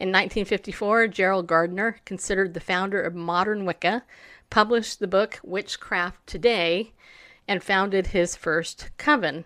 In 0.00 0.08
1954, 0.08 1.08
Gerald 1.08 1.46
Gardner, 1.46 2.00
considered 2.04 2.54
the 2.54 2.60
founder 2.60 3.00
of 3.02 3.14
modern 3.14 3.66
Wicca, 3.66 4.04
published 4.48 5.00
the 5.00 5.06
book 5.06 5.38
Witchcraft 5.42 6.26
Today 6.26 6.92
and 7.46 7.62
founded 7.62 8.08
his 8.08 8.36
first 8.36 8.90
coven. 8.96 9.44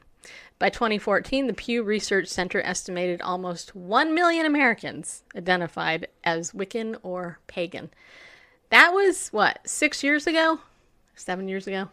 By 0.58 0.68
2014, 0.68 1.48
the 1.48 1.54
Pew 1.54 1.82
Research 1.82 2.28
Center 2.28 2.60
estimated 2.60 3.20
almost 3.20 3.74
1 3.74 4.14
million 4.14 4.46
Americans 4.46 5.24
identified 5.36 6.06
as 6.22 6.52
Wiccan 6.52 6.96
or 7.02 7.40
pagan. 7.48 7.90
That 8.70 8.92
was 8.92 9.28
what, 9.30 9.58
six 9.66 10.04
years 10.04 10.26
ago? 10.26 10.60
Seven 11.14 11.48
years 11.48 11.66
ago? 11.66 11.84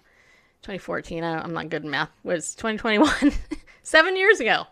2014. 0.62 1.24
I 1.24 1.44
am 1.44 1.54
not 1.54 1.70
good 1.70 1.84
in 1.84 1.90
math. 1.90 2.10
Was 2.24 2.56
2021? 2.56 3.32
seven 3.84 4.16
years 4.18 4.40
ago. 4.40 4.64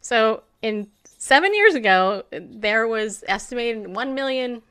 So, 0.00 0.42
in 0.62 0.88
seven 1.04 1.54
years 1.54 1.74
ago, 1.74 2.22
there 2.30 2.86
was 2.86 3.24
estimated 3.26 3.88
1 3.94 4.14
million 4.14 4.62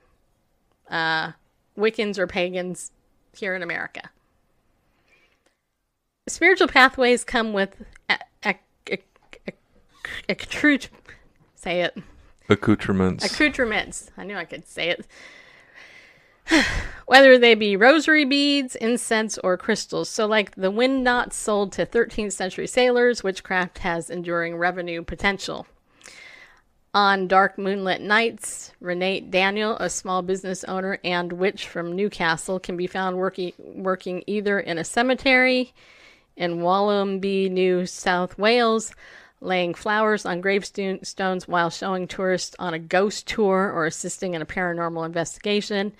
uh, 0.89 1.31
Wiccans 1.77 2.17
or 2.17 2.25
pagans 2.27 2.91
here 3.33 3.53
in 3.55 3.61
America. 3.63 4.09
Spiritual 6.27 6.67
pathways 6.67 7.23
come 7.23 7.53
with 7.53 7.83
a, 8.09 8.17
a, 8.43 8.55
a, 8.89 8.97
a, 9.47 10.33
accrut- 10.33 10.87
say 11.53 11.81
it 11.81 11.97
Accoutrements. 12.49 13.25
accoutrements. 13.25 14.11
I 14.17 14.23
knew 14.23 14.37
I 14.37 14.45
could 14.45 14.67
say 14.67 14.89
it. 14.89 15.05
Whether 17.05 17.37
they 17.37 17.55
be 17.55 17.75
rosary 17.75 18.25
beads, 18.25 18.75
incense, 18.75 19.37
or 19.39 19.57
crystals. 19.57 20.09
So, 20.09 20.25
like 20.25 20.55
the 20.55 20.71
wind 20.71 21.03
knots 21.03 21.35
sold 21.35 21.71
to 21.73 21.85
13th 21.85 22.33
century 22.33 22.67
sailors, 22.67 23.23
witchcraft 23.23 23.79
has 23.79 24.09
enduring 24.09 24.57
revenue 24.57 25.03
potential. 25.03 25.67
On 26.95 27.27
dark 27.27 27.57
moonlit 27.57 27.99
nights, 27.99 28.71
Renate 28.81 29.29
Daniel, 29.29 29.75
a 29.81 29.89
small 29.89 30.21
business 30.21 30.63
owner 30.63 30.97
and 31.03 31.33
witch 31.33 31.67
from 31.67 31.93
Newcastle, 31.93 32.57
can 32.57 32.77
be 32.77 32.87
found 32.87 33.17
working 33.17 33.51
working 33.57 34.23
either 34.27 34.59
in 34.59 34.77
a 34.77 34.83
cemetery 34.85 35.73
in 36.37 36.59
Wollombi, 36.59 37.51
New 37.51 37.85
South 37.85 38.37
Wales, 38.37 38.93
laying 39.41 39.73
flowers 39.73 40.25
on 40.25 40.39
gravestones 40.39 41.47
while 41.47 41.69
showing 41.69 42.07
tourists 42.07 42.55
on 42.59 42.73
a 42.73 42.79
ghost 42.79 43.27
tour 43.27 43.71
or 43.73 43.85
assisting 43.85 44.33
in 44.33 44.41
a 44.41 44.45
paranormal 44.45 45.05
investigation. 45.05 45.93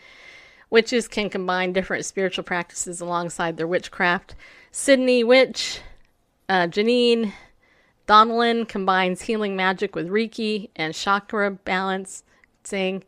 Witches 0.69 1.07
can 1.07 1.29
combine 1.29 1.73
different 1.73 2.05
spiritual 2.05 2.43
practices 2.43 3.01
alongside 3.01 3.57
their 3.57 3.67
witchcraft. 3.67 4.35
Sydney 4.71 5.23
Witch, 5.23 5.79
uh, 6.49 6.67
Janine 6.67 7.33
Donnellan 8.07 8.67
combines 8.67 9.21
healing 9.21 9.55
magic 9.55 9.95
with 9.95 10.09
Reiki 10.09 10.69
and 10.75 10.93
chakra 10.93 11.51
balancing. 11.51 13.03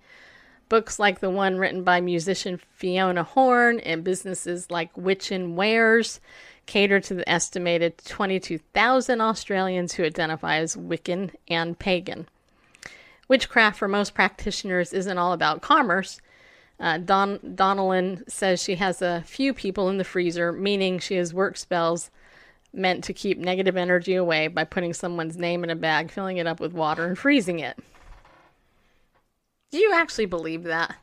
Books 0.70 1.00
like 1.00 1.20
the 1.20 1.30
one 1.30 1.58
written 1.58 1.84
by 1.84 2.02
musician 2.02 2.60
Fiona 2.74 3.24
Horn 3.24 3.80
and 3.80 4.04
businesses 4.04 4.70
like 4.70 4.96
Witchin 4.98 5.56
Wares 5.56 6.20
cater 6.66 7.00
to 7.00 7.14
the 7.14 7.30
estimated 7.30 7.98
22,000 8.06 9.22
Australians 9.22 9.94
who 9.94 10.04
identify 10.04 10.58
as 10.58 10.76
Wiccan 10.76 11.32
and 11.48 11.80
pagan. 11.80 12.28
Witchcraft 13.28 13.78
for 13.78 13.88
most 13.88 14.14
practitioners 14.14 14.94
isn't 14.94 15.18
all 15.18 15.32
about 15.32 15.62
commerce. 15.62 16.20
Uh, 16.80 16.98
Don 17.00 17.40
Donnellan 17.40 18.30
says 18.30 18.62
she 18.62 18.76
has 18.76 19.02
a 19.02 19.24
few 19.26 19.54
people 19.54 19.90
in 19.90 19.98
the 19.98 20.04
freezer, 20.04 20.52
meaning 20.52 21.00
she 21.00 21.16
has 21.16 21.34
work 21.34 21.58
spells 21.58 22.12
meant 22.74 23.04
to 23.06 23.14
keep 23.14 23.38
negative 23.38 23.76
energy 23.76 24.14
away 24.14 24.48
by 24.48 24.64
putting 24.64 24.94
someone's 24.94 25.38
name 25.38 25.64
in 25.64 25.70
a 25.70 25.76
bag, 25.76 26.12
filling 26.12 26.38
it 26.38 26.46
up 26.46 26.60
with 26.60 26.74
water, 26.74 27.06
and 27.06 27.18
freezing 27.18 27.60
it. 27.60 27.78
Do 29.72 29.80
you 29.80 29.94
actually 29.94 30.28
believe 30.28 30.64
that? 30.64 30.96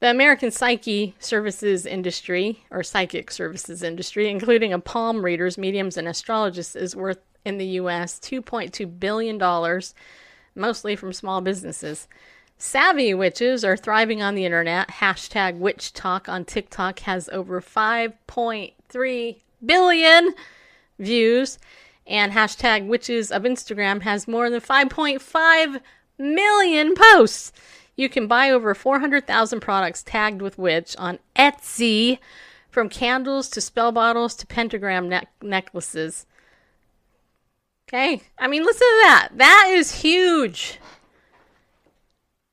The 0.00 0.10
American 0.10 0.50
Psyche 0.50 1.14
Services 1.18 1.84
industry, 1.84 2.64
or 2.70 2.82
psychic 2.82 3.30
services 3.30 3.82
industry, 3.82 4.30
including 4.30 4.72
a 4.72 4.78
palm 4.78 5.22
readers, 5.22 5.58
mediums, 5.58 5.98
and 5.98 6.08
astrologists, 6.08 6.74
is 6.74 6.96
worth 6.96 7.18
in 7.44 7.58
the 7.58 7.66
U.S. 7.66 8.18
$2.2 8.18 8.98
billion, 8.98 9.38
mostly 10.54 10.96
from 10.96 11.12
small 11.12 11.40
businesses. 11.40 12.08
Savvy 12.58 13.14
witches 13.14 13.64
are 13.64 13.76
thriving 13.76 14.22
on 14.22 14.34
the 14.34 14.44
internet. 14.44 14.88
Hashtag 14.88 15.58
WitchTok 15.58 16.28
on 16.28 16.44
TikTok 16.44 16.98
has 17.00 17.28
over 17.30 17.60
5.3 17.60 19.36
billion 19.64 20.34
views. 20.98 21.58
And 22.06 22.32
hashtag 22.32 22.86
witches 22.86 23.30
of 23.30 23.44
Instagram 23.44 24.02
has 24.02 24.28
more 24.28 24.50
than 24.50 24.60
5.5 24.60 25.80
million 26.18 26.94
posts. 26.94 27.52
You 27.96 28.08
can 28.08 28.26
buy 28.26 28.50
over 28.50 28.74
400,000 28.74 29.60
products 29.60 30.02
tagged 30.02 30.42
with 30.42 30.58
witch 30.58 30.96
on 30.98 31.18
Etsy, 31.36 32.18
from 32.70 32.88
candles 32.88 33.48
to 33.50 33.60
spell 33.60 33.92
bottles 33.92 34.34
to 34.36 34.46
pentagram 34.46 35.08
ne- 35.08 35.26
necklaces. 35.42 36.26
Okay, 37.92 38.22
I 38.38 38.46
mean, 38.46 38.62
listen 38.62 38.86
to 38.86 38.98
that. 39.02 39.28
That 39.34 39.72
is 39.72 40.00
huge. 40.02 40.78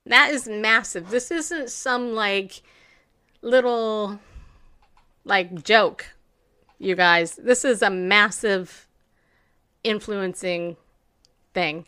That 0.08 0.32
is 0.32 0.48
massive. 0.48 1.12
This 1.12 1.30
isn't 1.30 1.70
some 1.70 2.16
like 2.16 2.64
little 3.44 4.20
like 5.26 5.64
joke, 5.64 6.16
you 6.80 6.96
guys. 6.96 7.36
This 7.36 7.64
is 7.64 7.84
a 7.84 7.92
massive 7.92 8.88
influencing 9.84 10.76
thing. 11.54 11.86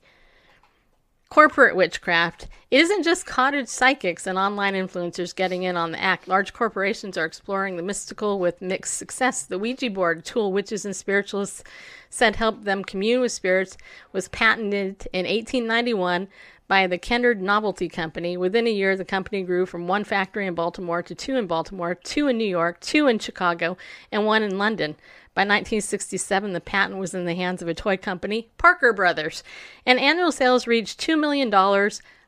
Corporate 1.30 1.75
witchcraft. 1.75 2.47
It 2.71 2.82
isn't 2.82 3.03
just 3.03 3.27
cottage 3.27 3.67
psychics 3.67 4.25
and 4.25 4.36
online 4.36 4.73
influencers 4.73 5.36
getting 5.36 5.61
in 5.61 5.77
on 5.77 5.91
the 5.91 6.01
act. 6.01 6.27
Large 6.27 6.53
corporations 6.53 7.19
are 7.19 7.25
exploring 7.25 7.77
the 7.77 7.84
mystical 7.84 8.39
with 8.39 8.63
mixed 8.63 8.95
success. 8.95 9.43
The 9.43 9.59
Ouija 9.59 9.91
board, 9.91 10.25
tool 10.25 10.51
witches 10.51 10.86
and 10.86 10.95
spiritualists 10.95 11.63
said 12.09 12.38
helped 12.38 12.63
them 12.63 12.84
commune 12.84 13.21
with 13.21 13.32
spirits, 13.32 13.77
was 14.11 14.27
patented 14.30 15.07
in 15.13 15.27
1891 15.27 16.30
by 16.67 16.88
the 16.88 16.97
Kennard 16.97 17.43
Novelty 17.43 17.89
Company. 17.89 18.36
Within 18.36 18.65
a 18.65 18.71
year, 18.71 18.97
the 18.97 19.05
company 19.05 19.43
grew 19.43 19.67
from 19.67 19.88
one 19.88 20.03
factory 20.03 20.47
in 20.47 20.55
Baltimore 20.55 21.03
to 21.03 21.13
two 21.13 21.36
in 21.36 21.45
Baltimore, 21.45 21.93
two 21.93 22.27
in 22.27 22.39
New 22.39 22.43
York, 22.43 22.80
two 22.80 23.05
in 23.05 23.19
Chicago, 23.19 23.77
and 24.11 24.25
one 24.25 24.41
in 24.41 24.57
London. 24.57 24.95
By 25.39 25.43
1967, 25.43 26.51
the 26.51 26.59
patent 26.59 26.99
was 26.99 27.13
in 27.13 27.23
the 27.23 27.33
hands 27.33 27.61
of 27.61 27.69
a 27.69 27.73
toy 27.73 27.95
company, 27.95 28.49
Parker 28.57 28.91
Brothers, 28.91 29.41
and 29.85 29.97
annual 29.97 30.33
sales 30.33 30.67
reached 30.67 30.99
$2 30.99 31.17
million, 31.17 31.49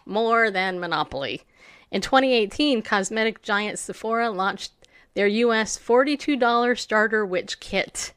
more 0.06 0.50
than 0.50 0.80
Monopoly. 0.80 1.42
In 1.92 2.00
2018, 2.00 2.82
cosmetic 2.82 3.42
giant 3.42 3.80
Sephora 3.80 4.30
launched 4.30 4.72
their 5.14 5.28
US 5.28 5.78
$42 5.78 6.80
starter 6.80 7.26
witch 7.26 7.60
kit 7.60 8.14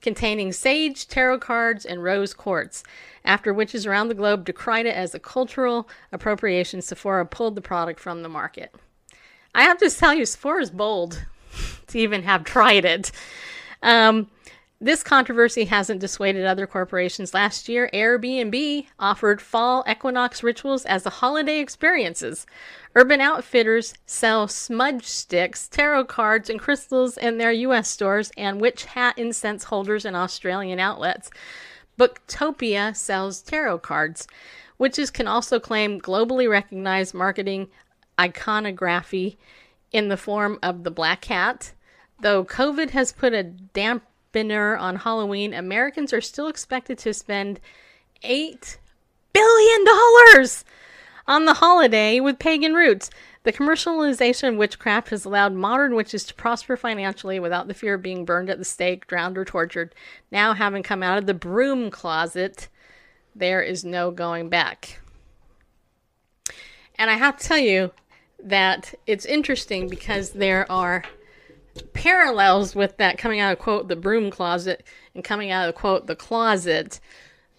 containing 0.00 0.52
sage, 0.52 1.08
tarot 1.08 1.40
cards, 1.40 1.84
and 1.84 2.04
rose 2.04 2.32
quartz. 2.32 2.84
After 3.24 3.52
witches 3.52 3.86
around 3.86 4.06
the 4.06 4.14
globe 4.14 4.44
decried 4.44 4.86
it 4.86 4.94
as 4.94 5.16
a 5.16 5.18
cultural 5.18 5.88
appropriation, 6.12 6.80
Sephora 6.80 7.26
pulled 7.26 7.56
the 7.56 7.60
product 7.60 7.98
from 7.98 8.22
the 8.22 8.28
market. 8.28 8.72
I 9.52 9.62
have 9.62 9.78
to 9.78 9.90
tell 9.90 10.14
you, 10.14 10.24
Sephora's 10.24 10.70
bold 10.70 11.26
to 11.88 11.98
even 11.98 12.22
have 12.22 12.44
tried 12.44 12.84
it. 12.84 13.10
Um, 13.82 14.30
this 14.80 15.02
controversy 15.02 15.64
hasn't 15.64 16.00
dissuaded 16.00 16.44
other 16.46 16.66
corporations. 16.66 17.34
Last 17.34 17.68
year, 17.68 17.90
Airbnb 17.92 18.86
offered 19.00 19.40
fall 19.40 19.84
equinox 19.90 20.44
rituals 20.44 20.84
as 20.84 21.04
a 21.04 21.10
holiday 21.10 21.58
experiences. 21.58 22.46
Urban 22.94 23.20
Outfitters 23.20 23.94
sell 24.06 24.46
smudge 24.46 25.04
sticks, 25.04 25.66
tarot 25.66 26.04
cards, 26.04 26.48
and 26.48 26.60
crystals 26.60 27.16
in 27.18 27.38
their 27.38 27.50
U.S. 27.50 27.88
stores 27.88 28.30
and 28.36 28.60
witch 28.60 28.84
hat 28.84 29.18
incense 29.18 29.64
holders 29.64 30.04
in 30.04 30.14
Australian 30.14 30.78
outlets. 30.78 31.28
Booktopia 31.98 32.94
sells 32.94 33.42
tarot 33.42 33.80
cards. 33.80 34.28
Witches 34.78 35.10
can 35.10 35.26
also 35.26 35.58
claim 35.58 36.00
globally 36.00 36.48
recognized 36.48 37.14
marketing 37.14 37.66
iconography 38.20 39.38
in 39.90 40.06
the 40.06 40.16
form 40.16 40.60
of 40.62 40.84
the 40.84 40.90
black 40.92 41.20
cat. 41.20 41.72
Though 42.20 42.44
COVID 42.44 42.90
has 42.90 43.12
put 43.12 43.32
a 43.32 43.52
dampener 43.74 44.78
on 44.78 44.96
Halloween, 44.96 45.54
Americans 45.54 46.12
are 46.12 46.20
still 46.20 46.48
expected 46.48 46.98
to 46.98 47.14
spend 47.14 47.60
$8 48.24 48.76
billion 49.32 50.48
on 51.28 51.44
the 51.44 51.54
holiday 51.54 52.18
with 52.18 52.38
pagan 52.38 52.74
roots. 52.74 53.10
The 53.44 53.52
commercialization 53.52 54.48
of 54.48 54.56
witchcraft 54.56 55.10
has 55.10 55.24
allowed 55.24 55.54
modern 55.54 55.94
witches 55.94 56.24
to 56.24 56.34
prosper 56.34 56.76
financially 56.76 57.38
without 57.38 57.68
the 57.68 57.74
fear 57.74 57.94
of 57.94 58.02
being 58.02 58.24
burned 58.24 58.50
at 58.50 58.58
the 58.58 58.64
stake, 58.64 59.06
drowned, 59.06 59.38
or 59.38 59.44
tortured. 59.44 59.94
Now, 60.32 60.54
having 60.54 60.82
come 60.82 61.02
out 61.02 61.18
of 61.18 61.26
the 61.26 61.34
broom 61.34 61.90
closet, 61.90 62.68
there 63.34 63.62
is 63.62 63.84
no 63.84 64.10
going 64.10 64.48
back. 64.48 65.00
And 66.96 67.10
I 67.10 67.14
have 67.14 67.36
to 67.36 67.46
tell 67.46 67.58
you 67.58 67.92
that 68.42 68.92
it's 69.06 69.24
interesting 69.24 69.88
because 69.88 70.30
there 70.30 70.70
are 70.70 71.04
parallels 71.92 72.74
with 72.74 72.96
that 72.98 73.18
coming 73.18 73.40
out 73.40 73.52
of 73.52 73.58
quote 73.58 73.88
the 73.88 73.96
broom 73.96 74.30
closet 74.30 74.84
and 75.14 75.24
coming 75.24 75.50
out 75.50 75.68
of 75.68 75.74
quote 75.74 76.06
the 76.06 76.16
closet 76.16 77.00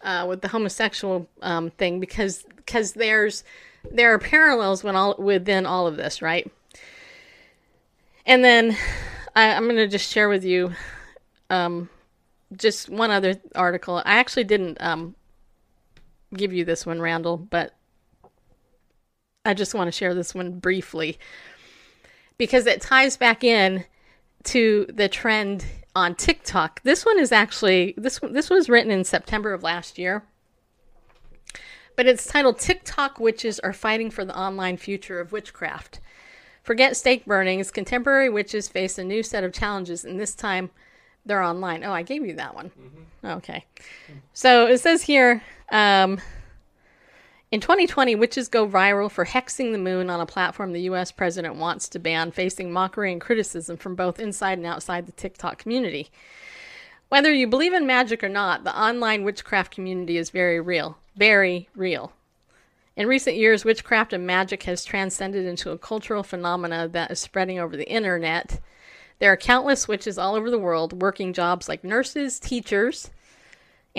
uh, 0.01 0.25
with 0.27 0.41
the 0.41 0.47
homosexual 0.47 1.27
um, 1.41 1.69
thing 1.71 1.99
because 1.99 2.45
because 2.55 2.93
there's 2.93 3.43
there 3.91 4.13
are 4.13 4.19
parallels 4.19 4.83
when 4.83 4.95
all 4.95 5.15
within 5.17 5.65
all 5.65 5.87
of 5.87 5.97
this 5.97 6.21
right? 6.21 6.51
And 8.25 8.43
then 8.43 8.77
I, 9.35 9.53
i'm 9.53 9.63
going 9.65 9.75
to 9.77 9.87
just 9.87 10.11
share 10.11 10.29
with 10.29 10.43
you 10.43 10.73
um, 11.49 11.89
just 12.55 12.89
one 12.89 13.09
other 13.09 13.35
article. 13.55 13.97
I 13.97 14.17
actually 14.17 14.43
didn't 14.43 14.77
um, 14.79 15.15
give 16.33 16.53
you 16.53 16.63
this 16.65 16.85
one 16.85 17.01
randall 17.01 17.37
but 17.37 17.73
i 19.45 19.53
just 19.53 19.73
want 19.73 19.87
to 19.87 19.91
share 19.91 20.13
this 20.13 20.35
one 20.35 20.59
briefly 20.59 21.17
because 22.37 22.65
it 22.65 22.81
ties 22.81 23.17
back 23.17 23.43
in 23.43 23.83
to 24.45 24.85
the 24.89 25.09
trend 25.09 25.65
on 25.95 26.15
TikTok. 26.15 26.81
This 26.83 27.05
one 27.05 27.19
is 27.19 27.31
actually 27.31 27.93
this 27.97 28.19
this 28.31 28.49
was 28.49 28.69
written 28.69 28.91
in 28.91 29.03
September 29.03 29.53
of 29.53 29.63
last 29.63 29.97
year. 29.97 30.23
But 31.95 32.07
it's 32.07 32.25
titled 32.25 32.59
TikTok 32.59 33.19
Witches 33.19 33.59
Are 33.59 33.73
Fighting 33.73 34.09
for 34.09 34.23
the 34.23 34.37
Online 34.37 34.77
Future 34.77 35.19
of 35.19 35.33
Witchcraft. 35.33 35.99
Forget 36.63 36.95
stake 36.95 37.25
burnings, 37.25 37.71
contemporary 37.71 38.29
witches 38.29 38.69
face 38.69 38.97
a 38.97 39.03
new 39.03 39.23
set 39.23 39.43
of 39.43 39.51
challenges 39.51 40.05
and 40.05 40.19
this 40.19 40.33
time 40.33 40.69
they're 41.25 41.41
online. 41.41 41.83
Oh, 41.83 41.91
I 41.91 42.03
gave 42.03 42.25
you 42.25 42.35
that 42.35 42.55
one. 42.55 42.71
Okay. 43.23 43.65
So 44.33 44.67
it 44.67 44.79
says 44.79 45.01
here 45.01 45.43
um, 45.71 46.19
in 47.51 47.59
2020, 47.59 48.15
witches 48.15 48.47
go 48.47 48.67
viral 48.67 49.09
for 49.09 49.25
hexing 49.25 49.71
the 49.71 49.77
moon 49.77 50.09
on 50.09 50.21
a 50.21 50.25
platform 50.25 50.71
the 50.71 50.81
US 50.81 51.11
president 51.11 51.55
wants 51.55 51.89
to 51.89 51.99
ban, 51.99 52.31
facing 52.31 52.71
mockery 52.71 53.11
and 53.11 53.19
criticism 53.19 53.75
from 53.75 53.95
both 53.95 54.19
inside 54.19 54.59
and 54.59 54.67
outside 54.67 55.07
the 55.07 55.11
TikTok 55.13 55.57
community. 55.57 56.09
Whether 57.09 57.33
you 57.33 57.47
believe 57.47 57.73
in 57.73 57.87
magic 57.87 58.23
or 58.23 58.29
not, 58.29 58.63
the 58.63 58.79
online 58.79 59.23
witchcraft 59.23 59.73
community 59.73 60.17
is 60.17 60.29
very 60.29 60.59
real. 60.59 60.99
Very 61.15 61.67
real. 61.75 62.13
In 62.95 63.07
recent 63.07 63.35
years, 63.35 63.65
witchcraft 63.65 64.13
and 64.13 64.27
magic 64.27 64.63
has 64.63 64.85
transcended 64.85 65.45
into 65.45 65.71
a 65.71 65.77
cultural 65.77 66.21
phenomena 66.21 66.87
that 66.89 67.09
is 67.09 67.19
spreading 67.19 67.57
over 67.57 67.75
the 67.75 67.89
internet. 67.89 68.59
There 69.17 69.31
are 69.31 69.37
countless 69.37 69.87
witches 69.87 70.19
all 70.19 70.35
over 70.35 70.51
the 70.51 70.59
world 70.59 71.01
working 71.01 71.33
jobs 71.33 71.67
like 71.67 71.83
nurses, 71.83 72.39
teachers, 72.39 73.09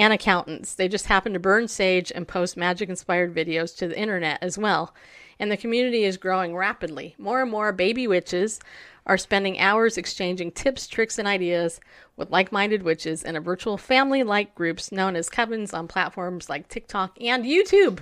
and 0.00 0.14
accountants. 0.14 0.74
They 0.74 0.88
just 0.88 1.06
happen 1.06 1.34
to 1.34 1.38
burn 1.38 1.68
sage 1.68 2.10
and 2.14 2.26
post 2.26 2.56
magic 2.56 2.88
inspired 2.88 3.34
videos 3.34 3.76
to 3.76 3.86
the 3.86 3.98
internet 3.98 4.38
as 4.40 4.56
well. 4.56 4.94
And 5.38 5.52
the 5.52 5.58
community 5.58 6.04
is 6.04 6.16
growing 6.16 6.56
rapidly. 6.56 7.14
More 7.18 7.42
and 7.42 7.50
more 7.50 7.70
baby 7.70 8.06
witches 8.08 8.60
are 9.04 9.18
spending 9.18 9.58
hours 9.58 9.98
exchanging 9.98 10.52
tips, 10.52 10.86
tricks, 10.86 11.18
and 11.18 11.28
ideas 11.28 11.80
with 12.16 12.30
like 12.30 12.50
minded 12.50 12.82
witches 12.82 13.22
in 13.22 13.36
a 13.36 13.40
virtual 13.42 13.76
family 13.76 14.22
like 14.22 14.54
groups 14.54 14.90
known 14.90 15.16
as 15.16 15.28
covens 15.28 15.74
on 15.74 15.86
platforms 15.86 16.48
like 16.48 16.68
TikTok 16.68 17.18
and 17.20 17.44
YouTube. 17.44 18.00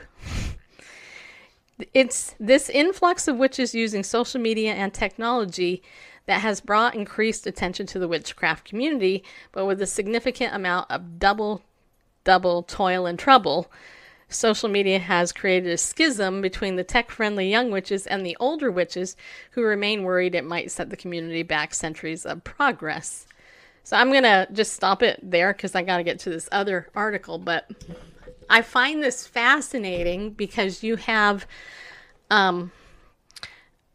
It's 1.94 2.36
this 2.38 2.70
influx 2.70 3.26
of 3.26 3.38
witches 3.38 3.74
using 3.74 4.04
social 4.04 4.40
media 4.40 4.74
and 4.74 4.94
technology 4.94 5.82
that 6.26 6.42
has 6.42 6.60
brought 6.60 6.94
increased 6.94 7.46
attention 7.46 7.86
to 7.86 7.98
the 7.98 8.06
witchcraft 8.06 8.68
community, 8.68 9.24
but 9.50 9.64
with 9.66 9.82
a 9.82 9.86
significant 9.86 10.54
amount 10.54 10.90
of 10.90 11.18
double 11.18 11.64
double 12.28 12.62
toil 12.62 13.06
and 13.06 13.18
trouble. 13.18 13.72
Social 14.28 14.68
media 14.68 14.98
has 14.98 15.32
created 15.32 15.72
a 15.72 15.78
schism 15.78 16.42
between 16.42 16.76
the 16.76 16.84
tech 16.84 17.10
friendly 17.10 17.48
young 17.48 17.70
witches 17.70 18.06
and 18.06 18.20
the 18.24 18.36
older 18.38 18.70
witches 18.70 19.16
who 19.52 19.62
remain 19.62 20.02
worried 20.02 20.34
it 20.34 20.44
might 20.44 20.70
set 20.70 20.90
the 20.90 20.96
community 20.96 21.42
back 21.42 21.72
centuries 21.72 22.26
of 22.26 22.44
progress. 22.44 23.26
So 23.82 23.96
I'm 23.96 24.10
going 24.10 24.24
to 24.24 24.46
just 24.52 24.74
stop 24.74 25.02
it 25.02 25.18
there 25.22 25.54
because 25.54 25.74
I 25.74 25.80
got 25.80 25.96
to 25.96 26.02
get 26.02 26.18
to 26.18 26.28
this 26.28 26.50
other 26.52 26.90
article. 26.94 27.38
But 27.38 27.70
I 28.50 28.60
find 28.60 29.02
this 29.02 29.26
fascinating 29.26 30.32
because 30.32 30.82
you 30.82 30.96
have, 30.96 31.46
um, 32.30 32.72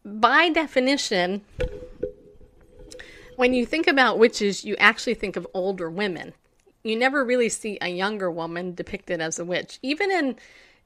by 0.03 0.49
definition, 0.49 1.41
when 3.35 3.53
you 3.53 3.67
think 3.67 3.85
about 3.85 4.17
witches, 4.17 4.65
you 4.65 4.75
actually 4.77 5.13
think 5.13 5.35
of 5.35 5.45
older 5.53 5.87
women 5.87 6.33
you 6.83 6.95
never 6.95 7.23
really 7.23 7.49
see 7.49 7.77
a 7.81 7.87
younger 7.87 8.29
woman 8.29 8.75
depicted 8.75 9.21
as 9.21 9.39
a 9.39 9.45
witch. 9.45 9.79
Even 9.81 10.11
in 10.11 10.35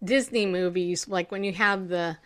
Disney 0.04 0.46
movies, 0.46 1.08
like 1.08 1.32
when 1.32 1.44
you 1.44 1.54
have 1.54 1.90
the 1.90 2.18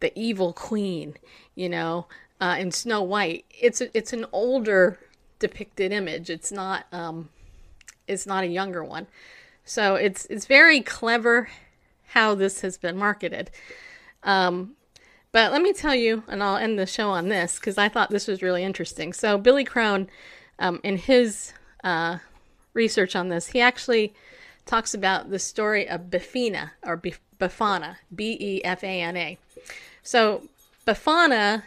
the 0.00 0.16
evil 0.18 0.52
queen, 0.52 1.14
you 1.54 1.68
know, 1.68 2.06
uh, 2.40 2.56
in 2.58 2.70
Snow 2.70 3.02
White, 3.02 3.44
it's 3.60 3.80
a, 3.80 3.96
it's 3.96 4.12
an 4.12 4.26
older 4.32 4.98
depicted 5.38 5.92
image. 5.92 6.30
It's 6.30 6.52
not 6.52 6.86
um, 6.92 7.28
it's 8.06 8.26
not 8.26 8.44
a 8.44 8.48
younger 8.48 8.82
one. 8.82 9.06
So 9.64 9.96
it's 9.96 10.26
it's 10.26 10.46
very 10.46 10.80
clever 10.80 11.48
how 12.06 12.34
this 12.34 12.62
has 12.62 12.78
been 12.78 12.96
marketed. 12.96 13.50
Um, 14.22 14.74
but 15.30 15.52
let 15.52 15.60
me 15.60 15.74
tell 15.74 15.94
you, 15.94 16.22
and 16.26 16.42
I'll 16.42 16.56
end 16.56 16.78
the 16.78 16.86
show 16.86 17.10
on 17.10 17.28
this 17.28 17.58
because 17.58 17.76
I 17.76 17.90
thought 17.90 18.08
this 18.08 18.26
was 18.26 18.42
really 18.42 18.64
interesting. 18.64 19.12
So 19.12 19.36
Billy 19.36 19.64
Crone, 19.64 20.08
um, 20.58 20.80
in 20.82 20.96
his 20.96 21.52
uh, 21.84 22.18
research 22.74 23.16
on 23.16 23.28
this, 23.28 23.48
he 23.48 23.60
actually 23.60 24.14
talks 24.66 24.94
about 24.94 25.30
the 25.30 25.38
story 25.38 25.88
of 25.88 26.02
Befana 26.10 26.70
or 26.84 27.00
Befana, 27.38 27.96
B 28.14 28.36
E 28.40 28.64
F 28.64 28.84
A 28.84 29.00
N 29.00 29.16
A. 29.16 29.38
So 30.02 30.42
Befana 30.86 31.62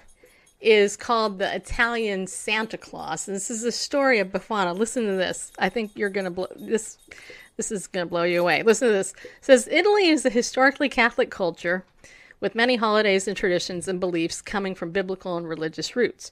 is 0.59 0.95
called 0.95 1.39
the 1.39 1.55
Italian 1.55 2.27
Santa 2.27 2.77
Claus. 2.77 3.27
And 3.27 3.35
this 3.35 3.49
is 3.49 3.61
the 3.63 3.71
story 3.71 4.19
of 4.19 4.27
Befana. 4.29 4.77
Listen 4.77 5.05
to 5.05 5.13
this. 5.13 5.51
I 5.57 5.69
think 5.69 5.91
you're 5.95 6.09
going 6.09 6.25
to 6.25 6.31
blow 6.31 6.47
this 6.55 6.97
This 7.57 7.71
is 7.71 7.87
going 7.87 8.05
to 8.05 8.09
blow 8.09 8.23
you 8.23 8.41
away. 8.41 8.63
Listen 8.63 8.87
to 8.87 8.93
this. 8.93 9.13
It 9.23 9.45
says 9.45 9.67
Italy 9.71 10.07
is 10.07 10.25
a 10.25 10.29
historically 10.29 10.89
Catholic 10.89 11.29
culture 11.29 11.83
with 12.39 12.55
many 12.55 12.75
holidays 12.75 13.27
and 13.27 13.37
traditions 13.37 13.87
and 13.87 13.99
beliefs 13.99 14.41
coming 14.41 14.73
from 14.73 14.91
biblical 14.91 15.37
and 15.37 15.47
religious 15.47 15.95
roots. 15.95 16.31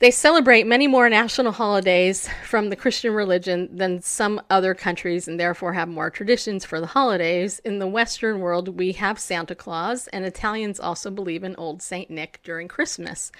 They 0.00 0.12
celebrate 0.12 0.64
many 0.64 0.86
more 0.86 1.08
national 1.08 1.50
holidays 1.50 2.28
from 2.44 2.70
the 2.70 2.76
Christian 2.76 3.12
religion 3.12 3.68
than 3.76 4.00
some 4.00 4.40
other 4.48 4.72
countries 4.72 5.26
and 5.26 5.40
therefore 5.40 5.72
have 5.72 5.88
more 5.88 6.08
traditions 6.08 6.64
for 6.64 6.78
the 6.78 6.86
holidays. 6.86 7.58
In 7.64 7.80
the 7.80 7.86
Western 7.88 8.38
world, 8.38 8.78
we 8.78 8.92
have 8.92 9.18
Santa 9.18 9.56
Claus, 9.56 10.06
and 10.08 10.24
Italians 10.24 10.78
also 10.78 11.10
believe 11.10 11.42
in 11.42 11.56
Old 11.56 11.82
Saint 11.82 12.10
Nick 12.10 12.38
during 12.44 12.68
Christmas. 12.68 13.32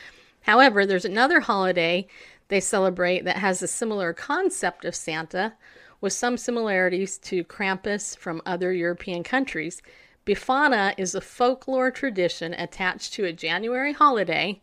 However, 0.43 0.85
there's 0.85 1.05
another 1.05 1.39
holiday 1.39 2.09
they 2.49 2.59
celebrate 2.59 3.25
that 3.25 3.37
has 3.37 3.63
a 3.63 3.69
similar 3.69 4.13
concept 4.13 4.85
of 4.85 4.97
Santa, 4.97 5.53
with 6.01 6.13
some 6.13 6.37
similarities 6.37 7.19
to 7.19 7.45
Krampus 7.45 8.19
from 8.19 8.43
other 8.45 8.73
European 8.73 9.23
countries. 9.23 9.81
Befana 10.27 10.93
is 10.97 11.15
a 11.15 11.21
folklore 11.21 11.93
tradition 11.93 12.53
attached 12.55 13.13
to 13.13 13.27
a 13.27 13.33
January 13.33 13.93
holiday 13.93 14.61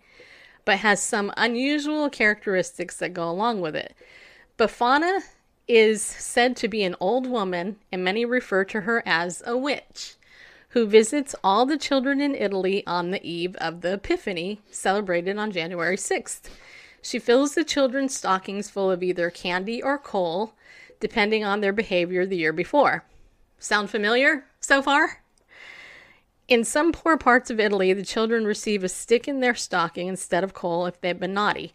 but 0.66 0.80
has 0.80 1.02
some 1.02 1.32
unusual 1.38 2.10
characteristics 2.10 2.98
that 2.98 3.14
go 3.14 3.30
along 3.30 3.62
with 3.62 3.76
it. 3.76 3.96
Befana 4.58 5.22
is 5.68 6.02
said 6.02 6.56
to 6.58 6.68
be 6.68 6.84
an 6.84 6.96
old 7.00 7.28
woman, 7.28 7.78
and 7.92 8.04
many 8.04 8.26
refer 8.26 8.64
to 8.66 8.82
her 8.82 9.02
as 9.06 9.42
a 9.46 9.58
witch, 9.58 10.16
who 10.70 10.86
visits 10.86 11.36
all 11.44 11.66
the 11.66 11.78
children 11.78 12.20
in 12.20 12.36
Italy 12.36 12.84
on 12.86 13.12
the 13.12 13.26
eve 13.28 13.56
of 13.58 13.82
the 13.82 13.94
Epiphany, 13.94 14.62
celebrated 14.70 15.38
on 15.38 15.52
January 15.52 15.98
6th. 15.98 16.50
She 17.02 17.20
fills 17.20 17.54
the 17.54 17.64
children's 17.64 18.16
stockings 18.16 18.70
full 18.70 18.90
of 18.90 19.04
either 19.04 19.30
candy 19.30 19.82
or 19.82 19.98
coal, 19.98 20.54
depending 21.00 21.44
on 21.44 21.62
their 21.62 21.74
behavior 21.74 22.26
the 22.26 22.38
year 22.38 22.54
before. 22.54 23.06
Sound 23.60 23.90
familiar 23.90 24.46
so 24.60 24.82
far? 24.82 25.22
In 26.48 26.64
some 26.64 26.92
poor 26.92 27.18
parts 27.18 27.50
of 27.50 27.60
Italy, 27.60 27.92
the 27.94 28.06
children 28.06 28.46
receive 28.46 28.84
a 28.84 28.90
stick 28.90 29.28
in 29.28 29.40
their 29.40 29.56
stocking 29.56 30.08
instead 30.08 30.44
of 30.44 30.54
coal 30.54 30.86
if 30.86 31.02
they've 31.02 31.20
been 31.20 31.34
naughty. 31.34 31.74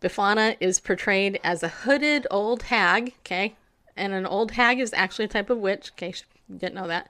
Befana 0.00 0.56
is 0.58 0.80
portrayed 0.80 1.38
as 1.44 1.62
a 1.62 1.68
hooded 1.68 2.26
old 2.28 2.64
hag, 2.64 3.14
okay? 3.20 3.56
And 3.96 4.12
an 4.12 4.26
old 4.26 4.52
hag 4.52 4.80
is 4.80 4.92
actually 4.92 5.26
a 5.26 5.28
type 5.28 5.50
of 5.50 5.58
witch, 5.58 5.92
okay? 5.92 6.14
Didn't 6.50 6.74
know 6.74 6.88
that. 6.88 7.08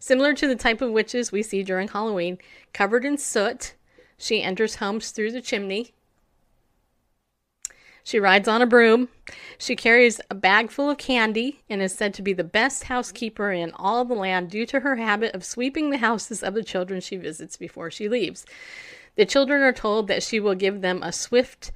Similar 0.00 0.34
to 0.34 0.48
the 0.48 0.56
type 0.56 0.80
of 0.80 0.90
witches 0.90 1.30
we 1.30 1.42
see 1.42 1.62
during 1.62 1.86
Halloween, 1.86 2.38
covered 2.72 3.04
in 3.04 3.16
soot, 3.16 3.74
she 4.16 4.42
enters 4.42 4.76
homes 4.76 5.12
through 5.12 5.30
the 5.30 5.40
chimney. 5.40 5.92
She 8.04 8.18
rides 8.18 8.48
on 8.48 8.62
a 8.62 8.66
broom. 8.66 9.08
She 9.58 9.76
carries 9.76 10.20
a 10.30 10.34
bag 10.34 10.70
full 10.70 10.90
of 10.90 10.98
candy 10.98 11.62
and 11.68 11.82
is 11.82 11.94
said 11.94 12.14
to 12.14 12.22
be 12.22 12.32
the 12.32 12.44
best 12.44 12.84
housekeeper 12.84 13.52
in 13.52 13.72
all 13.72 14.04
the 14.04 14.14
land 14.14 14.50
due 14.50 14.66
to 14.66 14.80
her 14.80 14.96
habit 14.96 15.34
of 15.34 15.44
sweeping 15.44 15.90
the 15.90 15.98
houses 15.98 16.42
of 16.42 16.54
the 16.54 16.64
children 16.64 17.00
she 17.00 17.16
visits 17.16 17.56
before 17.56 17.90
she 17.90 18.08
leaves. 18.08 18.46
The 19.16 19.26
children 19.26 19.62
are 19.62 19.72
told 19.72 20.08
that 20.08 20.22
she 20.22 20.40
will 20.40 20.54
give 20.54 20.80
them 20.80 21.02
a 21.02 21.12
swift 21.12 21.72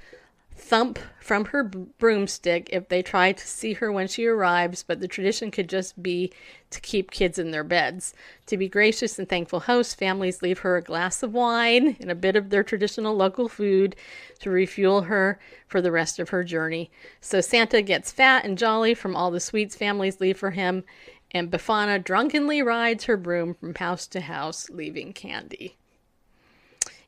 thump 0.57 0.99
from 1.25 1.47
her 1.47 1.65
broomstick 1.65 2.69
if 2.71 2.91
they 2.91 3.01
try 3.01 3.33
to 3.33 3.47
see 3.47 3.73
her 3.73 3.91
when 3.91 4.07
she 4.07 4.27
arrives, 4.27 4.83
but 4.83 5.01
the 5.01 5.09
tradition 5.09 5.51
could 5.51 5.71
just 5.71 6.03
be 6.03 6.31
to 6.69 6.83
keep 6.83 7.11
kids 7.11 7.39
in 7.39 7.51
their 7.51 7.65
beds. 7.65 8.13
To 8.45 8.59
be 8.59 8.69
gracious 8.69 9.19
and 9.19 9.27
thankful 9.27 9.61
hosts, 9.61 9.95
families 9.95 10.43
leave 10.43 10.59
her 10.59 10.77
a 10.77 10.83
glass 10.83 11.23
of 11.23 11.33
wine 11.33 11.97
and 11.99 12.11
a 12.11 12.15
bit 12.15 12.37
of 12.37 12.51
their 12.51 12.63
traditional 12.63 13.17
local 13.17 13.49
food 13.49 13.97
to 14.41 14.51
refuel 14.51 15.01
her 15.03 15.41
for 15.67 15.81
the 15.81 15.91
rest 15.91 16.19
of 16.19 16.29
her 16.29 16.45
journey. 16.45 16.91
So 17.23 17.41
Santa 17.41 17.81
gets 17.81 18.13
fat 18.13 18.45
and 18.45 18.59
jolly 18.59 18.93
from 18.93 19.17
all 19.17 19.31
the 19.31 19.41
sweets 19.41 19.75
families 19.75 20.21
leave 20.21 20.37
for 20.37 20.51
him, 20.51 20.85
and 21.31 21.51
Befana 21.51 22.05
drunkenly 22.05 22.61
rides 22.61 23.05
her 23.05 23.17
broom 23.17 23.55
from 23.55 23.75
house 23.75 24.07
to 24.09 24.21
house, 24.21 24.69
leaving 24.69 25.15
candy. 25.15 25.79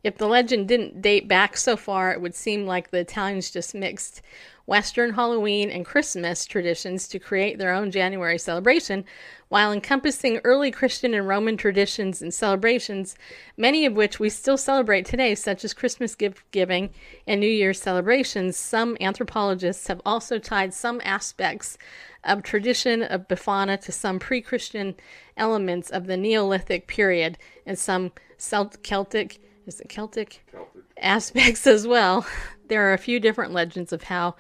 If 0.06 0.18
the 0.18 0.28
legend 0.28 0.68
didn't 0.68 1.02
date 1.02 1.26
back 1.26 1.56
so 1.56 1.76
far, 1.76 2.12
it 2.12 2.20
would 2.20 2.36
seem 2.36 2.64
like 2.64 2.92
the 2.92 3.00
Italians 3.00 3.50
just 3.50 3.74
mixed 3.74 4.22
Western 4.64 5.14
Halloween 5.14 5.68
and 5.68 5.84
Christmas 5.84 6.46
traditions 6.46 7.08
to 7.08 7.18
create 7.18 7.58
their 7.58 7.72
own 7.72 7.90
January 7.90 8.38
celebration, 8.38 9.04
while 9.48 9.72
encompassing 9.72 10.40
early 10.44 10.70
Christian 10.70 11.12
and 11.12 11.26
Roman 11.26 11.56
traditions 11.56 12.22
and 12.22 12.32
celebrations, 12.32 13.16
many 13.56 13.84
of 13.84 13.94
which 13.94 14.20
we 14.20 14.28
still 14.28 14.56
celebrate 14.56 15.06
today, 15.06 15.34
such 15.34 15.64
as 15.64 15.74
Christmas 15.74 16.14
gift 16.14 16.48
giving 16.52 16.90
and 17.26 17.40
New 17.40 17.48
Year's 17.48 17.82
celebrations. 17.82 18.56
Some 18.56 18.96
anthropologists 19.00 19.88
have 19.88 20.00
also 20.06 20.38
tied 20.38 20.72
some 20.72 21.00
aspects 21.02 21.76
of 22.22 22.44
tradition 22.44 23.02
of 23.02 23.26
Befana 23.26 23.80
to 23.80 23.90
some 23.90 24.20
pre-Christian 24.20 24.94
elements 25.36 25.90
of 25.90 26.06
the 26.06 26.16
Neolithic 26.16 26.86
period 26.86 27.38
and 27.66 27.76
some 27.76 28.12
Celtic 28.38 29.40
is 29.66 29.80
it 29.80 29.88
Celtic? 29.88 30.42
Celtic 30.50 30.84
aspects 30.98 31.66
as 31.66 31.86
well. 31.86 32.26
There 32.68 32.90
are 32.90 32.94
a 32.94 32.98
few 32.98 33.20
different 33.20 33.52
legends 33.52 33.92
of 33.92 34.02
how 34.02 34.34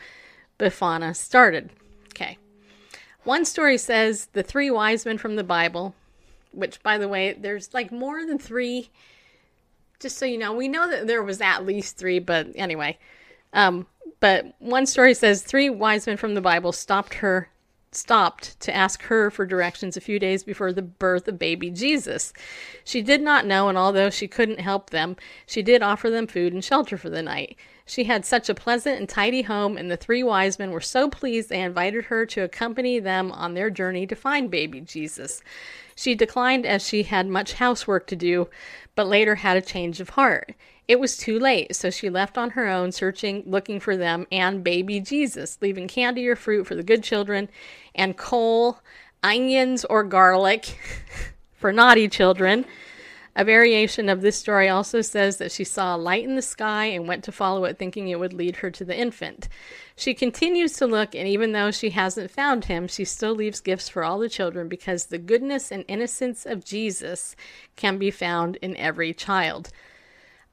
Befana 0.58 1.14
started. 1.14 1.70
Okay. 2.08 2.38
One 3.22 3.44
story 3.44 3.78
says 3.78 4.26
the 4.32 4.42
three 4.42 4.68
wise 4.68 5.06
men 5.06 5.16
from 5.16 5.36
the 5.36 5.44
Bible, 5.44 5.94
which, 6.50 6.82
by 6.82 6.98
the 6.98 7.06
way, 7.06 7.34
there's 7.34 7.72
like 7.72 7.92
more 7.92 8.26
than 8.26 8.40
three. 8.40 8.90
Just 10.00 10.18
so 10.18 10.26
you 10.26 10.38
know, 10.38 10.54
we 10.54 10.66
know 10.66 10.90
that 10.90 11.06
there 11.06 11.22
was 11.22 11.40
at 11.40 11.64
least 11.64 11.96
three, 11.96 12.18
but 12.18 12.48
anyway. 12.56 12.98
Um, 13.52 13.86
but 14.18 14.52
one 14.58 14.86
story 14.86 15.14
says 15.14 15.42
three 15.42 15.70
wise 15.70 16.08
men 16.08 16.16
from 16.16 16.34
the 16.34 16.40
Bible 16.40 16.72
stopped 16.72 17.14
her 17.14 17.48
stopped 17.96 18.58
to 18.60 18.74
ask 18.74 19.02
her 19.04 19.30
for 19.30 19.46
directions 19.46 19.96
a 19.96 20.00
few 20.00 20.18
days 20.18 20.44
before 20.44 20.72
the 20.72 20.82
birth 20.82 21.26
of 21.28 21.38
baby 21.38 21.70
Jesus. 21.70 22.32
She 22.84 23.02
did 23.02 23.22
not 23.22 23.46
know, 23.46 23.68
and 23.68 23.78
although 23.78 24.10
she 24.10 24.28
couldn't 24.28 24.60
help 24.60 24.90
them, 24.90 25.16
she 25.46 25.62
did 25.62 25.82
offer 25.82 26.10
them 26.10 26.26
food 26.26 26.52
and 26.52 26.64
shelter 26.64 26.96
for 26.96 27.10
the 27.10 27.22
night. 27.22 27.56
She 27.88 28.04
had 28.04 28.24
such 28.24 28.48
a 28.48 28.54
pleasant 28.54 28.98
and 28.98 29.08
tidy 29.08 29.42
home, 29.42 29.76
and 29.76 29.90
the 29.90 29.96
three 29.96 30.24
wise 30.24 30.58
men 30.58 30.72
were 30.72 30.80
so 30.80 31.08
pleased 31.08 31.48
they 31.48 31.62
invited 31.62 32.06
her 32.06 32.26
to 32.26 32.42
accompany 32.42 32.98
them 32.98 33.30
on 33.30 33.54
their 33.54 33.70
journey 33.70 34.06
to 34.08 34.16
find 34.16 34.50
baby 34.50 34.80
Jesus. 34.80 35.40
She 35.94 36.14
declined 36.14 36.66
as 36.66 36.86
she 36.86 37.04
had 37.04 37.28
much 37.28 37.54
housework 37.54 38.08
to 38.08 38.16
do, 38.16 38.48
but 38.96 39.06
later 39.06 39.36
had 39.36 39.56
a 39.56 39.62
change 39.62 40.00
of 40.00 40.10
heart. 40.10 40.52
It 40.88 41.00
was 41.00 41.16
too 41.16 41.40
late, 41.40 41.74
so 41.74 41.90
she 41.90 42.08
left 42.08 42.38
on 42.38 42.50
her 42.50 42.68
own, 42.68 42.92
searching, 42.92 43.42
looking 43.44 43.80
for 43.80 43.96
them 43.96 44.26
and 44.30 44.62
baby 44.62 45.00
Jesus, 45.00 45.58
leaving 45.60 45.88
candy 45.88 46.28
or 46.28 46.36
fruit 46.36 46.66
for 46.66 46.76
the 46.76 46.84
good 46.84 47.02
children, 47.02 47.48
and 47.94 48.16
coal, 48.16 48.78
onions, 49.22 49.84
or 49.84 50.04
garlic 50.04 50.78
for 51.54 51.72
naughty 51.72 52.08
children. 52.08 52.64
A 53.38 53.44
variation 53.44 54.08
of 54.08 54.22
this 54.22 54.36
story 54.36 54.68
also 54.68 55.02
says 55.02 55.36
that 55.38 55.52
she 55.52 55.64
saw 55.64 55.94
a 55.94 55.98
light 55.98 56.24
in 56.24 56.36
the 56.36 56.42
sky 56.42 56.86
and 56.86 57.08
went 57.08 57.22
to 57.24 57.32
follow 57.32 57.64
it, 57.64 57.78
thinking 57.78 58.08
it 58.08 58.18
would 58.18 58.32
lead 58.32 58.56
her 58.56 58.70
to 58.70 58.84
the 58.84 58.96
infant. 58.96 59.48
She 59.96 60.14
continues 60.14 60.74
to 60.74 60.86
look, 60.86 61.14
and 61.14 61.28
even 61.28 61.52
though 61.52 61.70
she 61.70 61.90
hasn't 61.90 62.30
found 62.30 62.66
him, 62.66 62.86
she 62.86 63.04
still 63.04 63.34
leaves 63.34 63.60
gifts 63.60 63.88
for 63.88 64.04
all 64.04 64.20
the 64.20 64.28
children 64.28 64.68
because 64.68 65.06
the 65.06 65.18
goodness 65.18 65.70
and 65.70 65.84
innocence 65.88 66.46
of 66.46 66.64
Jesus 66.64 67.36
can 67.74 67.98
be 67.98 68.10
found 68.10 68.56
in 68.62 68.76
every 68.76 69.12
child. 69.12 69.70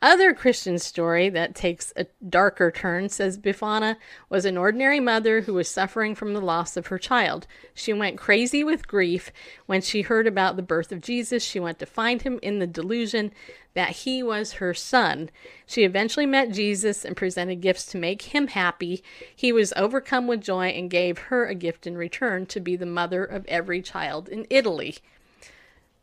Other 0.04 0.34
Christian 0.34 0.80
story 0.80 1.30
that 1.30 1.56
takes 1.56 1.94
a 1.96 2.08
darker 2.28 2.72
turn 2.72 3.08
says 3.08 3.38
Befana 3.38 3.96
was 4.28 4.44
an 4.44 4.58
ordinary 4.58 5.00
mother 5.00 5.40
who 5.40 5.54
was 5.54 5.70
suffering 5.70 6.14
from 6.14 6.34
the 6.34 6.42
loss 6.42 6.76
of 6.76 6.88
her 6.88 6.98
child. 6.98 7.48
She 7.74 7.94
went 7.94 8.18
crazy 8.18 8.66
with 8.66 8.86
grief 8.86 9.32
when 9.66 9.80
she 9.80 10.02
heard 10.02 10.28
about 10.28 10.58
the 10.58 10.62
birth 10.62 10.92
of 10.92 11.00
Jesus. 11.00 11.42
She 11.42 11.58
went 11.58 11.80
to 11.80 11.86
find 11.86 12.22
him 12.22 12.38
in 12.44 12.60
the 12.60 12.68
delusion 12.68 13.32
that 13.76 13.92
he 13.92 14.22
was 14.22 14.54
her 14.54 14.74
son. 14.74 15.30
She 15.66 15.86
eventually 15.86 16.26
met 16.26 16.52
Jesus 16.52 17.06
and 17.06 17.16
presented 17.16 17.62
gifts 17.62 17.86
to 17.86 17.98
make 17.98 18.24
him 18.24 18.48
happy. 18.48 19.02
He 19.34 19.54
was 19.54 19.72
overcome 19.78 20.28
with 20.28 20.42
joy 20.42 20.68
and 20.68 20.90
gave 20.90 21.18
her 21.18 21.46
a 21.46 21.56
gift 21.56 21.88
in 21.88 21.96
return 21.96 22.46
to 22.48 22.60
be 22.60 22.76
the 22.76 22.86
mother 22.86 23.24
of 23.24 23.46
every 23.46 23.82
child 23.82 24.28
in 24.28 24.48
Italy. 24.50 24.98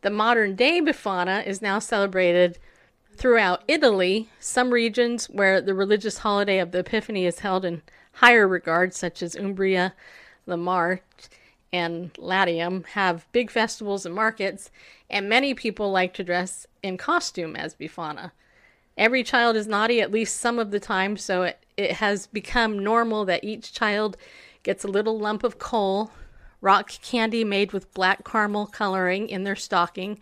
The 0.00 0.08
modern 0.08 0.56
day 0.56 0.80
Befana 0.80 1.46
is 1.46 1.60
now 1.60 1.78
celebrated 1.78 2.58
throughout 3.20 3.62
Italy, 3.68 4.30
some 4.40 4.72
regions 4.72 5.26
where 5.26 5.60
the 5.60 5.74
religious 5.74 6.18
holiday 6.18 6.58
of 6.58 6.70
the 6.70 6.78
Epiphany 6.78 7.26
is 7.26 7.40
held 7.40 7.66
in 7.66 7.82
higher 8.14 8.48
regard, 8.48 8.94
such 8.94 9.22
as 9.22 9.36
Umbria, 9.36 9.92
Lamar, 10.46 11.02
and 11.70 12.16
Latium, 12.16 12.84
have 12.94 13.30
big 13.30 13.50
festivals 13.50 14.06
and 14.06 14.14
markets, 14.14 14.70
and 15.10 15.28
many 15.28 15.52
people 15.52 15.90
like 15.90 16.14
to 16.14 16.24
dress 16.24 16.66
in 16.82 16.96
costume 16.96 17.56
as 17.56 17.74
Befana. 17.74 18.30
Every 18.96 19.22
child 19.22 19.54
is 19.54 19.66
naughty 19.66 20.00
at 20.00 20.10
least 20.10 20.40
some 20.40 20.58
of 20.58 20.70
the 20.70 20.80
time, 20.80 21.18
so 21.18 21.42
it, 21.42 21.62
it 21.76 21.92
has 21.92 22.26
become 22.26 22.78
normal 22.78 23.26
that 23.26 23.44
each 23.44 23.74
child 23.74 24.16
gets 24.62 24.82
a 24.82 24.88
little 24.88 25.18
lump 25.18 25.44
of 25.44 25.58
coal, 25.58 26.10
rock 26.62 26.90
candy 27.02 27.44
made 27.44 27.72
with 27.72 27.92
black 27.92 28.24
caramel 28.24 28.66
coloring 28.66 29.28
in 29.28 29.44
their 29.44 29.56
stocking, 29.56 30.18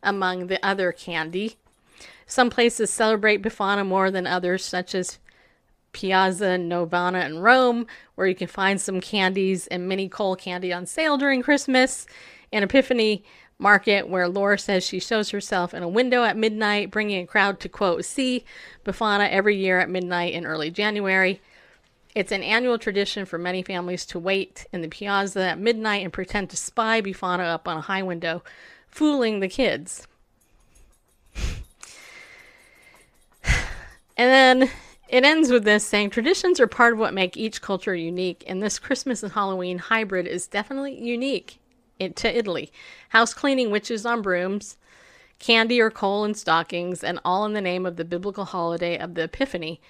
among 0.00 0.46
the 0.46 0.64
other 0.64 0.92
candy. 0.92 1.56
Some 2.26 2.50
places 2.50 2.90
celebrate 2.90 3.42
Befana 3.42 3.86
more 3.86 4.10
than 4.10 4.26
others, 4.26 4.64
such 4.64 4.94
as 4.94 5.18
Piazza 5.92 6.58
Navona 6.58 7.24
in 7.24 7.38
Rome, 7.38 7.86
where 8.16 8.26
you 8.26 8.34
can 8.34 8.48
find 8.48 8.80
some 8.80 9.00
candies 9.00 9.66
and 9.68 9.88
mini 9.88 10.08
coal 10.08 10.36
candy 10.36 10.72
on 10.72 10.86
sale 10.86 11.16
during 11.16 11.42
Christmas, 11.42 12.06
and 12.52 12.64
Epiphany 12.64 13.24
Market, 13.58 14.08
where 14.08 14.28
Laura 14.28 14.58
says 14.58 14.84
she 14.84 14.98
shows 14.98 15.30
herself 15.30 15.72
in 15.72 15.82
a 15.82 15.88
window 15.88 16.24
at 16.24 16.36
midnight, 16.36 16.90
bringing 16.90 17.22
a 17.22 17.26
crowd 17.26 17.58
to 17.60 17.68
quote, 17.68 18.04
see 18.04 18.44
Befana 18.84 19.30
every 19.30 19.56
year 19.56 19.78
at 19.78 19.88
midnight 19.88 20.34
in 20.34 20.44
early 20.44 20.70
January. 20.70 21.40
It's 22.14 22.32
an 22.32 22.42
annual 22.42 22.78
tradition 22.78 23.24
for 23.24 23.38
many 23.38 23.62
families 23.62 24.04
to 24.06 24.18
wait 24.18 24.66
in 24.72 24.82
the 24.82 24.88
piazza 24.88 25.50
at 25.50 25.58
midnight 25.58 26.02
and 26.02 26.12
pretend 26.12 26.50
to 26.50 26.56
spy 26.56 27.00
Befana 27.00 27.44
up 27.44 27.66
on 27.68 27.78
a 27.78 27.82
high 27.82 28.02
window, 28.02 28.42
fooling 28.88 29.40
the 29.40 29.48
kids. 29.48 30.06
And 34.16 34.62
then 34.62 34.70
it 35.08 35.24
ends 35.24 35.50
with 35.50 35.64
this 35.64 35.86
saying 35.86 36.10
traditions 36.10 36.58
are 36.58 36.66
part 36.66 36.92
of 36.92 36.98
what 36.98 37.14
make 37.14 37.36
each 37.36 37.62
culture 37.62 37.94
unique, 37.94 38.42
and 38.46 38.62
this 38.62 38.78
Christmas 38.78 39.22
and 39.22 39.32
Halloween 39.32 39.78
hybrid 39.78 40.26
is 40.26 40.46
definitely 40.46 40.98
unique 40.98 41.60
to 42.00 42.36
Italy. 42.36 42.72
House 43.10 43.32
cleaning 43.32 43.70
witches 43.70 44.04
on 44.04 44.22
brooms, 44.22 44.76
candy 45.38 45.80
or 45.80 45.90
coal 45.90 46.24
in 46.24 46.34
stockings, 46.34 47.04
and 47.04 47.20
all 47.24 47.44
in 47.44 47.52
the 47.52 47.60
name 47.60 47.86
of 47.86 47.96
the 47.96 48.04
biblical 48.04 48.46
holiday 48.46 48.98
of 48.98 49.14
the 49.14 49.24
Epiphany. 49.24 49.80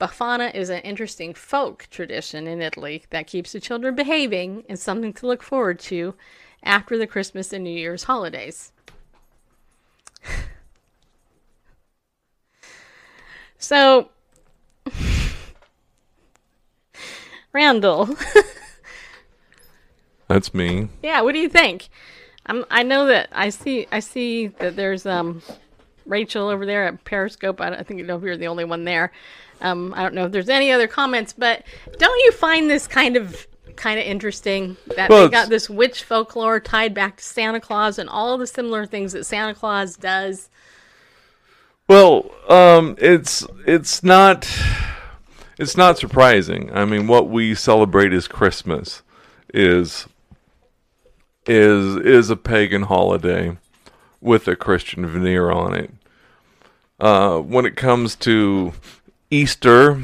Befana 0.00 0.54
is 0.54 0.68
an 0.68 0.80
interesting 0.80 1.32
folk 1.32 1.86
tradition 1.90 2.46
in 2.46 2.60
Italy 2.60 3.04
that 3.10 3.26
keeps 3.26 3.52
the 3.52 3.60
children 3.60 3.94
behaving 3.94 4.64
and 4.68 4.78
something 4.78 5.12
to 5.14 5.26
look 5.26 5.42
forward 5.42 5.78
to 5.80 6.14
after 6.62 6.98
the 6.98 7.06
Christmas 7.06 7.52
and 7.52 7.64
New 7.64 7.70
Year's 7.70 8.04
holidays. 8.04 8.72
So, 13.58 14.10
Randall, 17.52 18.08
That's 20.28 20.52
me. 20.52 20.88
yeah, 21.02 21.22
what 21.22 21.32
do 21.32 21.38
you 21.38 21.48
think? 21.48 21.88
I'm, 22.46 22.64
I 22.70 22.82
know 22.82 23.06
that 23.06 23.28
I 23.32 23.48
see 23.48 23.86
I 23.90 24.00
see 24.00 24.48
that 24.48 24.76
there's 24.76 25.06
um 25.06 25.42
Rachel 26.04 26.48
over 26.48 26.66
there 26.66 26.86
at 26.86 27.04
Periscope. 27.04 27.60
I, 27.60 27.68
I 27.70 27.82
think 27.82 27.98
you 27.98 28.06
know 28.06 28.16
if 28.16 28.22
you're 28.22 28.36
the 28.36 28.46
only 28.46 28.64
one 28.64 28.84
there. 28.84 29.12
Um, 29.60 29.94
I 29.96 30.02
don't 30.02 30.14
know 30.14 30.26
if 30.26 30.32
there's 30.32 30.50
any 30.50 30.70
other 30.70 30.86
comments, 30.86 31.32
but 31.32 31.64
don't 31.98 32.18
you 32.24 32.32
find 32.32 32.70
this 32.70 32.86
kind 32.86 33.16
of 33.16 33.46
kind 33.76 33.98
of 33.98 34.06
interesting 34.06 34.76
that 34.96 35.10
Well, 35.10 35.24
they 35.24 35.30
got 35.30 35.48
this 35.48 35.68
witch 35.68 36.04
folklore 36.04 36.60
tied 36.60 36.94
back 36.94 37.16
to 37.16 37.24
Santa 37.24 37.60
Claus 37.60 37.98
and 37.98 38.08
all 38.08 38.38
the 38.38 38.46
similar 38.46 38.86
things 38.86 39.12
that 39.12 39.24
Santa 39.24 39.54
Claus 39.54 39.96
does? 39.96 40.50
Well, 41.88 42.30
um, 42.48 42.96
it's 42.98 43.46
it's 43.66 44.02
not 44.02 44.48
it's 45.58 45.76
not 45.76 45.98
surprising. 45.98 46.70
I 46.72 46.84
mean, 46.84 47.06
what 47.06 47.28
we 47.28 47.54
celebrate 47.54 48.12
as 48.12 48.26
Christmas 48.26 49.02
is 49.54 50.06
is 51.46 51.96
is 51.96 52.30
a 52.30 52.36
pagan 52.36 52.82
holiday 52.82 53.56
with 54.20 54.48
a 54.48 54.56
Christian 54.56 55.06
veneer 55.06 55.50
on 55.50 55.74
it. 55.74 55.90
Uh, 56.98 57.38
when 57.38 57.66
it 57.66 57.76
comes 57.76 58.16
to 58.16 58.72
Easter, 59.30 60.02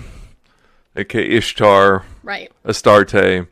aka 0.95 1.29
Ishtar, 1.29 2.05
Right. 2.23 2.53
Astarte, 2.65 3.49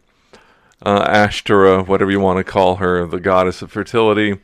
uh, 0.82 1.08
Ashtara, 1.08 1.84
whatever 1.86 2.10
you 2.10 2.20
want 2.20 2.36
to 2.36 2.44
call 2.44 2.76
her, 2.76 3.04
the 3.06 3.18
goddess 3.18 3.62
of 3.62 3.72
fertility, 3.72 4.38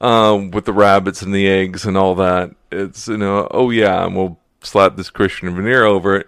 um, 0.00 0.50
with 0.50 0.64
the 0.64 0.72
rabbits 0.72 1.22
and 1.22 1.34
the 1.34 1.48
eggs 1.48 1.84
and 1.84 1.96
all 1.96 2.14
that. 2.16 2.50
It's, 2.72 3.08
you 3.08 3.16
know, 3.16 3.48
oh 3.50 3.70
yeah, 3.70 4.04
and 4.04 4.16
we'll 4.16 4.38
slap 4.62 4.96
this 4.96 5.10
Christian 5.10 5.54
veneer 5.54 5.84
over 5.84 6.16
it, 6.16 6.26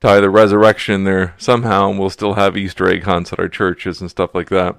tie 0.00 0.20
the 0.20 0.30
resurrection 0.30 1.04
there 1.04 1.34
somehow, 1.38 1.90
and 1.90 1.98
we'll 1.98 2.10
still 2.10 2.34
have 2.34 2.56
Easter 2.56 2.88
egg 2.88 3.04
hunts 3.04 3.32
at 3.32 3.38
our 3.40 3.48
churches 3.48 4.00
and 4.00 4.10
stuff 4.10 4.34
like 4.34 4.48
that. 4.50 4.76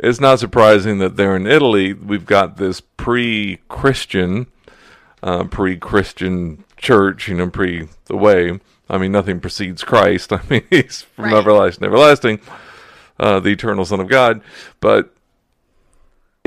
It's 0.00 0.20
not 0.20 0.38
surprising 0.38 0.98
that 0.98 1.16
there 1.16 1.34
in 1.34 1.46
Italy, 1.46 1.92
we've 1.92 2.26
got 2.26 2.56
this 2.56 2.80
pre 2.80 3.58
Christian, 3.68 4.46
uh, 5.22 5.44
pre 5.44 5.76
Christian 5.76 6.64
church, 6.76 7.26
you 7.28 7.34
know, 7.34 7.50
pre 7.50 7.88
the 8.04 8.16
way. 8.16 8.60
I 8.88 8.96
mean, 8.98 9.10
nothing 9.12 9.40
precedes 9.40 9.82
Christ. 9.82 10.32
I 10.32 10.40
mean, 10.48 10.62
he's 10.70 11.02
from 11.02 11.26
Right. 11.26 11.34
everlasting, 11.34 11.84
everlasting, 11.84 12.40
uh, 13.18 13.40
the 13.40 13.50
eternal 13.50 13.84
Son 13.84 13.98
of 14.00 14.08
God. 14.08 14.40
But 14.80 15.12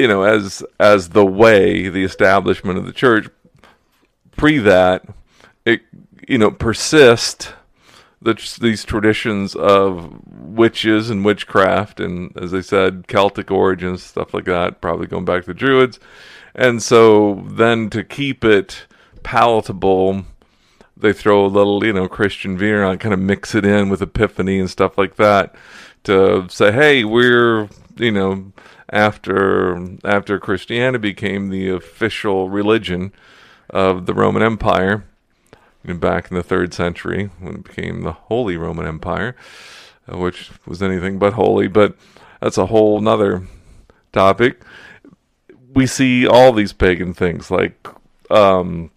you 0.02 0.08
know, 0.08 0.24
as 0.24 0.64
as 0.80 1.10
the 1.10 1.26
way, 1.26 1.88
the 1.88 2.04
establishment 2.04 2.80
of 2.80 2.88
the 2.88 2.91
church, 2.91 3.28
pre 4.36 4.58
that, 4.58 5.06
it 5.64 5.82
you 6.28 6.39
know 6.39 6.49
persist 6.49 7.54
the, 8.20 8.34
these 8.60 8.84
traditions 8.84 9.56
of 9.56 10.12
witches 10.28 11.12
and 11.12 11.24
witchcraft, 11.24 11.99
and 11.99 12.36
as 12.36 12.52
I 12.52 12.62
said, 12.62 13.08
Celtic 13.08 13.52
origins, 13.52 14.02
stuff 14.04 14.34
like 14.34 14.45
that, 14.45 14.82
probably 14.82 15.06
going 15.06 15.26
back 15.26 15.43
to 15.43 15.47
the 15.47 15.54
Druids. 15.54 15.99
And 16.56 16.82
so 16.82 17.43
then 17.47 17.89
to 17.91 18.04
keep 18.04 18.43
it 18.43 18.86
palatable, 19.24 20.26
they 20.97 21.14
throw 21.14 21.45
a 21.45 21.47
little, 21.47 21.86
you 21.86 21.93
know, 21.93 22.08
Christian 22.08 22.58
veneer 22.58 22.84
on, 22.84 22.97
kind 22.97 23.14
of 23.14 23.20
mix 23.20 23.56
it 23.56 23.66
in 23.66 23.89
with 23.89 24.02
Epiphany 24.02 24.60
and 24.60 24.70
stuff 24.70 24.97
like 24.97 25.16
that 25.16 25.56
to 26.04 26.47
say, 26.49 26.72
hey, 26.72 27.04
we're, 27.04 27.70
you 27.97 28.12
know, 28.12 28.52
after 28.92 29.98
after 30.04 30.39
Christianity 30.39 31.02
became 31.02 31.50
the 31.50 31.70
official 31.70 32.50
religion 32.50 33.14
of 33.70 34.06
the 34.06 34.14
Roman 34.14 34.44
Empire, 34.44 35.06
back 35.86 36.30
in 36.30 36.38
the 36.38 36.44
third 36.44 36.74
century 36.74 37.30
when 37.39 37.56
it 37.56 37.64
became 37.64 38.02
the 38.02 38.12
Holy 38.14 38.58
Roman 38.58 38.86
Empire, 38.86 39.36
uh, 40.12 40.18
which 40.18 40.52
was 40.66 40.82
anything 40.82 41.18
but 41.18 41.34
holy. 41.34 41.68
But 41.68 41.96
that's 42.39 42.58
a 42.58 42.68
whole 42.68 43.00
nother 43.02 43.48
topic. 44.12 44.62
We 45.74 45.88
see 45.88 46.28
all 46.28 46.52
these 46.52 46.74
pagan 46.74 47.14
things 47.14 47.50
like 47.50 47.88
um, 48.30 48.92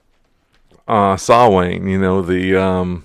uh, 0.88 1.16
Samhain, 1.16 1.86
you 1.86 2.00
know, 2.00 2.20
the 2.20 2.56
um, 2.56 3.04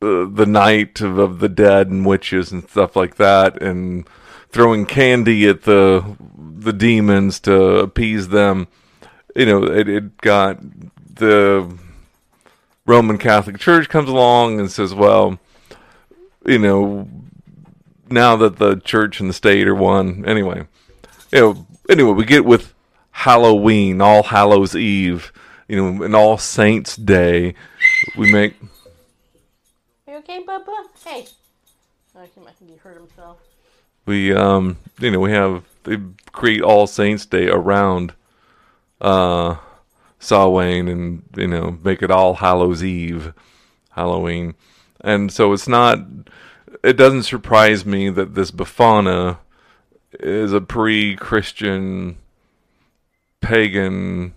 the 0.00 0.30
the 0.32 0.46
night 0.46 1.00
of, 1.00 1.18
of 1.18 1.40
the 1.40 1.48
dead 1.48 1.88
and 1.88 2.06
witches 2.06 2.52
and 2.52 2.68
stuff 2.68 2.96
like 2.96 3.16
that, 3.16 3.60
and 3.62 4.08
throwing 4.56 4.86
candy 4.86 5.46
at 5.46 5.64
the 5.64 6.16
the 6.38 6.72
demons 6.72 7.38
to 7.40 7.54
appease 7.80 8.28
them. 8.28 8.66
You 9.34 9.44
know, 9.44 9.64
it, 9.64 9.86
it 9.86 10.16
got 10.16 10.58
the 11.16 11.76
Roman 12.86 13.18
Catholic 13.18 13.58
Church 13.58 13.90
comes 13.90 14.08
along 14.08 14.58
and 14.58 14.70
says, 14.70 14.94
well, 14.94 15.38
you 16.46 16.58
know, 16.58 17.06
now 18.08 18.34
that 18.36 18.56
the 18.56 18.76
church 18.76 19.20
and 19.20 19.28
the 19.28 19.34
state 19.34 19.68
are 19.68 19.74
one, 19.74 20.24
anyway, 20.26 20.66
you 21.30 21.38
know, 21.38 21.66
anyway, 21.90 22.12
we 22.12 22.24
get 22.24 22.46
with 22.46 22.72
Halloween, 23.10 24.00
All 24.00 24.22
Hallows 24.22 24.74
Eve, 24.74 25.34
you 25.68 25.76
know, 25.76 26.02
and 26.02 26.16
All 26.16 26.38
Saints 26.38 26.96
Day. 26.96 27.54
We 28.16 28.32
make 28.32 28.54
Are 30.06 30.14
you 30.14 30.18
okay, 30.20 30.42
Bubba? 30.48 30.86
Hey. 31.04 31.26
He 32.34 32.40
might 32.40 32.54
he 32.58 32.76
hurt 32.76 32.96
himself. 32.96 33.45
We 34.06 34.32
um 34.32 34.78
you 34.98 35.10
know 35.10 35.20
we 35.20 35.32
have 35.32 35.64
they 35.84 35.98
create 36.32 36.62
All 36.62 36.86
Saints 36.86 37.26
Day 37.26 37.48
around 37.48 38.14
uh 39.00 39.56
Samhain 40.18 40.88
and 40.88 41.22
you 41.36 41.46
know 41.46 41.78
make 41.84 42.02
it 42.02 42.10
All 42.10 42.34
Hallows 42.34 42.82
Eve, 42.82 43.34
Halloween, 43.90 44.54
and 45.00 45.30
so 45.30 45.52
it's 45.52 45.68
not. 45.68 45.98
It 46.82 46.96
doesn't 46.96 47.24
surprise 47.24 47.84
me 47.84 48.10
that 48.10 48.34
this 48.34 48.50
Befana 48.50 49.38
is 50.20 50.52
a 50.52 50.60
pre-Christian, 50.60 52.18
pagan, 53.40 54.34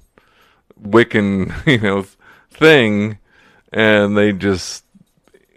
Wiccan, 0.82 1.54
you 1.68 1.80
know, 1.80 2.06
thing, 2.50 3.20
and 3.72 4.18
they 4.18 4.32
just 4.34 4.84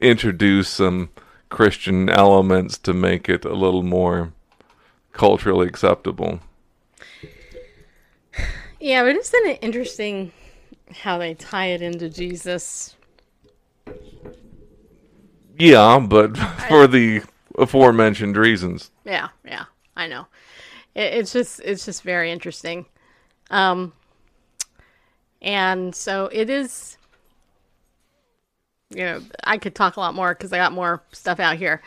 introduce 0.00 0.68
some 0.68 1.10
Christian 1.52 2.08
elements 2.08 2.78
to 2.78 2.94
make 2.94 3.28
it 3.28 3.44
a 3.44 3.52
little 3.52 3.82
more 3.82 4.32
culturally 5.12 5.68
acceptable. 5.68 6.40
Yeah, 8.80 9.04
but 9.04 9.14
isn't 9.16 9.46
it 9.46 9.58
interesting 9.60 10.32
how 11.02 11.18
they 11.18 11.34
tie 11.34 11.66
it 11.66 11.82
into 11.82 12.08
Jesus? 12.08 12.96
Yeah, 15.58 15.98
but 16.00 16.36
for 16.68 16.86
the 16.86 17.22
aforementioned 17.58 18.38
reasons. 18.38 18.90
Yeah, 19.04 19.28
yeah, 19.44 19.66
I 19.94 20.08
know. 20.08 20.26
It, 20.94 21.12
it's 21.14 21.34
just 21.34 21.60
it's 21.60 21.84
just 21.84 22.02
very 22.02 22.32
interesting. 22.32 22.86
Um 23.50 23.92
and 25.42 25.94
so 25.94 26.30
it 26.32 26.48
is 26.48 26.96
you 28.94 29.04
know, 29.04 29.22
I 29.44 29.58
could 29.58 29.74
talk 29.74 29.96
a 29.96 30.00
lot 30.00 30.14
more 30.14 30.34
cuz 30.34 30.52
I 30.52 30.58
got 30.58 30.72
more 30.72 31.02
stuff 31.12 31.40
out 31.40 31.56
here. 31.56 31.82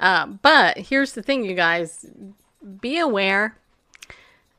Uh, 0.00 0.26
but 0.26 0.76
here's 0.78 1.12
the 1.12 1.22
thing 1.22 1.44
you 1.44 1.54
guys, 1.54 2.06
be 2.80 2.98
aware 2.98 3.56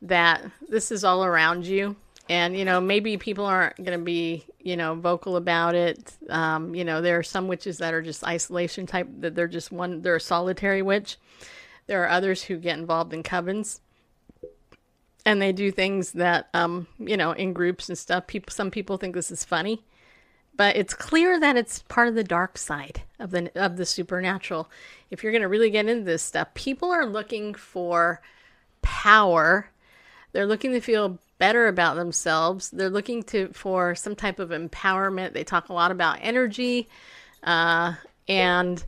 that 0.02 0.42
this 0.68 0.90
is 0.90 1.04
all 1.04 1.24
around 1.24 1.66
you. 1.66 1.96
And 2.28 2.56
you 2.56 2.64
know 2.64 2.80
maybe 2.80 3.16
people 3.16 3.46
aren't 3.46 3.76
going 3.76 3.96
to 3.96 4.04
be 4.04 4.44
you 4.58 4.76
know 4.76 4.96
vocal 4.96 5.36
about 5.36 5.76
it. 5.76 6.12
Um, 6.28 6.74
you 6.74 6.84
know 6.84 7.00
there 7.00 7.18
are 7.18 7.22
some 7.22 7.46
witches 7.46 7.78
that 7.78 7.94
are 7.94 8.02
just 8.02 8.24
isolation 8.24 8.84
type 8.84 9.08
that 9.20 9.36
they're 9.36 9.46
just 9.46 9.70
one 9.70 10.02
they're 10.02 10.16
a 10.16 10.20
solitary 10.20 10.82
witch. 10.82 11.18
There 11.86 12.02
are 12.02 12.10
others 12.10 12.42
who 12.42 12.56
get 12.56 12.78
involved 12.78 13.12
in 13.12 13.22
covens. 13.22 13.80
And 15.24 15.42
they 15.42 15.52
do 15.52 15.70
things 15.70 16.12
that 16.12 16.48
um, 16.52 16.88
you 16.98 17.16
know 17.16 17.30
in 17.30 17.52
groups 17.52 17.88
and 17.88 17.96
stuff. 17.96 18.26
People 18.26 18.52
some 18.52 18.72
people 18.72 18.96
think 18.96 19.14
this 19.14 19.30
is 19.30 19.44
funny 19.44 19.84
but 20.56 20.76
it's 20.76 20.94
clear 20.94 21.38
that 21.38 21.56
it's 21.56 21.82
part 21.82 22.08
of 22.08 22.14
the 22.14 22.24
dark 22.24 22.58
side 22.58 23.02
of 23.18 23.30
the 23.30 23.50
of 23.54 23.76
the 23.76 23.86
supernatural 23.86 24.70
if 25.10 25.22
you're 25.22 25.32
going 25.32 25.42
to 25.42 25.48
really 25.48 25.70
get 25.70 25.86
into 25.86 26.04
this 26.04 26.22
stuff 26.22 26.52
people 26.54 26.90
are 26.90 27.06
looking 27.06 27.54
for 27.54 28.20
power 28.82 29.70
they're 30.32 30.46
looking 30.46 30.72
to 30.72 30.80
feel 30.80 31.18
better 31.38 31.66
about 31.66 31.96
themselves. 31.96 32.70
They're 32.70 32.90
looking 32.90 33.22
to 33.24 33.48
for 33.52 33.94
some 33.94 34.14
type 34.14 34.38
of 34.38 34.50
empowerment. 34.50 35.32
They 35.32 35.44
talk 35.44 35.68
a 35.68 35.72
lot 35.72 35.90
about 35.90 36.18
energy, 36.20 36.88
uh, 37.42 37.94
and 38.28 38.82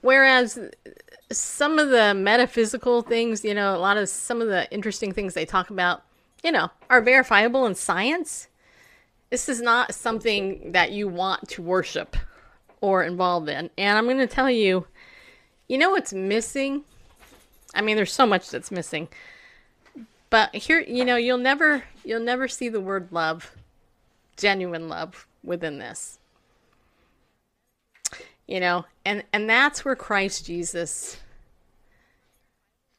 whereas 0.00 0.58
some 1.30 1.78
of 1.78 1.90
the 1.90 2.14
metaphysical 2.14 3.02
things, 3.02 3.44
you 3.44 3.54
know, 3.54 3.74
a 3.74 3.78
lot 3.78 3.96
of 3.96 4.08
some 4.08 4.40
of 4.40 4.48
the 4.48 4.70
interesting 4.70 5.12
things 5.12 5.34
they 5.34 5.46
talk 5.46 5.70
about, 5.70 6.02
you 6.42 6.52
know, 6.52 6.70
are 6.90 7.00
verifiable 7.00 7.66
in 7.66 7.74
science. 7.74 8.48
This 9.34 9.48
is 9.48 9.60
not 9.60 9.92
something 9.92 10.70
that 10.70 10.92
you 10.92 11.08
want 11.08 11.48
to 11.48 11.60
worship 11.60 12.16
or 12.80 13.02
involved 13.02 13.48
in. 13.48 13.68
And 13.76 13.98
I'm 13.98 14.04
going 14.04 14.18
to 14.18 14.28
tell 14.28 14.48
you, 14.48 14.86
you 15.66 15.76
know 15.76 15.90
what's 15.90 16.12
missing? 16.12 16.84
I 17.74 17.80
mean, 17.80 17.96
there's 17.96 18.12
so 18.12 18.26
much 18.26 18.48
that's 18.48 18.70
missing. 18.70 19.08
But 20.30 20.54
here, 20.54 20.78
you 20.78 21.04
know, 21.04 21.16
you'll 21.16 21.38
never 21.38 21.82
you'll 22.04 22.20
never 22.20 22.46
see 22.46 22.68
the 22.68 22.80
word 22.80 23.08
love, 23.10 23.50
genuine 24.36 24.88
love 24.88 25.26
within 25.42 25.80
this. 25.80 26.20
You 28.46 28.60
know, 28.60 28.84
and 29.04 29.24
and 29.32 29.50
that's 29.50 29.84
where 29.84 29.96
Christ 29.96 30.46
Jesus 30.46 31.16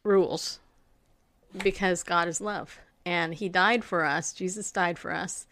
rules 0.04 0.60
because 1.64 2.04
God 2.04 2.28
is 2.28 2.42
love 2.42 2.82
and 3.06 3.34
he 3.34 3.48
died 3.48 3.86
for 3.86 4.04
us. 4.04 4.34
Jesus 4.34 4.70
died 4.70 5.00
for 5.00 5.14
us 5.14 5.48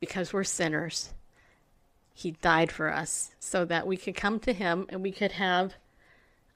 because 0.00 0.32
we're 0.32 0.44
sinners. 0.44 1.10
He 2.12 2.32
died 2.32 2.72
for 2.72 2.92
us 2.92 3.30
so 3.38 3.64
that 3.66 3.86
we 3.86 3.96
could 3.96 4.14
come 4.16 4.40
to 4.40 4.52
him 4.52 4.86
and 4.88 5.02
we 5.02 5.12
could 5.12 5.32
have 5.32 5.74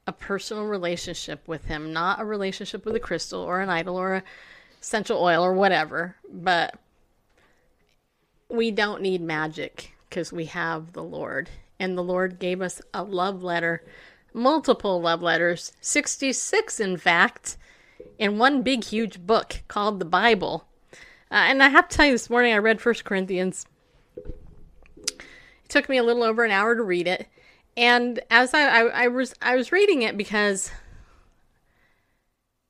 a 0.06 0.12
personal 0.12 0.64
relationship 0.64 1.46
with 1.46 1.66
him, 1.66 1.92
not 1.92 2.20
a 2.20 2.24
relationship 2.24 2.84
with 2.84 2.96
a 2.96 3.00
crystal 3.00 3.40
or 3.40 3.60
an 3.60 3.70
idol 3.70 3.96
or 3.96 4.16
a 4.16 4.22
essential 4.80 5.22
oil 5.22 5.42
or 5.42 5.54
whatever. 5.54 6.16
But 6.30 6.78
we 8.48 8.70
don't 8.70 9.02
need 9.02 9.20
magic 9.22 9.94
because 10.08 10.32
we 10.32 10.46
have 10.46 10.92
the 10.92 11.02
Lord. 11.02 11.50
And 11.80 11.96
the 11.96 12.02
Lord 12.02 12.38
gave 12.38 12.60
us 12.60 12.80
a 12.92 13.02
love 13.02 13.42
letter, 13.42 13.82
multiple 14.32 15.00
love 15.00 15.22
letters, 15.22 15.72
66 15.80 16.78
in 16.78 16.96
fact, 16.96 17.56
in 18.18 18.38
one 18.38 18.62
big 18.62 18.84
huge 18.84 19.26
book 19.26 19.62
called 19.66 19.98
the 19.98 20.04
Bible. 20.04 20.66
Uh, 21.34 21.48
and 21.48 21.62
I 21.62 21.68
have 21.68 21.88
to 21.88 21.96
tell 21.96 22.06
you, 22.06 22.12
this 22.12 22.30
morning 22.30 22.54
I 22.54 22.58
read 22.58 22.80
First 22.80 23.04
Corinthians. 23.04 23.66
It 24.16 25.68
took 25.68 25.88
me 25.90 25.98
a 25.98 26.02
little 26.02 26.22
over 26.22 26.44
an 26.44 26.50
hour 26.50 26.74
to 26.74 26.82
read 26.82 27.06
it 27.06 27.28
and 27.76 28.20
as 28.30 28.54
I, 28.54 28.62
I, 28.62 29.04
I 29.04 29.08
was 29.08 29.34
I 29.42 29.56
was 29.56 29.72
reading 29.72 30.02
it 30.02 30.16
because 30.16 30.70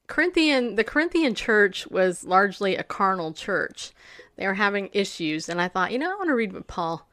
Corinthian 0.07 0.77
the 0.77 0.85
Corinthian 0.85 1.35
church 1.35 1.87
was 1.89 2.25
largely 2.25 2.77
a 2.77 2.83
carnal 2.83 3.33
church. 3.33 3.93
They 4.37 4.47
were 4.47 4.55
having 4.55 4.91
issues, 4.93 5.49
and 5.49 5.61
I 5.61 5.69
thought, 5.69 5.93
you 5.93 5.99
know, 5.99 6.11
I 6.11 6.17
want 6.17 6.29
to 6.29 6.35
read 6.35 6.53
what 6.53 6.67
Paul 6.67 7.09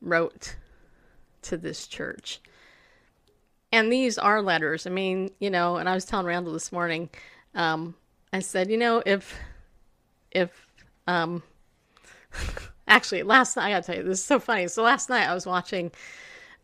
wrote 0.00 0.56
to 1.42 1.56
this 1.56 1.86
church. 1.88 2.40
And 3.72 3.90
these 3.90 4.18
are 4.18 4.40
letters. 4.40 4.86
I 4.86 4.90
mean, 4.90 5.30
you 5.40 5.50
know, 5.50 5.76
and 5.76 5.88
I 5.88 5.94
was 5.94 6.04
telling 6.04 6.26
Randall 6.26 6.52
this 6.52 6.70
morning, 6.70 7.10
um, 7.54 7.96
I 8.32 8.38
said, 8.38 8.70
you 8.70 8.76
know, 8.76 9.02
if 9.04 9.34
if 10.32 10.68
um 11.06 11.42
actually 12.88 13.22
last 13.22 13.56
night 13.56 13.66
I 13.66 13.70
gotta 13.70 13.86
tell 13.86 13.96
you, 13.96 14.02
this 14.02 14.18
is 14.18 14.24
so 14.24 14.38
funny. 14.38 14.68
So 14.68 14.82
last 14.82 15.08
night 15.08 15.28
I 15.28 15.34
was 15.34 15.46
watching 15.46 15.92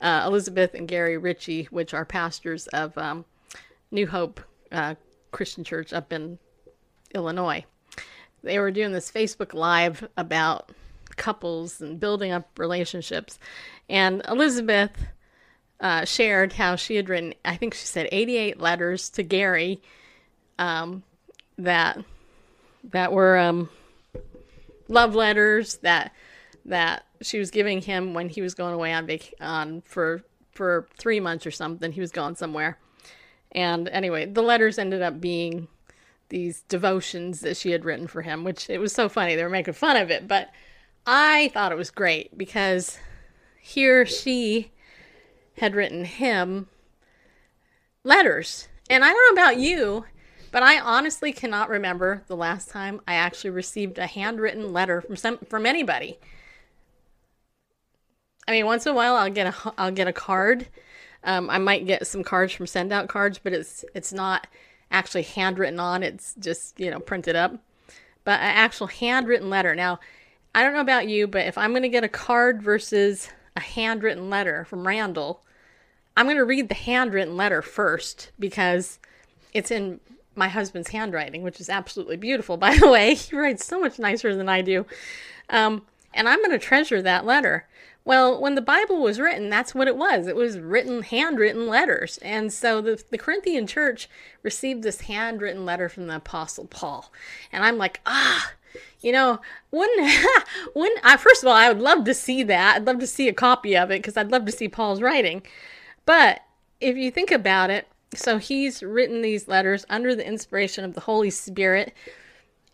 uh, 0.00 0.24
Elizabeth 0.26 0.74
and 0.74 0.86
Gary 0.86 1.16
Ritchie, 1.18 1.64
which 1.70 1.94
are 1.94 2.04
pastors 2.04 2.66
of 2.68 2.96
um, 2.96 3.24
New 3.90 4.06
Hope 4.06 4.40
uh, 4.70 4.94
Christian 5.32 5.64
Church 5.64 5.92
up 5.92 6.12
in 6.12 6.38
Illinois. 7.14 7.64
They 8.42 8.58
were 8.58 8.70
doing 8.70 8.92
this 8.92 9.10
Facebook 9.10 9.54
Live 9.54 10.08
about 10.16 10.70
couples 11.16 11.80
and 11.80 11.98
building 11.98 12.30
up 12.30 12.58
relationships. 12.58 13.38
And 13.88 14.22
Elizabeth 14.28 14.92
uh, 15.80 16.04
shared 16.04 16.52
how 16.52 16.76
she 16.76 16.96
had 16.96 17.08
written, 17.08 17.34
I 17.44 17.56
think 17.56 17.74
she 17.74 17.86
said 17.86 18.08
88 18.12 18.60
letters 18.60 19.10
to 19.10 19.22
Gary 19.22 19.82
um, 20.58 21.02
that 21.56 21.98
that 22.84 23.12
were 23.12 23.36
um, 23.36 23.68
love 24.88 25.14
letters 25.14 25.76
that 25.78 26.12
that 26.64 27.04
she 27.22 27.38
was 27.38 27.50
giving 27.50 27.80
him 27.80 28.14
when 28.14 28.28
he 28.28 28.42
was 28.42 28.54
going 28.54 28.74
away 28.74 28.92
on 28.92 29.06
vac- 29.06 29.34
on 29.40 29.82
for 29.82 30.22
for 30.52 30.88
three 30.98 31.20
months 31.20 31.46
or 31.46 31.50
something. 31.50 31.92
He 31.92 32.00
was 32.00 32.12
gone 32.12 32.36
somewhere, 32.36 32.78
and 33.52 33.88
anyway, 33.88 34.26
the 34.26 34.42
letters 34.42 34.78
ended 34.78 35.02
up 35.02 35.20
being 35.20 35.68
these 36.28 36.62
devotions 36.62 37.40
that 37.40 37.56
she 37.56 37.70
had 37.70 37.84
written 37.84 38.06
for 38.06 38.22
him, 38.22 38.44
which 38.44 38.68
it 38.68 38.78
was 38.78 38.92
so 38.92 39.08
funny. 39.08 39.34
They 39.34 39.42
were 39.42 39.48
making 39.48 39.74
fun 39.74 39.96
of 39.96 40.10
it, 40.10 40.28
but 40.28 40.50
I 41.06 41.48
thought 41.54 41.72
it 41.72 41.78
was 41.78 41.90
great 41.90 42.36
because 42.36 42.98
here 43.60 44.04
she 44.04 44.72
had 45.56 45.74
written 45.74 46.04
him 46.04 46.68
letters. 48.04 48.68
And 48.90 49.04
I 49.04 49.12
don't 49.12 49.34
know 49.34 49.42
about 49.42 49.58
you, 49.58 50.04
but 50.50 50.62
I 50.62 50.80
honestly 50.80 51.32
cannot 51.32 51.68
remember 51.68 52.22
the 52.26 52.36
last 52.36 52.68
time 52.70 53.00
I 53.06 53.14
actually 53.14 53.50
received 53.50 53.98
a 53.98 54.06
handwritten 54.06 54.72
letter 54.72 55.00
from 55.00 55.16
some 55.16 55.38
from 55.48 55.66
anybody. 55.66 56.18
I 58.46 58.52
mean, 58.52 58.66
once 58.66 58.86
in 58.86 58.92
a 58.92 58.94
while 58.94 59.16
I'll 59.16 59.30
get 59.30 59.46
a 59.46 59.72
I'll 59.78 59.90
get 59.90 60.08
a 60.08 60.12
card. 60.12 60.68
Um, 61.24 61.50
I 61.50 61.58
might 61.58 61.86
get 61.86 62.06
some 62.06 62.22
cards 62.22 62.52
from 62.52 62.66
send 62.66 62.92
out 62.92 63.08
cards, 63.08 63.38
but 63.38 63.52
it's 63.52 63.84
it's 63.94 64.12
not 64.12 64.46
actually 64.90 65.22
handwritten 65.22 65.80
on. 65.80 66.02
It's 66.02 66.34
just 66.38 66.78
you 66.80 66.90
know 66.90 67.00
printed 67.00 67.36
up. 67.36 67.52
But 68.24 68.40
an 68.40 68.46
actual 68.46 68.88
handwritten 68.88 69.48
letter. 69.48 69.74
Now, 69.74 70.00
I 70.54 70.62
don't 70.62 70.74
know 70.74 70.80
about 70.80 71.08
you, 71.08 71.26
but 71.26 71.46
if 71.46 71.56
I'm 71.56 71.70
going 71.70 71.82
to 71.82 71.88
get 71.88 72.04
a 72.04 72.08
card 72.08 72.62
versus 72.62 73.28
a 73.56 73.60
handwritten 73.60 74.28
letter 74.28 74.64
from 74.64 74.86
Randall, 74.86 75.42
I'm 76.16 76.26
going 76.26 76.36
to 76.36 76.44
read 76.44 76.68
the 76.68 76.74
handwritten 76.74 77.36
letter 77.36 77.62
first 77.62 78.32
because 78.38 78.98
it's 79.54 79.70
in 79.70 80.00
my 80.38 80.48
husband's 80.48 80.88
handwriting, 80.88 81.42
which 81.42 81.60
is 81.60 81.68
absolutely 81.68 82.16
beautiful. 82.16 82.56
By 82.56 82.76
the 82.76 82.88
way, 82.88 83.14
he 83.16 83.36
writes 83.36 83.66
so 83.66 83.80
much 83.80 83.98
nicer 83.98 84.34
than 84.34 84.48
I 84.48 84.62
do. 84.62 84.86
Um, 85.50 85.82
and 86.14 86.28
I'm 86.28 86.38
going 86.38 86.50
to 86.50 86.58
treasure 86.58 87.02
that 87.02 87.26
letter. 87.26 87.66
Well, 88.04 88.40
when 88.40 88.54
the 88.54 88.62
Bible 88.62 89.02
was 89.02 89.20
written, 89.20 89.50
that's 89.50 89.74
what 89.74 89.86
it 89.86 89.96
was. 89.96 90.26
It 90.26 90.36
was 90.36 90.58
written, 90.58 91.02
handwritten 91.02 91.66
letters. 91.66 92.18
And 92.22 92.50
so 92.50 92.80
the, 92.80 93.02
the 93.10 93.18
Corinthian 93.18 93.66
church 93.66 94.08
received 94.42 94.82
this 94.82 95.02
handwritten 95.02 95.66
letter 95.66 95.90
from 95.90 96.06
the 96.06 96.16
Apostle 96.16 96.66
Paul. 96.66 97.12
And 97.52 97.62
I'm 97.62 97.76
like, 97.76 98.00
ah, 98.06 98.52
you 99.00 99.12
know, 99.12 99.40
wouldn't, 99.70 100.10
wouldn't 100.74 101.00
I, 101.04 101.18
first 101.18 101.42
of 101.42 101.48
all, 101.48 101.54
I 101.54 101.68
would 101.68 101.82
love 101.82 102.04
to 102.04 102.14
see 102.14 102.42
that. 102.44 102.76
I'd 102.76 102.86
love 102.86 102.98
to 103.00 103.06
see 103.06 103.28
a 103.28 103.34
copy 103.34 103.76
of 103.76 103.90
it 103.90 104.00
because 104.00 104.16
I'd 104.16 104.30
love 104.32 104.46
to 104.46 104.52
see 104.52 104.68
Paul's 104.68 105.02
writing. 105.02 105.42
But 106.06 106.40
if 106.80 106.96
you 106.96 107.10
think 107.10 107.30
about 107.30 107.68
it, 107.68 107.88
so 108.14 108.38
he's 108.38 108.82
written 108.82 109.22
these 109.22 109.48
letters 109.48 109.84
under 109.90 110.14
the 110.14 110.26
inspiration 110.26 110.84
of 110.84 110.94
the 110.94 111.00
Holy 111.00 111.30
Spirit 111.30 111.94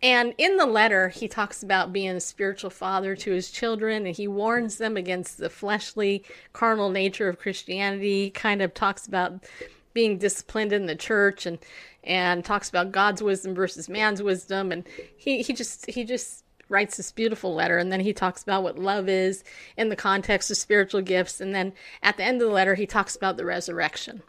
and 0.05 0.35
in 0.37 0.57
the 0.57 0.65
letter, 0.65 1.09
he 1.09 1.27
talks 1.27 1.63
about 1.63 1.93
being 1.93 2.11
a 2.11 2.19
spiritual 2.19 2.69
father 2.69 3.15
to 3.15 3.31
his 3.31 3.49
children, 3.49 4.05
and 4.05 4.15
he 4.15 4.27
warns 4.27 4.77
them 4.77 4.97
against 4.97 5.37
the 5.37 5.49
fleshly, 5.49 6.23
carnal 6.53 6.89
nature 6.89 7.29
of 7.29 7.39
Christianity. 7.39 8.29
Kind 8.29 8.61
of 8.61 8.73
talks 8.73 9.07
about 9.07 9.45
being 9.93 10.17
disciplined 10.17 10.73
in 10.73 10.85
the 10.85 10.95
church, 10.95 11.45
and 11.45 11.57
and 12.03 12.45
talks 12.45 12.69
about 12.69 12.91
God's 12.91 13.23
wisdom 13.23 13.55
versus 13.55 13.89
man's 13.89 14.21
wisdom. 14.21 14.71
And 14.71 14.83
he 15.17 15.41
he 15.41 15.53
just 15.53 15.89
he 15.89 16.03
just 16.03 16.43
writes 16.67 16.97
this 16.97 17.11
beautiful 17.11 17.55
letter, 17.55 17.77
and 17.77 17.91
then 17.91 18.01
he 18.01 18.13
talks 18.13 18.43
about 18.43 18.63
what 18.63 18.77
love 18.77 19.07
is 19.09 19.43
in 19.77 19.89
the 19.89 19.95
context 19.95 20.51
of 20.51 20.57
spiritual 20.57 21.01
gifts. 21.01 21.41
And 21.41 21.55
then 21.55 21.73
at 22.03 22.17
the 22.17 22.23
end 22.23 22.41
of 22.41 22.47
the 22.47 22.53
letter, 22.53 22.75
he 22.75 22.85
talks 22.85 23.15
about 23.15 23.37
the 23.37 23.45
resurrection 23.45 24.21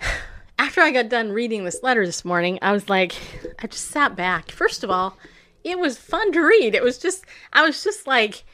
after 0.58 0.80
I 0.80 0.90
got 0.90 1.08
done 1.08 1.32
reading 1.32 1.64
this 1.64 1.82
letter 1.82 2.04
this 2.04 2.24
morning, 2.24 2.58
I 2.62 2.72
was 2.72 2.88
like, 2.88 3.14
I 3.58 3.66
just 3.66 3.86
sat 3.86 4.16
back. 4.16 4.50
First 4.50 4.84
of 4.84 4.90
all, 4.90 5.16
it 5.64 5.78
was 5.78 5.98
fun 5.98 6.32
to 6.32 6.40
read. 6.40 6.74
It 6.74 6.82
was 6.82 6.98
just, 6.98 7.24
I 7.52 7.64
was 7.64 7.82
just 7.84 8.06
like, 8.06 8.44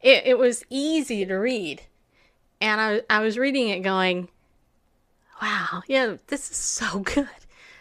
it, 0.00 0.24
it 0.26 0.38
was 0.38 0.64
easy 0.70 1.24
to 1.26 1.34
read. 1.34 1.82
And 2.60 2.80
I, 2.80 3.02
I 3.08 3.20
was 3.20 3.38
reading 3.38 3.68
it 3.68 3.80
going, 3.80 4.28
wow, 5.40 5.82
yeah, 5.86 6.16
this 6.26 6.50
is 6.50 6.56
so 6.56 6.98
good. 7.00 7.28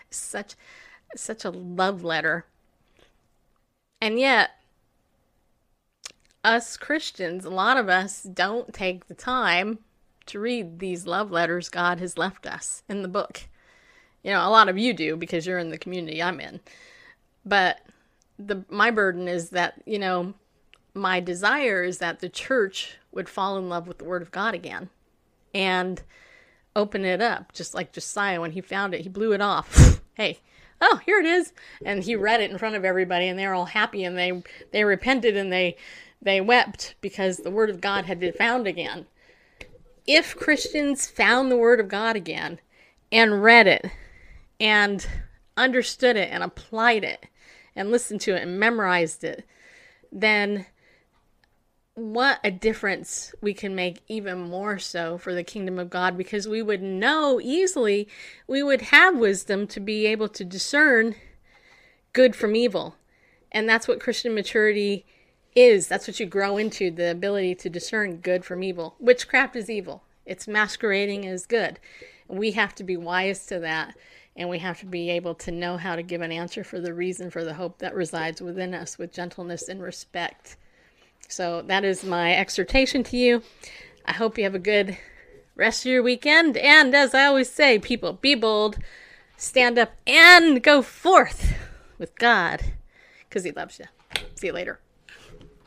Such, 0.09 0.55
such 1.15 1.45
a 1.45 1.49
love 1.49 2.03
letter. 2.03 2.45
And 4.01 4.19
yet, 4.19 4.51
us 6.43 6.77
Christians, 6.77 7.45
a 7.45 7.49
lot 7.49 7.77
of 7.77 7.89
us 7.89 8.23
don't 8.23 8.73
take 8.73 9.07
the 9.07 9.13
time 9.13 9.79
to 10.29 10.39
read 10.39 10.79
these 10.79 11.05
love 11.05 11.31
letters 11.31 11.69
God 11.69 11.99
has 11.99 12.17
left 12.17 12.45
us 12.45 12.83
in 12.89 13.01
the 13.01 13.07
book. 13.07 13.47
You 14.23 14.31
know, 14.31 14.47
a 14.47 14.49
lot 14.49 14.69
of 14.69 14.77
you 14.77 14.93
do 14.93 15.15
because 15.15 15.45
you're 15.45 15.59
in 15.59 15.69
the 15.69 15.77
community 15.77 16.21
I'm 16.21 16.39
in. 16.39 16.59
But 17.45 17.81
the 18.37 18.65
my 18.69 18.91
burden 18.91 19.27
is 19.27 19.49
that, 19.49 19.81
you 19.85 19.99
know, 19.99 20.33
my 20.93 21.19
desire 21.19 21.83
is 21.83 21.99
that 21.99 22.19
the 22.19 22.29
church 22.29 22.97
would 23.11 23.29
fall 23.29 23.57
in 23.57 23.69
love 23.69 23.87
with 23.87 23.97
the 23.97 24.05
word 24.05 24.21
of 24.21 24.31
God 24.31 24.53
again 24.53 24.89
and 25.53 26.01
open 26.75 27.05
it 27.05 27.21
up 27.21 27.53
just 27.53 27.73
like 27.73 27.91
Josiah 27.91 28.41
when 28.41 28.51
he 28.51 28.61
found 28.61 28.93
it, 28.93 29.01
he 29.01 29.09
blew 29.09 29.33
it 29.33 29.41
off. 29.41 30.01
hey, 30.13 30.39
oh, 30.81 30.99
here 31.05 31.19
it 31.19 31.25
is. 31.25 31.53
And 31.83 32.03
he 32.03 32.15
read 32.15 32.41
it 32.41 32.51
in 32.51 32.57
front 32.57 32.75
of 32.75 32.85
everybody 32.85 33.27
and 33.27 33.37
they 33.37 33.47
were 33.47 33.53
all 33.53 33.65
happy 33.65 34.03
and 34.03 34.17
they 34.17 34.43
they 34.71 34.83
repented 34.83 35.35
and 35.35 35.51
they 35.51 35.77
they 36.21 36.41
wept 36.41 36.95
because 37.01 37.37
the 37.37 37.51
word 37.51 37.69
of 37.69 37.81
God 37.81 38.05
had 38.05 38.19
been 38.19 38.33
found 38.33 38.67
again. 38.67 39.05
If 40.11 40.35
Christians 40.35 41.05
found 41.05 41.51
the 41.51 41.55
word 41.55 41.79
of 41.79 41.87
God 41.87 42.15
again 42.15 42.59
and 43.11 43.43
read 43.43 43.67
it 43.67 43.91
and 44.59 45.07
understood 45.55 46.15
it 46.15 46.29
and 46.31 46.41
applied 46.41 47.03
it 47.03 47.27
and 47.75 47.91
listened 47.91 48.19
to 48.21 48.35
it 48.35 48.41
and 48.41 48.59
memorized 48.59 49.23
it, 49.23 49.45
then 50.11 50.65
what 51.93 52.39
a 52.43 52.49
difference 52.49 53.35
we 53.39 53.53
can 53.53 53.75
make 53.75 54.01
even 54.07 54.39
more 54.39 54.79
so 54.79 55.19
for 55.19 55.35
the 55.35 55.43
kingdom 55.43 55.77
of 55.77 55.91
God 55.91 56.17
because 56.17 56.47
we 56.47 56.63
would 56.63 56.81
know 56.81 57.39
easily, 57.39 58.07
we 58.47 58.63
would 58.63 58.81
have 58.81 59.15
wisdom 59.15 59.67
to 59.67 59.79
be 59.79 60.07
able 60.07 60.29
to 60.29 60.43
discern 60.43 61.13
good 62.13 62.35
from 62.35 62.55
evil. 62.55 62.95
And 63.51 63.69
that's 63.69 63.87
what 63.87 63.99
Christian 63.99 64.33
maturity 64.33 65.05
is. 65.55 65.87
That's 65.87 66.07
what 66.07 66.19
you 66.19 66.25
grow 66.25 66.57
into 66.57 66.91
the 66.91 67.11
ability 67.11 67.55
to 67.55 67.69
discern 67.69 68.17
good 68.17 68.45
from 68.45 68.63
evil. 68.63 68.95
Witchcraft 68.99 69.55
is 69.55 69.69
evil, 69.69 70.03
it's 70.25 70.47
masquerading 70.47 71.25
as 71.25 71.45
good. 71.45 71.79
We 72.27 72.51
have 72.51 72.75
to 72.75 72.83
be 72.83 72.95
wise 72.97 73.45
to 73.47 73.59
that. 73.59 73.95
And 74.35 74.47
we 74.47 74.59
have 74.59 74.79
to 74.79 74.85
be 74.85 75.09
able 75.09 75.35
to 75.35 75.51
know 75.51 75.75
how 75.75 75.97
to 75.97 76.03
give 76.03 76.21
an 76.21 76.31
answer 76.31 76.63
for 76.63 76.79
the 76.79 76.93
reason 76.93 77.29
for 77.29 77.43
the 77.43 77.55
hope 77.55 77.79
that 77.79 77.93
resides 77.93 78.41
within 78.41 78.73
us 78.73 78.97
with 78.97 79.11
gentleness 79.11 79.67
and 79.67 79.81
respect. 79.81 80.55
So 81.27 81.61
that 81.63 81.83
is 81.83 82.05
my 82.05 82.35
exhortation 82.35 83.03
to 83.03 83.17
you. 83.17 83.43
I 84.05 84.13
hope 84.13 84.37
you 84.37 84.45
have 84.45 84.55
a 84.55 84.59
good 84.59 84.97
rest 85.55 85.85
of 85.85 85.91
your 85.91 86.01
weekend. 86.01 86.57
And 86.57 86.95
as 86.95 87.13
I 87.13 87.25
always 87.25 87.51
say, 87.51 87.79
people, 87.79 88.13
be 88.13 88.33
bold, 88.33 88.77
stand 89.35 89.77
up, 89.77 89.91
and 90.07 90.63
go 90.63 90.81
forth 90.81 91.53
with 91.97 92.17
God 92.17 92.63
because 93.27 93.43
He 93.43 93.51
loves 93.51 93.77
you. 93.77 93.85
See 94.35 94.47
you 94.47 94.53
later. 94.53 94.79